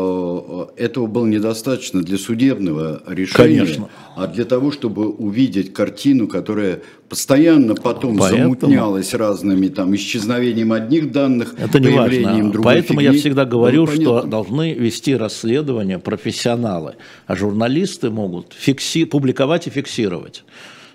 этого 0.76 1.06
было 1.06 1.26
недостаточно 1.26 2.02
для 2.02 2.18
судебного 2.18 3.02
решения, 3.06 3.60
Конечно. 3.60 3.88
а 4.16 4.26
для 4.26 4.44
того, 4.44 4.70
чтобы 4.70 5.08
увидеть 5.08 5.72
картину, 5.72 6.28
которая 6.28 6.82
постоянно 7.08 7.74
потом 7.74 8.16
Поэтому... 8.16 8.42
замутнялась 8.42 9.14
разными 9.14 9.68
там 9.68 9.94
исчезновением 9.94 10.72
одних 10.72 11.12
данных, 11.12 11.54
Это 11.58 11.80
не 11.80 11.86
появлением 11.86 12.50
других. 12.50 12.64
Поэтому 12.64 13.00
фигни. 13.00 13.14
я 13.14 13.20
всегда 13.20 13.44
говорю, 13.44 13.86
ну, 13.86 13.92
что 13.92 14.22
должны 14.22 14.74
вести 14.74 15.16
расследование 15.16 15.98
профессионалы, 15.98 16.94
а 17.26 17.36
журналисты 17.36 18.10
могут 18.10 18.52
фикси... 18.52 19.04
публиковать 19.04 19.66
и 19.66 19.70
фиксировать. 19.70 20.44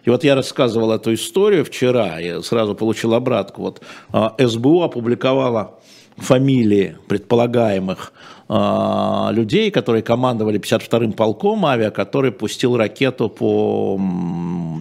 И 0.06 0.10
вот 0.10 0.24
я 0.24 0.36
рассказывал 0.36 0.92
эту 0.92 1.14
историю 1.14 1.66
вчера, 1.66 2.20
я 2.20 2.42
сразу 2.42 2.74
получил 2.76 3.14
обратку. 3.14 3.62
Вот 3.62 3.82
а, 4.12 4.36
СБУ 4.40 4.82
опубликовала 4.84 5.80
фамилии 6.20 6.98
предполагаемых 7.08 8.14
э, 8.48 9.28
людей, 9.32 9.72
которые 9.72 10.04
командовали 10.04 10.60
52-м 10.60 11.14
полком 11.14 11.66
авиа, 11.66 11.92
который 11.92 12.32
пустил 12.32 12.78
ракету 12.78 13.30
по 13.30 14.00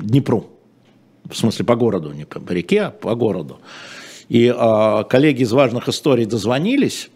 Днепру. 0.02 0.46
В 1.28 1.36
смысле, 1.36 1.64
по 1.64 1.76
городу, 1.76 2.12
не 2.12 2.24
по 2.24 2.52
реке, 2.52 2.84
а 2.84 2.90
по 2.90 3.14
городу. 3.14 3.58
И 4.28 4.46
э, 4.46 5.04
коллеги 5.08 5.42
из 5.42 5.52
важных 5.52 5.88
историй 5.88 6.24
дозвонились 6.24 7.10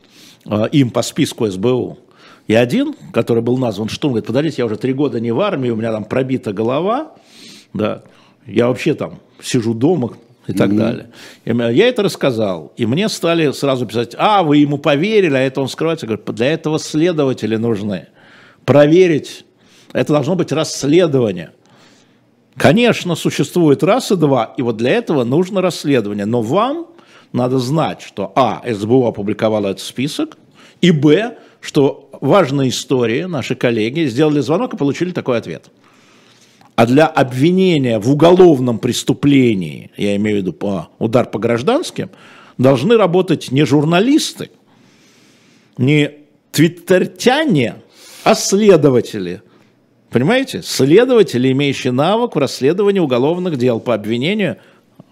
э, 0.46 0.68
им 0.72 0.90
по 0.90 1.02
списку 1.02 1.46
СБУ. 1.46 1.98
И 2.46 2.54
один, 2.54 2.94
который 3.12 3.42
был 3.42 3.56
назван 3.56 3.88
Штум, 3.88 4.12
говорит, 4.12 4.26
подождите, 4.26 4.56
я 4.58 4.66
уже 4.66 4.76
три 4.76 4.92
года 4.92 5.20
не 5.20 5.32
в 5.32 5.40
армии, 5.40 5.70
у 5.70 5.76
меня 5.76 5.92
там 5.92 6.04
пробита 6.04 6.52
голова, 6.52 7.12
да, 7.72 8.02
я 8.46 8.68
вообще 8.68 8.94
там 8.94 9.20
сижу 9.40 9.74
дома, 9.74 10.14
и 10.47 10.53
так 10.53 10.70
mm-hmm. 10.70 10.76
далее. 11.45 11.74
Я 11.74 11.88
это 11.88 12.03
рассказал, 12.03 12.72
и 12.76 12.86
мне 12.86 13.09
стали 13.09 13.53
сразу 13.53 13.86
писать, 13.86 14.14
а, 14.18 14.43
вы 14.43 14.59
ему 14.59 14.78
поверили, 14.78 15.36
а 15.36 15.40
это 15.40 15.61
он 15.61 15.68
скрывается. 15.68 16.07
Я 16.07 16.16
говорю, 16.16 16.32
для 16.32 16.53
этого 16.53 16.78
следователи 16.78 17.57
нужны. 17.57 18.09
Проверить, 18.64 19.45
это 19.93 20.12
должно 20.12 20.34
быть 20.34 20.53
расследование. 20.53 21.51
Конечно, 22.57 23.14
существует 23.14 23.82
раз 23.82 24.11
и 24.12 24.16
два, 24.16 24.55
и 24.57 24.62
вот 24.62 24.76
для 24.76 24.90
этого 24.90 25.24
нужно 25.24 25.62
расследование. 25.62 26.26
Но 26.26 26.43
вам 26.43 26.86
надо 27.32 27.59
знать, 27.59 28.03
что 28.03 28.32
А, 28.34 28.62
СБУ 28.66 29.07
опубликовала 29.07 29.68
этот 29.68 29.80
список, 29.80 30.36
и 30.80 30.90
Б, 30.90 31.38
что 31.61 32.11
важные 32.20 32.70
истории, 32.70 33.22
наши 33.22 33.55
коллеги 33.55 34.07
сделали 34.07 34.40
звонок 34.40 34.74
и 34.74 34.76
получили 34.76 35.12
такой 35.12 35.38
ответ– 35.38 35.70
а 36.74 36.86
для 36.86 37.06
обвинения 37.06 37.98
в 37.98 38.10
уголовном 38.10 38.78
преступлении, 38.78 39.90
я 39.96 40.16
имею 40.16 40.38
в 40.38 40.40
виду 40.40 40.52
по, 40.52 40.88
удар 40.98 41.26
по 41.26 41.38
гражданским, 41.38 42.10
должны 42.58 42.96
работать 42.96 43.52
не 43.52 43.64
журналисты, 43.64 44.50
не 45.76 46.12
твиттертяне, 46.50 47.76
а 48.24 48.34
следователи. 48.34 49.42
Понимаете? 50.10 50.62
Следователи, 50.62 51.50
имеющие 51.52 51.92
навык 51.92 52.36
в 52.36 52.38
расследовании 52.38 53.00
уголовных 53.00 53.56
дел 53.56 53.80
по 53.80 53.94
обвинению 53.94 54.58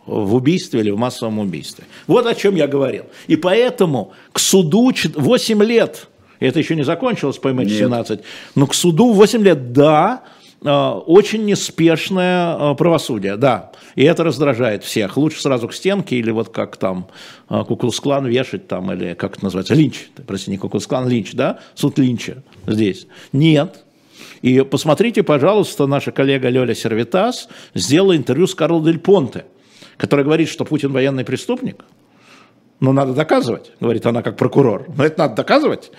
в 0.06 0.34
убийстве 0.34 0.80
или 0.80 0.90
в 0.90 0.98
массовом 0.98 1.38
убийстве. 1.38 1.84
Вот 2.06 2.26
о 2.26 2.34
чем 2.34 2.56
я 2.56 2.66
говорил. 2.66 3.04
И 3.26 3.36
поэтому 3.36 4.12
к 4.32 4.38
суду 4.38 4.92
8 5.14 5.62
лет, 5.62 6.08
это 6.40 6.58
еще 6.58 6.74
не 6.74 6.84
закончилось 6.84 7.38
по 7.38 7.48
МХ-17, 7.48 8.22
но 8.54 8.66
к 8.66 8.74
суду 8.74 9.12
8 9.12 9.42
лет, 9.42 9.72
да, 9.72 10.22
очень 10.62 11.46
неспешное 11.46 12.72
э, 12.72 12.74
правосудие, 12.74 13.36
да, 13.36 13.72
и 13.94 14.04
это 14.04 14.24
раздражает 14.24 14.84
всех. 14.84 15.16
Лучше 15.16 15.40
сразу 15.40 15.68
к 15.68 15.74
стенке 15.74 16.16
или 16.16 16.30
вот 16.30 16.50
как 16.50 16.76
там 16.76 17.08
э, 17.48 17.64
Куклус-клан 17.66 18.26
вешать 18.26 18.68
там, 18.68 18.92
или 18.92 19.14
как 19.14 19.36
это 19.36 19.44
называется, 19.44 19.74
линч, 19.74 20.08
прости, 20.26 20.50
не 20.50 20.58
Куклус-клан, 20.58 21.08
линч, 21.08 21.32
да, 21.32 21.60
суд 21.74 21.98
линча 21.98 22.42
здесь. 22.66 23.06
Нет, 23.32 23.84
и 24.42 24.60
посмотрите, 24.62 25.22
пожалуйста, 25.22 25.86
наша 25.86 26.12
коллега 26.12 26.48
Лёля 26.48 26.74
Сервитас 26.74 27.48
сделала 27.74 28.16
интервью 28.16 28.46
с 28.46 28.54
Карло 28.54 28.84
Дель 28.84 28.98
Понте, 28.98 29.46
который 29.96 30.24
говорит, 30.24 30.48
что 30.48 30.64
Путин 30.64 30.92
военный 30.92 31.24
преступник. 31.24 31.84
Но 32.80 32.92
надо 32.92 33.12
доказывать, 33.12 33.72
говорит 33.80 34.06
она 34.06 34.22
как 34.22 34.38
прокурор. 34.38 34.86
Но 34.96 35.04
это 35.04 35.18
надо 35.18 35.36
доказывать. 35.36 35.92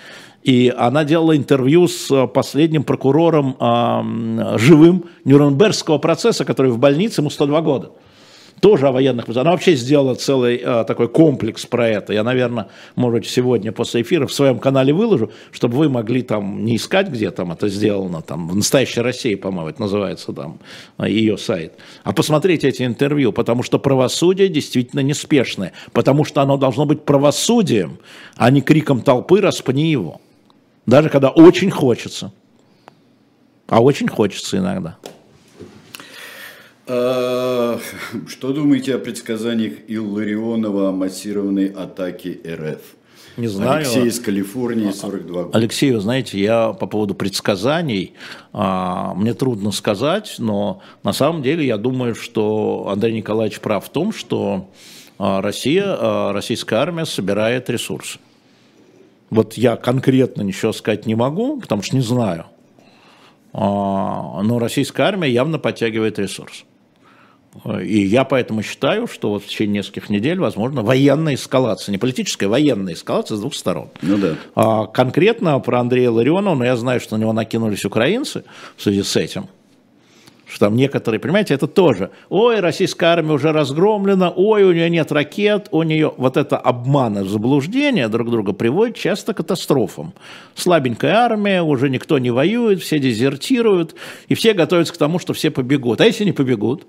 И 0.43 0.73
она 0.75 1.03
делала 1.03 1.37
интервью 1.37 1.87
с 1.87 2.09
э, 2.11 2.27
последним 2.27 2.83
прокурором 2.83 3.55
э, 3.59 4.57
живым 4.57 5.05
Нюрнбергского 5.23 5.99
процесса, 5.99 6.45
который 6.45 6.71
в 6.71 6.79
больнице, 6.79 7.21
ему 7.21 7.29
102 7.29 7.61
года. 7.61 7.91
Тоже 8.59 8.87
о 8.87 8.91
военных. 8.91 9.27
Она 9.29 9.51
вообще 9.51 9.75
сделала 9.75 10.13
целый 10.13 10.57
э, 10.57 10.83
такой 10.87 11.07
комплекс 11.09 11.65
про 11.65 11.87
это. 11.87 12.13
Я, 12.13 12.23
наверное, 12.23 12.67
может 12.95 13.25
сегодня 13.25 13.71
после 13.71 14.03
эфира 14.03 14.27
в 14.27 14.33
своем 14.33 14.59
канале 14.59 14.93
выложу, 14.93 15.31
чтобы 15.51 15.77
вы 15.77 15.89
могли 15.89 16.21
там 16.21 16.63
не 16.63 16.75
искать, 16.75 17.09
где 17.09 17.31
там 17.31 17.51
это 17.51 17.69
сделано, 17.69 18.21
там 18.21 18.47
в 18.47 18.55
«Настоящей 18.55 19.01
России», 19.01 19.33
по-моему, 19.33 19.69
это 19.69 19.81
называется 19.81 20.31
там 20.33 20.59
э, 20.99 21.09
ее 21.09 21.39
сайт, 21.39 21.73
а 22.03 22.13
посмотреть 22.13 22.63
эти 22.63 22.83
интервью, 22.83 23.31
потому 23.31 23.63
что 23.63 23.79
правосудие 23.79 24.47
действительно 24.47 24.99
неспешное, 24.99 25.73
потому 25.91 26.23
что 26.23 26.41
оно 26.41 26.57
должно 26.57 26.85
быть 26.85 27.03
правосудием, 27.03 27.97
а 28.37 28.51
не 28.51 28.61
криком 28.61 29.01
толпы 29.01 29.41
«распни 29.41 29.89
его». 29.89 30.21
Даже 30.85 31.09
когда 31.09 31.29
очень 31.29 31.71
хочется. 31.71 32.31
А 33.67 33.81
очень 33.81 34.07
хочется 34.07 34.57
иногда. 34.57 34.97
А, 36.87 37.79
что 38.27 38.51
думаете 38.51 38.95
о 38.95 38.99
предсказаниях 38.99 39.73
Илларионова 39.87 40.89
о 40.89 40.91
массированной 40.91 41.67
атаке 41.67 42.39
РФ? 42.45 42.81
Не 43.37 43.47
знаю. 43.47 43.77
Алексей 43.77 44.07
из 44.07 44.19
Калифорнии, 44.19 44.91
42 44.91 45.43
года. 45.43 45.57
Алексей, 45.57 45.93
вы 45.93 46.01
знаете, 46.01 46.37
я 46.37 46.73
по 46.73 46.85
поводу 46.85 47.13
предсказаний, 47.15 48.13
а, 48.51 49.13
мне 49.13 49.33
трудно 49.33 49.71
сказать, 49.71 50.35
но 50.37 50.81
на 51.03 51.13
самом 51.13 51.41
деле 51.41 51.65
я 51.65 51.77
думаю, 51.77 52.13
что 52.13 52.89
Андрей 52.91 53.13
Николаевич 53.13 53.61
прав 53.61 53.85
в 53.85 53.89
том, 53.89 54.11
что 54.11 54.69
а, 55.17 55.41
Россия, 55.41 56.33
российская 56.33 56.77
армия 56.77 57.05
собирает 57.05 57.69
ресурсы. 57.69 58.19
Вот 59.31 59.53
я 59.53 59.77
конкретно 59.77 60.41
ничего 60.43 60.73
сказать 60.73 61.05
не 61.05 61.15
могу, 61.15 61.59
потому 61.59 61.81
что 61.81 61.95
не 61.95 62.01
знаю. 62.01 62.45
А, 63.53 64.41
но 64.43 64.59
российская 64.59 65.03
армия 65.03 65.31
явно 65.31 65.57
подтягивает 65.57 66.19
ресурс. 66.19 66.65
И 67.81 67.99
я 67.99 68.23
поэтому 68.23 68.61
считаю, 68.61 69.07
что 69.07 69.29
вот 69.29 69.43
в 69.43 69.47
течение 69.47 69.79
нескольких 69.79 70.09
недель, 70.09 70.39
возможно, 70.39 70.83
военная 70.83 71.35
эскалация, 71.35 71.91
не 71.91 71.97
политическая, 71.97 72.47
военная 72.47 72.93
эскалация 72.93 73.35
с 73.35 73.41
двух 73.41 73.55
сторон. 73.55 73.89
Ну 74.01 74.17
да. 74.17 74.35
А 74.55 74.85
конкретно 74.85 75.59
про 75.59 75.79
Андрея 75.79 76.11
Ларионова, 76.11 76.55
но 76.55 76.63
я 76.63 76.77
знаю, 76.77 77.01
что 77.01 77.17
на 77.17 77.21
него 77.21 77.33
накинулись 77.33 77.83
украинцы 77.83 78.43
в 78.77 78.81
связи 78.83 79.03
с 79.03 79.15
этим– 79.15 79.47
что 80.51 80.65
там 80.65 80.75
некоторые, 80.75 81.21
понимаете, 81.21 81.53
это 81.53 81.65
тоже, 81.65 82.11
ой, 82.27 82.59
российская 82.59 83.05
армия 83.05 83.31
уже 83.31 83.53
разгромлена, 83.53 84.31
ой, 84.31 84.63
у 84.63 84.73
нее 84.73 84.89
нет 84.89 85.09
ракет, 85.13 85.69
у 85.71 85.81
нее 85.83 86.13
вот 86.17 86.35
это 86.35 86.57
обман 86.57 87.19
и 87.19 87.25
заблуждение 87.25 88.09
друг 88.09 88.29
друга 88.29 88.51
приводит 88.51 88.97
часто 88.97 89.33
к 89.33 89.37
катастрофам. 89.37 90.13
Слабенькая 90.53 91.15
армия, 91.15 91.61
уже 91.61 91.89
никто 91.89 92.19
не 92.19 92.31
воюет, 92.31 92.81
все 92.81 92.99
дезертируют, 92.99 93.95
и 94.27 94.35
все 94.35 94.53
готовятся 94.53 94.93
к 94.93 94.97
тому, 94.97 95.19
что 95.19 95.31
все 95.31 95.51
побегут. 95.51 96.01
А 96.01 96.05
если 96.05 96.25
не 96.25 96.33
побегут? 96.33 96.85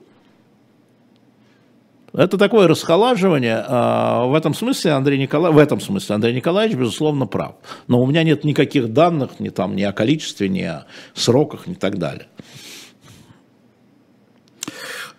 Это 2.12 2.38
такое 2.38 2.66
расхолаживание. 2.66 3.64
А, 3.64 4.24
в 4.24 4.34
этом 4.34 4.54
смысле 4.54 4.90
Андрей 4.90 5.18
Николаевич, 5.18 5.56
в 5.56 5.58
этом 5.58 5.80
смысле 5.80 6.16
Андрей 6.16 6.34
Николаевич, 6.34 6.76
безусловно, 6.76 7.26
прав. 7.26 7.54
Но 7.86 8.02
у 8.02 8.06
меня 8.06 8.24
нет 8.24 8.42
никаких 8.42 8.92
данных 8.92 9.38
ни, 9.38 9.50
там, 9.50 9.76
ни 9.76 9.82
о 9.84 9.92
количестве, 9.92 10.48
ни 10.48 10.62
о 10.62 10.84
сроках, 11.14 11.68
ни 11.68 11.74
так 11.74 11.98
далее. 11.98 12.26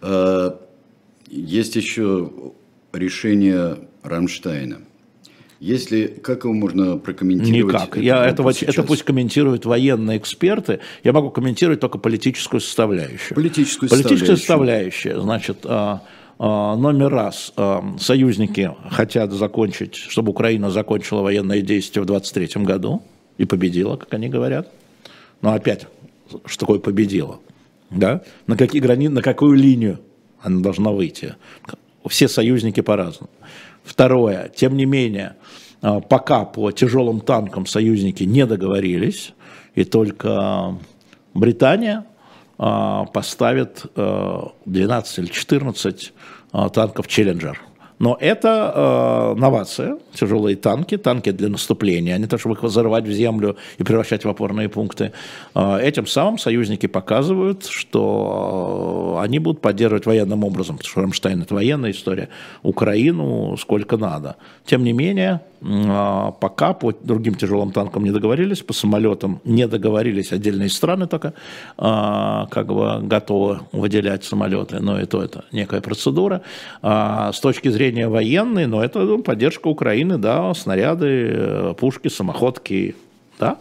А, 0.04 0.60
есть 1.30 1.76
еще 1.76 2.32
решение 2.91 3.78
Рамштайна. 4.04 4.80
Если, 5.60 6.08
как 6.08 6.43
его 6.43 6.54
можно 6.54 6.97
прокомментировать? 6.97 7.74
Никак. 7.74 7.97
Я 7.97 8.26
этого, 8.26 8.49
это 8.49 8.84
пусть 8.84 9.04
комментируют 9.04 9.66
военные 9.66 10.18
эксперты. 10.18 10.82
Я 11.06 11.14
могу 11.14 11.32
комментировать 11.32 11.80
только 11.80 11.97
политическую 11.97 12.60
составляющую. 12.60 13.34
Политическую 13.34 13.89
Политическая 13.89 14.36
составляющая. 14.36 15.22
Значит, 15.22 15.60
а, 15.64 16.04
а, 16.38 16.76
номер 16.76 17.12
раз. 17.12 17.54
Союзники 17.97 18.76
хотят 18.89 19.32
закончить, 19.32 19.95
чтобы 19.95 20.32
Украина 20.32 20.70
закончила 20.70 21.22
военные 21.22 21.62
действия 21.62 22.01
в 22.01 22.06
23 22.06 22.62
году 22.66 23.01
и 23.38 23.45
победила, 23.45 23.95
как 23.95 24.14
они 24.14 24.28
говорят. 24.28 24.70
Но 25.41 25.54
опять, 25.54 25.88
что 26.45 26.66
такое 26.66 26.80
победила? 26.80 27.39
Да? 27.96 28.22
На, 28.48 28.58
какие 28.58 28.82
грани... 28.82 29.08
на 29.08 29.22
какую 29.22 29.58
линию 29.58 30.00
она 30.41 30.62
должна 30.62 30.91
выйти? 30.91 31.36
Все 32.08 32.28
союзники 32.28 32.82
по-разному. 32.82 33.30
Второе, 33.84 34.50
тем 34.56 34.76
не 34.76 34.86
менее, 34.86 35.36
а, 35.82 36.00
пока 36.00 36.46
по 36.46 36.72
тяжелым 36.72 37.22
танкам 37.22 37.66
союзники 37.66 38.24
не 38.24 38.46
договорились, 38.46 39.34
и 39.76 39.84
только 39.84 40.78
Британия 41.34 42.06
а, 42.58 43.06
поставит 43.06 43.86
12 43.96 45.20
или 45.20 45.26
14 45.28 46.14
а, 46.52 46.70
танков 46.70 47.08
«Челленджер». 47.08 47.60
Но 48.04 48.18
это 48.20 48.74
э, 48.76 49.39
новация, 49.39 49.97
тяжелые 50.14 50.58
танки, 50.58 50.97
танки 50.97 51.32
для 51.32 51.47
наступления, 51.47 52.16
а 52.16 52.18
не 52.18 52.28
то, 52.28 52.38
чтобы 52.38 52.56
их 52.56 52.64
взорвать 52.64 53.06
в 53.06 53.12
землю 53.14 53.56
и 53.78 53.84
превращать 53.84 54.26
в 54.26 54.30
опорные 54.30 54.68
пункты. 54.68 55.14
Э, 55.56 55.80
этим 55.82 56.06
самым 56.06 56.38
союзники 56.38 56.88
показывают, 56.88 57.66
что 57.66 59.20
они 59.22 59.39
будут 59.39 59.62
поддерживать 59.62 60.06
военным 60.06 60.43
образом, 60.43 60.76
потому 60.76 60.91
что 60.91 61.01
Рамштайн 61.01 61.43
это 61.43 61.56
военная 61.56 61.91
история, 61.91 62.28
Украину 62.62 63.56
сколько 63.58 63.95
надо. 63.95 64.36
Тем 64.66 64.84
не 64.84 64.91
менее, 64.91 65.39
э, 65.62 66.32
пока 66.41 66.74
по 66.74 66.91
другим 66.91 67.36
тяжелым 67.36 67.72
танкам 67.72 68.04
не 68.04 68.12
договорились, 68.12 68.62
по 68.64 68.74
самолетам 68.74 69.39
не 69.45 69.66
договорились, 69.66 70.34
отдельные 70.34 70.70
страны 70.70 71.08
только 71.08 71.34
э, 71.78 72.45
как 72.49 72.68
бы 72.68 72.99
готовы 73.08 73.60
выделять 73.72 74.26
самолеты, 74.26 74.82
но 74.82 74.99
и 74.99 75.06
то 75.06 75.24
это 75.24 75.45
некая 75.54 75.80
процедура. 75.80 76.41
Э, 76.82 77.32
с 77.34 77.39
точки 77.39 77.70
зрения 77.70 77.93
зрения 77.94 78.08
военной, 78.08 78.66
но 78.66 78.84
это 78.84 79.00
ну, 79.00 79.20
поддержка 79.20 79.68
Украины, 79.68 80.18
да, 80.18 80.54
снаряды, 80.54 81.30
э, 81.32 81.74
пушки, 81.80 82.10
самоходки, 82.10 82.96
да. 83.39 83.58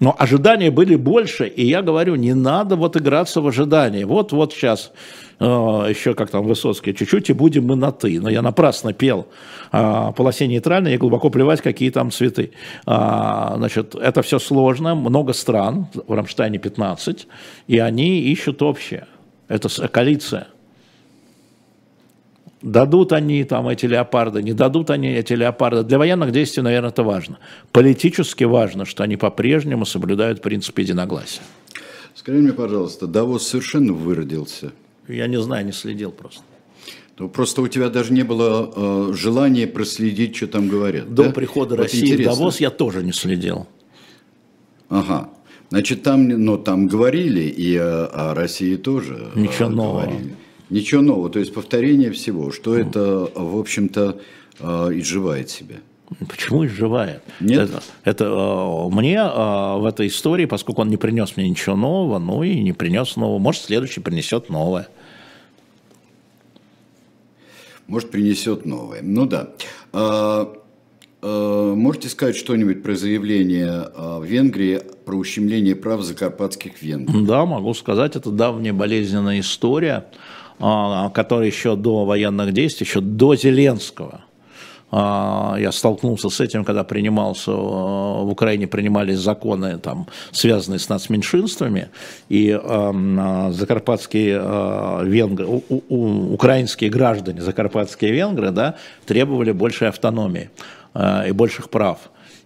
Но 0.00 0.14
ожидания 0.18 0.70
были 0.70 0.96
больше, 0.96 1.46
и 1.46 1.66
я 1.66 1.80
говорю, 1.80 2.16
не 2.16 2.34
надо 2.34 2.76
вот 2.76 2.96
играться 2.96 3.40
в 3.40 3.46
ожидании. 3.46 4.04
Вот, 4.04 4.32
вот 4.32 4.52
сейчас 4.52 4.92
э, 5.40 5.44
еще 5.44 6.14
как 6.14 6.30
там 6.30 6.44
Высоцкий, 6.44 6.94
чуть-чуть 6.94 7.30
и 7.30 7.32
будем 7.32 7.66
мы 7.66 7.76
на 7.76 7.90
«ты». 7.90 8.20
Но 8.20 8.28
я 8.28 8.42
напрасно 8.42 8.92
пел 8.92 9.26
э, 9.72 10.12
полосе 10.16 10.46
нейтральной, 10.46 10.94
и 10.94 10.98
глубоко 10.98 11.30
плевать, 11.30 11.62
какие 11.62 11.90
там 11.90 12.10
цветы. 12.10 12.50
А, 12.86 13.54
значит, 13.56 13.94
это 13.94 14.20
все 14.20 14.38
сложно, 14.38 14.94
много 14.94 15.32
стран, 15.32 15.86
в 15.94 16.12
Рамштайне 16.12 16.58
15, 16.58 17.26
и 17.68 17.78
они 17.78 18.20
ищут 18.32 18.62
общее. 18.62 19.06
Это 19.48 19.68
коалиция. 19.88 20.48
Дадут 22.64 23.12
они 23.12 23.44
там 23.44 23.68
эти 23.68 23.84
леопарды, 23.84 24.42
не 24.42 24.54
дадут 24.54 24.88
они 24.88 25.08
эти 25.08 25.34
леопарды. 25.34 25.82
Для 25.82 25.98
военных 25.98 26.32
действий, 26.32 26.62
наверное, 26.62 26.88
это 26.88 27.02
важно. 27.02 27.38
Политически 27.72 28.44
важно, 28.44 28.86
что 28.86 29.02
они 29.02 29.18
по-прежнему 29.18 29.84
соблюдают 29.84 30.40
принцип 30.40 30.78
единогласия. 30.78 31.42
Скажи 32.14 32.38
мне, 32.38 32.54
пожалуйста, 32.54 33.06
Давос 33.06 33.46
совершенно 33.46 33.92
выродился? 33.92 34.72
Я 35.08 35.26
не 35.26 35.38
знаю, 35.42 35.66
не 35.66 35.72
следил 35.72 36.10
просто. 36.10 36.40
Ну, 37.18 37.28
просто 37.28 37.60
у 37.60 37.68
тебя 37.68 37.90
даже 37.90 38.14
не 38.14 38.22
было 38.22 38.72
э, 38.74 39.12
желания 39.12 39.66
проследить, 39.66 40.34
что 40.34 40.46
там 40.46 40.66
говорят. 40.66 41.12
До 41.14 41.24
да? 41.24 41.30
прихода 41.32 41.76
вот 41.76 41.82
России 41.82 42.00
интересно. 42.00 42.32
в 42.32 42.38
Давос 42.38 42.60
я 42.60 42.70
тоже 42.70 43.02
не 43.02 43.12
следил. 43.12 43.66
Ага. 44.88 45.28
Значит, 45.68 46.02
там, 46.02 46.26
но 46.28 46.56
там 46.56 46.86
говорили, 46.86 47.42
и 47.42 47.76
о, 47.76 48.06
о 48.06 48.34
России 48.34 48.76
тоже 48.76 49.32
Ничего 49.34 49.68
нового. 49.68 50.00
говорили. 50.06 50.34
Ничего 50.70 51.02
нового, 51.02 51.30
то 51.30 51.38
есть 51.38 51.52
повторение 51.52 52.10
всего, 52.10 52.50
что 52.50 52.76
это, 52.76 53.30
в 53.34 53.58
общем-то, 53.58 54.18
а, 54.60 54.88
изживает 54.90 55.50
себя. 55.50 55.76
Почему 56.28 56.64
изживает? 56.66 57.22
Нет. 57.40 57.70
Это, 57.70 57.82
это 58.04 58.24
э, 58.24 58.94
мне 58.94 59.16
э, 59.16 59.78
в 59.78 59.86
этой 59.86 60.06
истории, 60.06 60.44
поскольку 60.44 60.82
он 60.82 60.88
не 60.88 60.96
принес 60.96 61.36
мне 61.36 61.48
ничего 61.48 61.76
нового, 61.76 62.18
ну 62.18 62.42
и 62.42 62.60
не 62.60 62.72
принес 62.72 63.16
нового, 63.16 63.38
может, 63.38 63.62
следующий 63.62 64.00
принесет 64.00 64.48
новое. 64.48 64.88
Может, 67.86 68.10
принесет 68.10 68.64
новое. 68.64 69.00
Ну 69.02 69.26
да. 69.26 69.50
А, 69.92 70.54
а, 71.22 71.74
можете 71.74 72.08
сказать 72.08 72.36
что-нибудь 72.36 72.82
про 72.82 72.94
заявление 72.94 73.88
в 73.96 74.24
Венгрии 74.24 74.82
про 75.04 75.16
ущемление 75.16 75.74
прав 75.74 76.02
закарпатских 76.02 76.82
венгров? 76.82 77.26
Да, 77.26 77.44
могу 77.44 77.74
сказать, 77.74 78.14
это 78.16 78.30
давняя 78.30 78.72
болезненная 78.72 79.40
история. 79.40 80.06
А, 80.60 81.10
который 81.10 81.48
еще 81.48 81.76
до 81.76 82.04
военных 82.04 82.52
действий, 82.52 82.86
еще 82.86 83.00
до 83.00 83.34
Зеленского, 83.34 84.20
а, 84.96 85.56
я 85.58 85.72
столкнулся 85.72 86.28
с 86.28 86.40
этим, 86.40 86.64
когда 86.64 86.84
принимался, 86.84 87.50
э, 87.50 87.54
в 87.54 88.28
Украине 88.30 88.68
принимались 88.68 89.18
законы, 89.18 89.78
там, 89.78 90.06
связанные 90.30 90.78
с 90.78 90.88
нацменьшинствами, 90.88 91.88
и 92.28 92.56
э, 92.62 93.50
закарпатские 93.50 94.40
э, 94.40 95.04
венгры, 95.04 95.46
у, 95.46 95.62
у, 95.68 96.34
украинские 96.34 96.90
граждане, 96.90 97.42
закарпатские 97.42 98.12
венгры, 98.12 98.52
да, 98.52 98.76
требовали 99.04 99.50
большей 99.50 99.88
автономии 99.88 100.50
э, 100.94 101.28
и 101.30 101.32
больших 101.32 101.70
прав. 101.70 101.98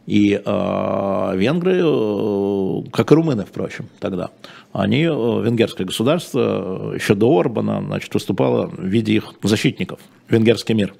И 0.09 0.41
э, 0.43 1.33
венгры, 1.37 1.83
э, 1.85 2.91
как 2.93 3.13
и 3.13 3.15
румыны, 3.15 3.45
впрочем, 3.45 3.91
тогда, 4.01 4.31
они, 4.73 5.03
э, 5.03 5.07
венгерское 5.07 5.87
государство, 5.87 6.95
еще 6.95 7.15
до 7.15 7.39
Орбана, 7.39 7.83
значит, 7.87 8.15
выступало 8.15 8.69
в 8.69 8.87
виде 8.87 9.13
их 9.13 9.35
защитников. 9.43 10.01
Венгерский 10.31 10.73
мир, 10.73 10.95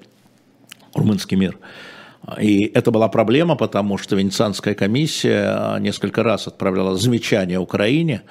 румынский 0.93 1.37
мир. 1.37 1.57
И 2.39 2.65
это 2.75 2.91
была 2.91 3.07
проблема, 3.07 3.55
потому 3.55 3.97
что 3.97 4.15
Венецианская 4.15 4.75
комиссия 4.75 5.79
несколько 5.79 6.21
раз 6.21 6.45
отправляла 6.45 6.95
замечания 6.95 7.59
Украине 7.59 8.21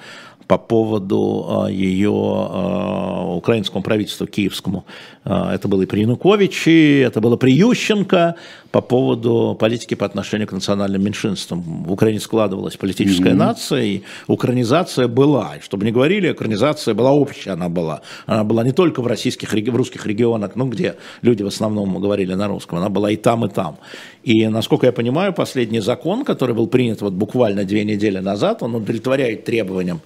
по 0.49 0.57
поводу 0.57 1.45
а, 1.47 1.67
ее 1.67 2.09
а, 2.11 3.35
украинскому 3.35 3.83
правительству 3.83 4.25
киевскому. 4.25 4.83
А, 5.23 5.53
это 5.53 5.67
было 5.67 5.83
и 5.83 5.85
при 5.85 6.01
Януковиче, 6.01 7.01
это 7.01 7.21
было 7.21 7.37
при 7.37 7.51
Ющенко 7.51 8.33
по 8.71 8.81
поводу 8.81 9.55
политики 9.59 9.93
по 9.93 10.07
отношению 10.07 10.47
к 10.47 10.51
национальным 10.51 11.03
меньшинствам. 11.03 11.61
В 11.61 11.91
Украине 11.91 12.19
складывалась 12.19 12.77
политическая 12.77 13.33
mm-hmm. 13.33 13.47
нация, 13.47 13.83
и 13.83 14.01
украинизация 14.25 15.07
была. 15.07 15.57
И 15.57 15.61
чтобы 15.61 15.85
не 15.85 15.91
говорили, 15.91 16.31
украинизация 16.31 16.95
была 16.95 17.11
общая, 17.11 17.51
она 17.51 17.69
была. 17.69 18.01
Она 18.25 18.43
была 18.43 18.63
не 18.63 18.71
только 18.71 19.03
в, 19.03 19.07
российских, 19.07 19.53
в 19.53 19.75
русских 19.75 20.07
регионах, 20.07 20.55
ну, 20.55 20.65
где 20.65 20.95
люди 21.21 21.43
в 21.43 21.47
основном 21.47 22.01
говорили 22.01 22.33
на 22.33 22.47
русском, 22.47 22.79
она 22.79 22.89
была 22.89 23.11
и 23.11 23.17
там, 23.17 23.45
и 23.45 23.49
там. 23.49 23.77
И, 24.23 24.47
насколько 24.47 24.87
я 24.87 24.93
понимаю, 24.93 25.31
последний 25.31 25.79
закон, 25.79 26.25
который 26.25 26.55
был 26.55 26.65
принят 26.65 27.01
вот 27.01 27.13
буквально 27.13 27.65
две 27.65 27.85
недели 27.85 28.17
назад, 28.17 28.63
он 28.63 28.73
удовлетворяет 28.73 29.45
требованиям 29.45 30.01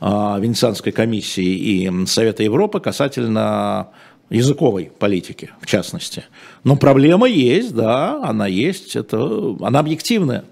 Венецианской 0.00 0.92
комиссии 0.92 1.44
и 1.44 2.06
Совета 2.06 2.42
Европы 2.42 2.80
касательно 2.80 3.88
языковой 4.30 4.90
политики, 4.98 5.50
в 5.60 5.66
частности. 5.66 6.24
Но 6.64 6.76
проблема 6.76 7.28
есть, 7.28 7.74
да, 7.74 8.22
она 8.22 8.46
есть, 8.46 8.96
это, 8.96 9.56
она 9.60 9.78
объективная. 9.78 10.44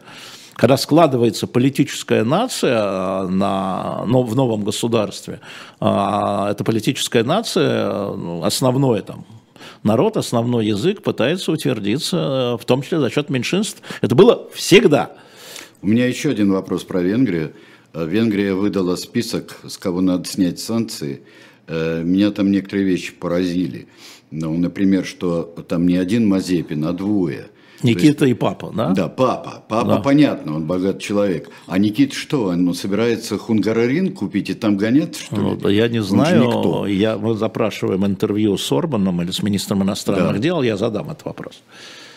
Когда 0.54 0.76
складывается 0.76 1.48
политическая 1.48 2.22
нация 2.22 2.78
а, 2.78 3.26
на, 3.26 4.04
но 4.06 4.22
в 4.22 4.36
новом 4.36 4.62
государстве, 4.62 5.40
а, 5.80 6.52
эта 6.52 6.62
политическая 6.62 7.24
нация, 7.24 8.12
ну, 8.12 8.44
основное 8.44 9.02
там, 9.02 9.26
народ, 9.82 10.16
основной 10.16 10.66
язык 10.66 11.02
пытается 11.02 11.50
утвердиться, 11.50 12.56
в 12.56 12.64
том 12.64 12.82
числе 12.82 13.00
за 13.00 13.10
счет 13.10 13.30
меньшинств. 13.30 13.82
Это 14.00 14.14
было 14.14 14.48
всегда. 14.54 15.12
У 15.82 15.88
меня 15.88 16.06
еще 16.06 16.30
один 16.30 16.52
вопрос 16.52 16.84
про 16.84 17.02
Венгрию. 17.02 17.52
Венгрия 17.94 18.54
выдала 18.54 18.96
список, 18.96 19.58
с 19.66 19.78
кого 19.78 20.00
надо 20.00 20.28
снять 20.28 20.58
санкции. 20.58 21.22
Э, 21.66 22.02
меня 22.02 22.30
там 22.30 22.50
некоторые 22.50 22.86
вещи 22.86 23.12
поразили. 23.12 23.86
Ну, 24.30 24.56
например, 24.56 25.04
что 25.04 25.42
там 25.68 25.86
не 25.86 25.96
один 25.96 26.26
Мазепин, 26.26 26.84
а 26.84 26.92
двое. 26.92 27.46
Никита 27.82 28.24
есть, 28.24 28.36
и 28.36 28.38
папа, 28.38 28.72
да? 28.74 28.90
Да, 28.90 29.08
папа. 29.08 29.62
Папа, 29.68 29.88
да. 29.88 29.96
понятно, 29.98 30.56
он 30.56 30.64
богат 30.64 31.00
человек. 31.00 31.50
А 31.66 31.78
Никита 31.78 32.14
что, 32.14 32.46
он 32.46 32.74
собирается 32.74 33.36
хунгарарин 33.36 34.14
купить 34.14 34.50
и 34.50 34.54
там 34.54 34.76
гонять, 34.76 35.16
что 35.16 35.36
ну, 35.36 35.68
ли? 35.68 35.76
Я 35.76 35.88
не 35.88 35.98
он 35.98 36.04
знаю, 36.04 36.86
я, 36.86 37.18
мы 37.18 37.34
запрашиваем 37.36 38.06
интервью 38.06 38.56
с 38.56 38.72
Орбаном 38.72 39.20
или 39.22 39.30
с 39.30 39.42
министром 39.42 39.82
иностранных 39.82 40.32
да. 40.32 40.38
дел, 40.38 40.62
я 40.62 40.76
задам 40.76 41.10
этот 41.10 41.26
вопрос. 41.26 41.62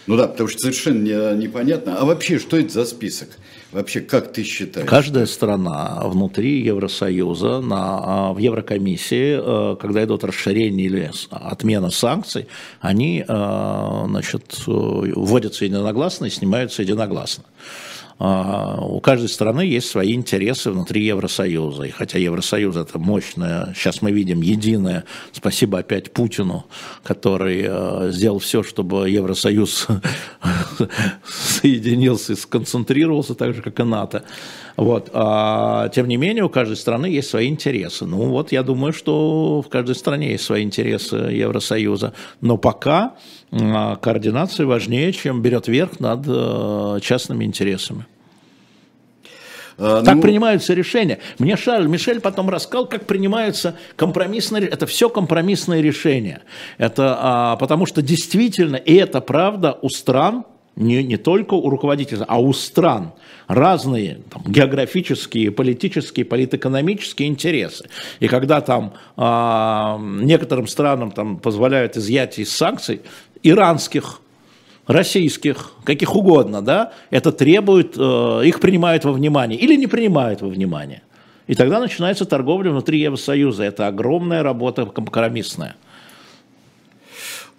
Ну 0.08 0.16
да, 0.16 0.28
потому 0.28 0.48
что 0.48 0.60
совершенно 0.60 1.04
не, 1.04 1.38
непонятно. 1.38 1.98
А 2.00 2.06
вообще, 2.06 2.40
что 2.40 2.58
это 2.58 2.70
за 2.70 2.86
список? 2.86 3.30
Вообще, 3.74 4.00
как 4.00 4.32
ты 4.32 4.44
считаешь? 4.44 4.90
Каждая 4.90 5.26
страна 5.26 6.02
внутри 6.06 6.62
Евросоюза, 6.62 7.60
на, 7.60 8.30
а, 8.30 8.34
в 8.34 8.38
Еврокомиссии, 8.38 9.74
э, 9.74 9.76
когда 9.76 10.06
идут 10.06 10.24
расширения 10.24 10.86
или 10.86 11.12
отмена 11.30 11.92
санкций, 11.92 12.48
они 12.80 13.26
э, 13.28 14.04
значит, 14.08 14.64
э, 14.66 14.72
вводятся 14.72 15.66
единогласно 15.66 16.28
и 16.28 16.30
снимаются 16.30 16.82
единогласно. 16.82 17.44
А, 18.20 18.80
у 18.82 19.00
каждой 19.00 19.30
страны 19.30 19.62
есть 19.62 19.90
свои 19.90 20.14
интересы 20.14 20.72
внутри 20.72 21.06
Евросоюза. 21.06 21.84
И 21.84 21.92
хотя 21.92 22.18
Евросоюз 22.18 22.76
это 22.76 22.98
мощное, 22.98 23.74
сейчас 23.76 24.02
мы 24.02 24.12
видим 24.12 24.42
единое, 24.42 25.04
спасибо 25.32 25.80
опять 25.80 26.12
Путину, 26.12 26.66
который 27.04 27.66
э, 27.68 28.12
сделал 28.12 28.40
все, 28.40 28.64
чтобы 28.64 29.10
Евросоюз 29.10 29.88
соединился 31.28 32.34
и 32.34 32.36
сконцентрировался, 32.36 33.36
так 33.36 33.54
же, 33.54 33.62
как 33.62 33.80
и 33.80 33.84
НАТО. 33.84 34.24
Вот. 34.78 35.10
А, 35.14 35.90
тем 35.90 36.08
не 36.08 36.18
менее, 36.18 36.44
у 36.44 36.50
каждой 36.50 36.78
страны 36.78 37.08
есть 37.08 37.30
свои 37.30 37.48
интересы. 37.48 38.06
Ну 38.06 38.30
вот, 38.30 38.52
я 38.52 38.64
думаю, 38.64 38.94
что 38.94 39.62
в 39.62 39.70
каждой 39.70 39.96
стране 39.96 40.32
есть 40.32 40.44
свои 40.44 40.64
интересы 40.64 41.16
Евросоюза. 41.16 42.14
Но 42.42 42.58
пока 42.58 43.16
а, 43.52 43.96
координация 43.96 44.66
важнее, 44.66 45.12
чем 45.14 45.42
берет 45.42 45.68
верх 45.68 46.00
над 46.00 46.26
э, 46.28 47.00
частными 47.02 47.46
интересами. 47.46 48.06
А, 49.78 50.04
так 50.04 50.16
ну... 50.16 50.22
принимаются 50.22 50.74
решения. 50.74 51.20
Мне 51.40 51.56
Шарль 51.56 51.88
Мишель 51.88 52.20
потом 52.20 52.50
рассказал, 52.50 52.88
как 52.88 53.06
принимаются 53.06 53.76
компромиссные 53.96 54.68
Это 54.68 54.86
все 54.86 55.10
компромиссные 55.10 55.82
решения. 55.82 56.42
Это 56.78 57.18
а, 57.20 57.56
потому 57.58 57.86
что 57.86 58.02
действительно, 58.02 58.76
и 58.76 58.96
это 58.96 59.22
правда 59.22 59.78
у 59.82 59.90
стран, 59.90 60.46
не, 60.76 61.04
не 61.04 61.18
только 61.18 61.56
у 61.56 61.70
руководителей, 61.70 62.24
а 62.28 62.40
у 62.40 62.54
стран 62.54 63.14
разные 63.48 64.20
там, 64.30 64.44
географические, 64.46 65.52
политические, 65.52 66.26
политэкономические 66.26 67.30
интересы. 67.30 67.90
И 68.20 68.28
когда 68.28 68.62
там 68.62 68.94
э, 69.16 70.24
некоторым 70.24 70.68
странам 70.68 71.12
там, 71.12 71.38
позволяют 71.38 71.98
изъятие 71.98 72.44
из 72.44 72.52
санкций, 72.52 73.02
иранских, 73.50 74.22
российских, 74.88 75.74
каких 75.84 76.16
угодно, 76.16 76.62
да, 76.62 76.94
это 77.10 77.32
требует, 77.32 77.96
э, 77.98 78.42
их 78.46 78.60
принимают 78.60 79.06
во 79.06 79.12
внимание 79.12 79.60
или 79.60 79.76
не 79.76 79.88
принимают 79.88 80.42
во 80.42 80.48
внимание. 80.48 81.04
И 81.48 81.56
тогда 81.56 81.80
начинается 81.80 82.26
торговля 82.26 82.72
внутри 82.72 83.00
Евросоюза. 83.00 83.64
Это 83.64 83.88
огромная 83.88 84.44
работа 84.44 84.86
компромиссная. 84.86 85.76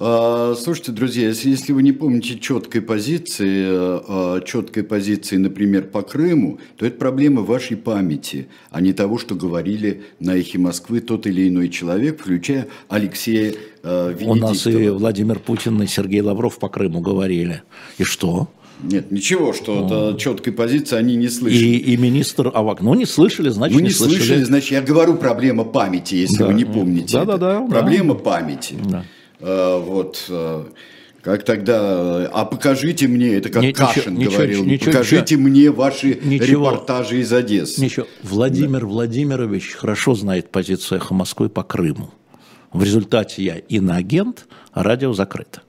А, 0.01 0.55
слушайте, 0.57 0.93
друзья, 0.93 1.26
если, 1.26 1.51
если 1.51 1.72
вы 1.72 1.82
не 1.82 1.91
помните 1.91 2.39
четкой 2.39 2.82
позиции, 2.82 3.64
а, 3.68 4.41
четкой 4.43 4.84
позиции, 4.84 5.36
например, 5.36 5.89
по 5.89 6.03
Крыму, 6.03 6.61
то 6.76 6.86
это 6.86 6.99
проблема 6.99 7.43
вашей 7.43 7.76
памяти, 7.76 8.47
а 8.70 8.80
не 8.80 8.93
того, 8.93 9.18
что 9.18 9.34
говорили 9.34 10.03
на 10.20 10.36
эхе 10.36 10.59
Москвы 10.59 11.01
тот 11.01 11.26
или 11.26 11.49
иной 11.49 11.68
человек, 11.68 12.20
включая 12.20 12.68
Алексея 12.89 13.55
Венедиктова. 13.89 14.32
У 14.32 14.34
нас 14.36 14.66
и 14.66 14.89
Владимир 14.89 15.39
Путин, 15.39 15.82
и 15.82 15.86
Сергей 15.86 16.20
Лавров 16.20 16.59
по 16.59 16.68
Крыму 16.68 17.01
говорили. 17.01 17.62
И 17.99 18.05
что? 18.05 18.49
Нет, 18.82 19.11
ничего, 19.11 19.53
что 19.53 19.84
это 19.84 20.18
четкой 20.18 20.53
позиции 20.53 20.97
они 20.97 21.16
не 21.16 21.28
слышали. 21.28 21.64
И, 21.64 21.78
и 21.78 21.97
министр 21.97 22.51
Авак, 22.55 22.80
ну 22.80 22.95
не 22.95 23.07
слышали, 23.07 23.49
значит 23.49 23.74
ну, 23.74 23.80
не, 23.80 23.89
не 23.89 23.93
слышали. 23.93 24.18
слышали. 24.18 24.45
Значит, 24.45 24.70
я 24.70 24.82
говорю 24.82 25.16
проблема 25.16 25.64
памяти, 25.64 26.14
если 26.16 26.39
да. 26.39 26.47
вы 26.47 26.55
не 26.55 26.64
помните. 26.64 27.12
Да, 27.12 27.24
да, 27.24 27.36
да. 27.39 27.66
Проблема 27.66 28.14
да. 28.14 28.20
памяти. 28.20 28.76
Да. 28.89 29.05
Э, 29.41 29.82
вот, 29.84 30.24
э, 30.28 30.64
как 31.22 31.45
тогда, 31.45 32.26
а 32.32 32.45
покажите 32.45 33.09
мне, 33.09 33.34
это 33.34 33.51
как 33.51 33.62
Нет, 33.62 33.76
Кашин 33.76 34.14
ничего, 34.14 34.32
говорил, 34.32 34.64
ничего, 34.64 34.93
покажите 34.93 35.34
ничего, 35.34 35.49
мне 35.49 35.70
ваши 35.70 36.18
ничего, 36.22 36.70
репортажи 36.70 37.20
из 37.20 37.32
Одессы. 37.32 37.80
Ничего. 37.80 38.07
Владимир 38.22 38.80
да. 38.80 38.86
Владимирович 38.86 39.72
хорошо 39.72 40.14
знает 40.14 40.51
позицию 40.51 40.99
«Эхо 40.99 41.14
Москвы» 41.14 41.49
по 41.49 41.64
Крыму. 41.64 42.11
В 42.73 42.83
результате 42.83 43.43
я 43.43 43.57
иноагент, 43.57 44.47
а 44.73 44.83
радио 44.83 45.12
закрыто. 45.12 45.62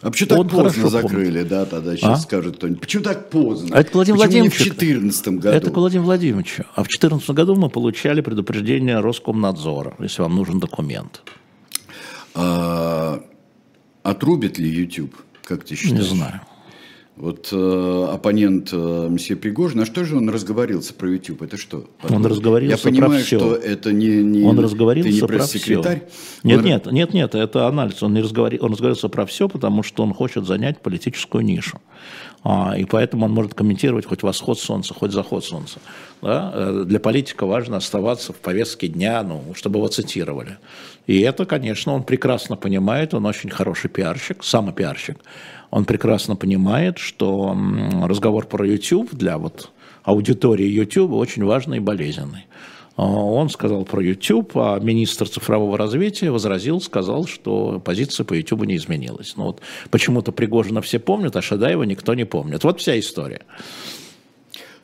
А 0.00 0.10
почему 0.10 0.28
так 0.28 0.38
Он 0.38 0.48
поздно 0.48 0.88
закрыли, 0.88 1.24
помнит. 1.38 1.48
да, 1.48 1.64
тогда 1.66 1.96
сейчас 1.96 2.20
а? 2.20 2.22
скажет 2.22 2.56
кто-нибудь. 2.56 2.80
Почему 2.80 3.02
так 3.02 3.30
поздно? 3.30 3.76
А 3.76 3.80
это 3.80 3.90
Владимир 3.92 4.18
почему 4.18 4.28
Владимирович. 4.28 4.54
в 4.54 4.64
2014 4.78 5.28
году? 5.28 5.48
Это 5.56 5.70
к 5.70 5.76
Владимиру 5.76 6.04
Владимировичу. 6.06 6.64
А 6.74 6.84
в 6.84 6.88
2014 6.88 7.30
году 7.30 7.56
мы 7.56 7.68
получали 7.68 8.20
предупреждение 8.20 9.00
Роскомнадзора, 9.00 9.96
если 9.98 10.22
вам 10.22 10.36
нужен 10.36 10.60
документ. 10.60 11.22
А, 12.34 13.22
Отрубит 14.04 14.58
ли 14.58 14.70
YouTube, 14.70 15.14
как 15.42 15.64
ты 15.64 15.74
считаешь? 15.74 15.98
Не 15.98 16.02
знаю. 16.02 16.40
Вот 17.18 17.48
э, 17.50 18.08
оппонент 18.12 18.68
э, 18.72 19.08
мсье 19.10 19.34
Пригожин, 19.34 19.80
а 19.80 19.86
что 19.86 20.04
же 20.04 20.16
он 20.16 20.28
разговорился 20.30 20.94
про 20.94 21.10
YouTube? 21.10 21.42
Это 21.42 21.56
что? 21.56 21.84
Он 22.08 22.24
разговорился 22.24 22.76
Я 22.76 22.92
понимаю, 22.92 23.12
про 23.12 23.18
все. 23.24 23.38
что 23.38 23.54
это 23.56 23.92
не, 23.92 24.22
не 24.22 24.44
он 24.44 24.58
разговорился 24.60 25.10
ты 25.10 25.20
не 25.20 25.26
про 25.26 25.40
секретарь. 25.40 26.02
Нет, 26.44 26.58
он... 26.58 26.64
нет, 26.64 26.92
нет, 26.92 27.14
нет, 27.14 27.34
это 27.34 27.66
анализ. 27.66 28.00
Он 28.04 28.14
не 28.14 28.22
разговор... 28.22 28.52
он 28.60 28.70
разговорился 28.70 29.08
про 29.08 29.26
все, 29.26 29.48
потому 29.48 29.82
что 29.82 30.04
он 30.04 30.14
хочет 30.14 30.46
занять 30.46 30.80
политическую 30.80 31.44
нишу. 31.44 31.80
А, 32.44 32.74
и 32.78 32.84
поэтому 32.84 33.26
он 33.26 33.32
может 33.32 33.54
комментировать 33.54 34.06
хоть 34.06 34.22
восход 34.22 34.60
солнца, 34.60 34.94
хоть 34.94 35.10
заход 35.10 35.44
солнца. 35.44 35.80
Да? 36.22 36.52
Э, 36.54 36.84
для 36.86 37.00
политика 37.00 37.46
важно 37.46 37.78
оставаться 37.78 38.32
в 38.32 38.36
повестке 38.36 38.86
дня, 38.86 39.24
ну, 39.24 39.42
чтобы 39.54 39.78
его 39.80 39.88
цитировали. 39.88 40.58
И 41.08 41.20
это, 41.20 41.46
конечно, 41.46 41.94
он 41.94 42.04
прекрасно 42.04 42.56
понимает, 42.56 43.12
он 43.14 43.26
очень 43.26 43.50
хороший 43.50 43.90
пиарщик, 43.90 44.44
самопиарщик. 44.44 45.16
Он 45.70 45.84
прекрасно 45.84 46.36
понимает, 46.36 46.98
что 46.98 47.56
разговор 48.02 48.46
про 48.46 48.66
YouTube 48.66 49.12
для 49.12 49.38
вот 49.38 49.70
аудитории 50.02 50.66
YouTube 50.66 51.12
очень 51.12 51.44
важный 51.44 51.76
и 51.76 51.80
болезненный. 51.80 52.46
А, 52.96 53.02
он 53.04 53.50
сказал 53.50 53.84
про 53.84 54.02
YouTube, 54.02 54.52
а 54.56 54.78
министр 54.80 55.28
цифрового 55.28 55.76
развития 55.76 56.30
возразил, 56.30 56.80
сказал, 56.80 57.26
что 57.26 57.80
позиция 57.84 58.24
по 58.24 58.34
YouTube 58.34 58.64
не 58.64 58.76
изменилась. 58.76 59.34
Ну 59.36 59.44
вот 59.44 59.60
почему-то 59.90 60.32
Пригожина 60.32 60.82
все 60.82 60.98
помнят, 60.98 61.36
а 61.36 61.42
Шадаева 61.42 61.84
никто 61.84 62.14
не 62.14 62.24
помнит. 62.24 62.64
Вот 62.64 62.80
вся 62.80 62.98
история. 62.98 63.42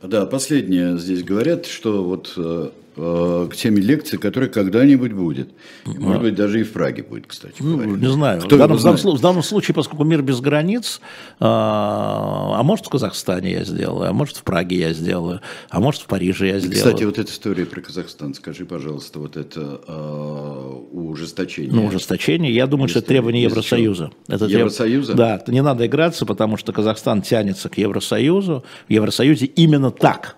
Да, 0.03 0.27
последнее 0.27 0.99
здесь 0.99 1.23
говорят, 1.23 1.65
что 1.67 2.05
вот 2.05 2.35
Э, 2.37 2.71
к 2.95 3.51
теме 3.57 3.81
лекции, 3.81 4.17
которая 4.17 4.49
когда-нибудь 4.49 5.13
будет. 5.13 5.51
И, 5.87 5.99
может 5.99 6.23
быть, 6.23 6.35
даже 6.35 6.61
и 6.61 6.63
в 6.63 6.73
Праге 6.73 7.03
будет, 7.03 7.27
кстати. 7.27 7.57
Ну, 7.61 7.83
не 7.97 8.11
знаю. 8.11 8.41
Кто 8.41 8.57
в, 8.57 8.59
данном, 8.59 8.79
данном, 8.79 9.17
в 9.17 9.21
данном 9.21 9.43
случае, 9.43 9.75
поскольку 9.75 10.05
мир 10.05 10.23
без 10.23 10.41
границ, 10.41 11.01
а, 11.41 12.57
а 12.59 12.63
может 12.63 12.87
в 12.87 12.91
Казахстане 12.91 13.53
я 13.53 13.65
сделаю, 13.65 14.11
а 14.11 14.13
может 14.13 14.37
в 14.37 14.43
Праге 14.43 14.79
я 14.79 14.93
сделаю, 14.93 15.41
а 15.71 15.81
может 15.81 16.03
в 16.03 16.07
Париже 16.07 16.47
я 16.47 16.59
сделаю. 16.61 16.77
Кстати, 16.77 17.05
вот 17.05 17.19
эта 17.19 17.31
история 17.31 17.67
про 17.67 17.81
Казахстан, 17.81 18.35
скажи, 18.35 18.65
пожалуйста, 18.65 19.19
вот 19.19 19.37
это 19.37 19.81
а, 19.87 20.81
ужесточение. 20.93 21.73
Ну, 21.73 21.87
ужесточение, 21.87 22.55
я 22.55 22.67
думаю, 22.67 22.89
что 22.89 23.01
это 23.01 23.09
требование 23.09 23.43
Евросоюза. 23.43 24.11
Это 24.29 24.45
Евросоюза? 24.45 25.15
Треб... 25.15 25.17
Да, 25.17 25.43
не 25.49 25.63
надо 25.63 25.87
играться, 25.87 26.27
потому 26.27 26.57
что 26.57 26.73
Казахстан 26.73 27.23
тянется 27.23 27.69
к 27.69 27.79
Евросоюзу. 27.79 28.65
В 28.89 28.93
Евросоюзе 28.93 29.47
именно 29.47 29.91
так 29.91 30.37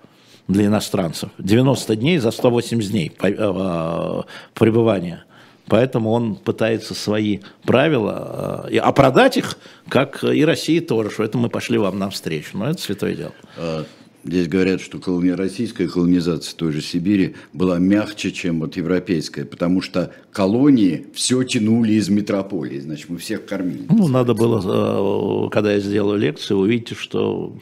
для 0.48 0.66
иностранцев. 0.66 1.30
90 1.38 1.96
дней 1.96 2.18
за 2.18 2.30
180 2.30 2.90
дней 2.90 3.12
э, 3.20 4.22
пребывания. 4.54 5.24
Поэтому 5.68 6.10
он 6.12 6.36
пытается 6.36 6.94
свои 6.94 7.40
правила, 7.64 8.66
э, 8.70 8.78
а 8.78 8.92
продать 8.92 9.36
их, 9.36 9.58
как 9.88 10.22
и 10.22 10.44
России 10.44 10.80
тоже, 10.80 11.10
что 11.10 11.24
это 11.24 11.38
мы 11.38 11.48
пошли 11.48 11.78
вам 11.78 11.98
навстречу. 11.98 12.56
Но 12.56 12.70
это 12.70 12.80
святое 12.80 13.16
дело. 13.16 13.32
А, 13.56 13.84
здесь 14.22 14.46
говорят, 14.46 14.80
что 14.80 15.00
колони... 15.00 15.30
российская 15.30 15.88
колонизация 15.88 16.56
той 16.56 16.70
же 16.70 16.80
Сибири 16.80 17.34
была 17.52 17.78
мягче, 17.78 18.30
чем 18.30 18.60
вот 18.60 18.76
европейская, 18.76 19.44
потому 19.44 19.82
что 19.82 20.12
колонии 20.30 21.06
все 21.14 21.42
тянули 21.42 21.94
из 21.94 22.08
метрополии, 22.08 22.78
значит, 22.78 23.08
мы 23.08 23.18
всех 23.18 23.44
кормили. 23.46 23.86
Ну, 23.88 24.06
надо 24.06 24.34
было, 24.34 25.46
э, 25.46 25.50
когда 25.50 25.72
я 25.72 25.80
сделаю 25.80 26.20
лекцию, 26.20 26.60
увидите, 26.60 26.94
что 26.94 27.56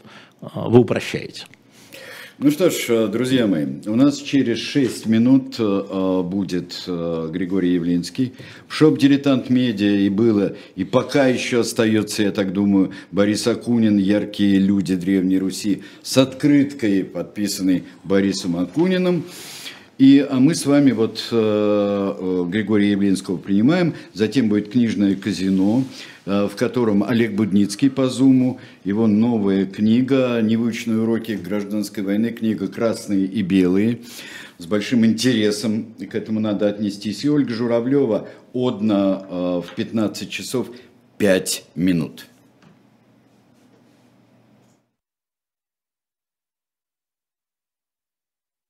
вы 0.54 0.80
упрощаете. 0.80 1.44
Ну 2.36 2.50
что 2.50 2.68
ж, 2.68 2.86
э, 2.88 3.06
друзья 3.06 3.46
мои, 3.46 3.64
у 3.86 3.94
нас 3.94 4.18
через 4.18 4.58
6 4.58 5.06
минут 5.06 5.54
э, 5.56 6.22
будет 6.24 6.82
э, 6.88 7.28
Григорий 7.32 7.74
Явлинский. 7.74 8.32
В 8.66 8.74
шоп 8.74 8.98
«Дилетант 8.98 9.50
Медиа» 9.50 10.00
и 10.00 10.08
было, 10.08 10.56
и 10.74 10.82
пока 10.82 11.28
еще 11.28 11.60
остается, 11.60 12.24
я 12.24 12.32
так 12.32 12.52
думаю, 12.52 12.90
Борис 13.12 13.46
Акунин 13.46 13.98
«Яркие 13.98 14.58
люди 14.58 14.96
Древней 14.96 15.38
Руси» 15.38 15.84
с 16.02 16.18
открыткой, 16.18 17.04
подписанной 17.04 17.84
Борисом 18.02 18.56
Акуниным. 18.56 19.22
И 19.98 20.26
а 20.28 20.40
мы 20.40 20.56
с 20.56 20.66
вами 20.66 20.90
вот 20.90 21.28
э, 21.30 22.44
Григория 22.48 22.90
Явлинского 22.90 23.36
принимаем, 23.36 23.94
затем 24.12 24.48
будет 24.48 24.72
книжное 24.72 25.14
казино, 25.14 25.84
в 26.24 26.52
котором 26.56 27.04
Олег 27.04 27.32
Будницкий 27.34 27.90
по 27.90 28.08
Зуму, 28.08 28.60
его 28.84 29.06
новая 29.06 29.66
книга 29.66 30.40
«Невыученные 30.40 31.00
уроки 31.00 31.32
гражданской 31.32 32.02
войны», 32.02 32.30
книга 32.30 32.66
«Красные 32.68 33.26
и 33.26 33.42
белые», 33.42 34.00
с 34.58 34.66
большим 34.66 35.04
интересом 35.04 35.94
к 36.10 36.14
этому 36.14 36.40
надо 36.40 36.68
отнестись. 36.68 37.24
И 37.24 37.28
Ольга 37.28 37.52
Журавлева 37.52 38.28
«Одна» 38.52 39.26
э, 39.28 39.62
в 39.66 39.74
15 39.74 40.30
часов 40.30 40.68
5 41.18 41.64
минут. 41.74 42.26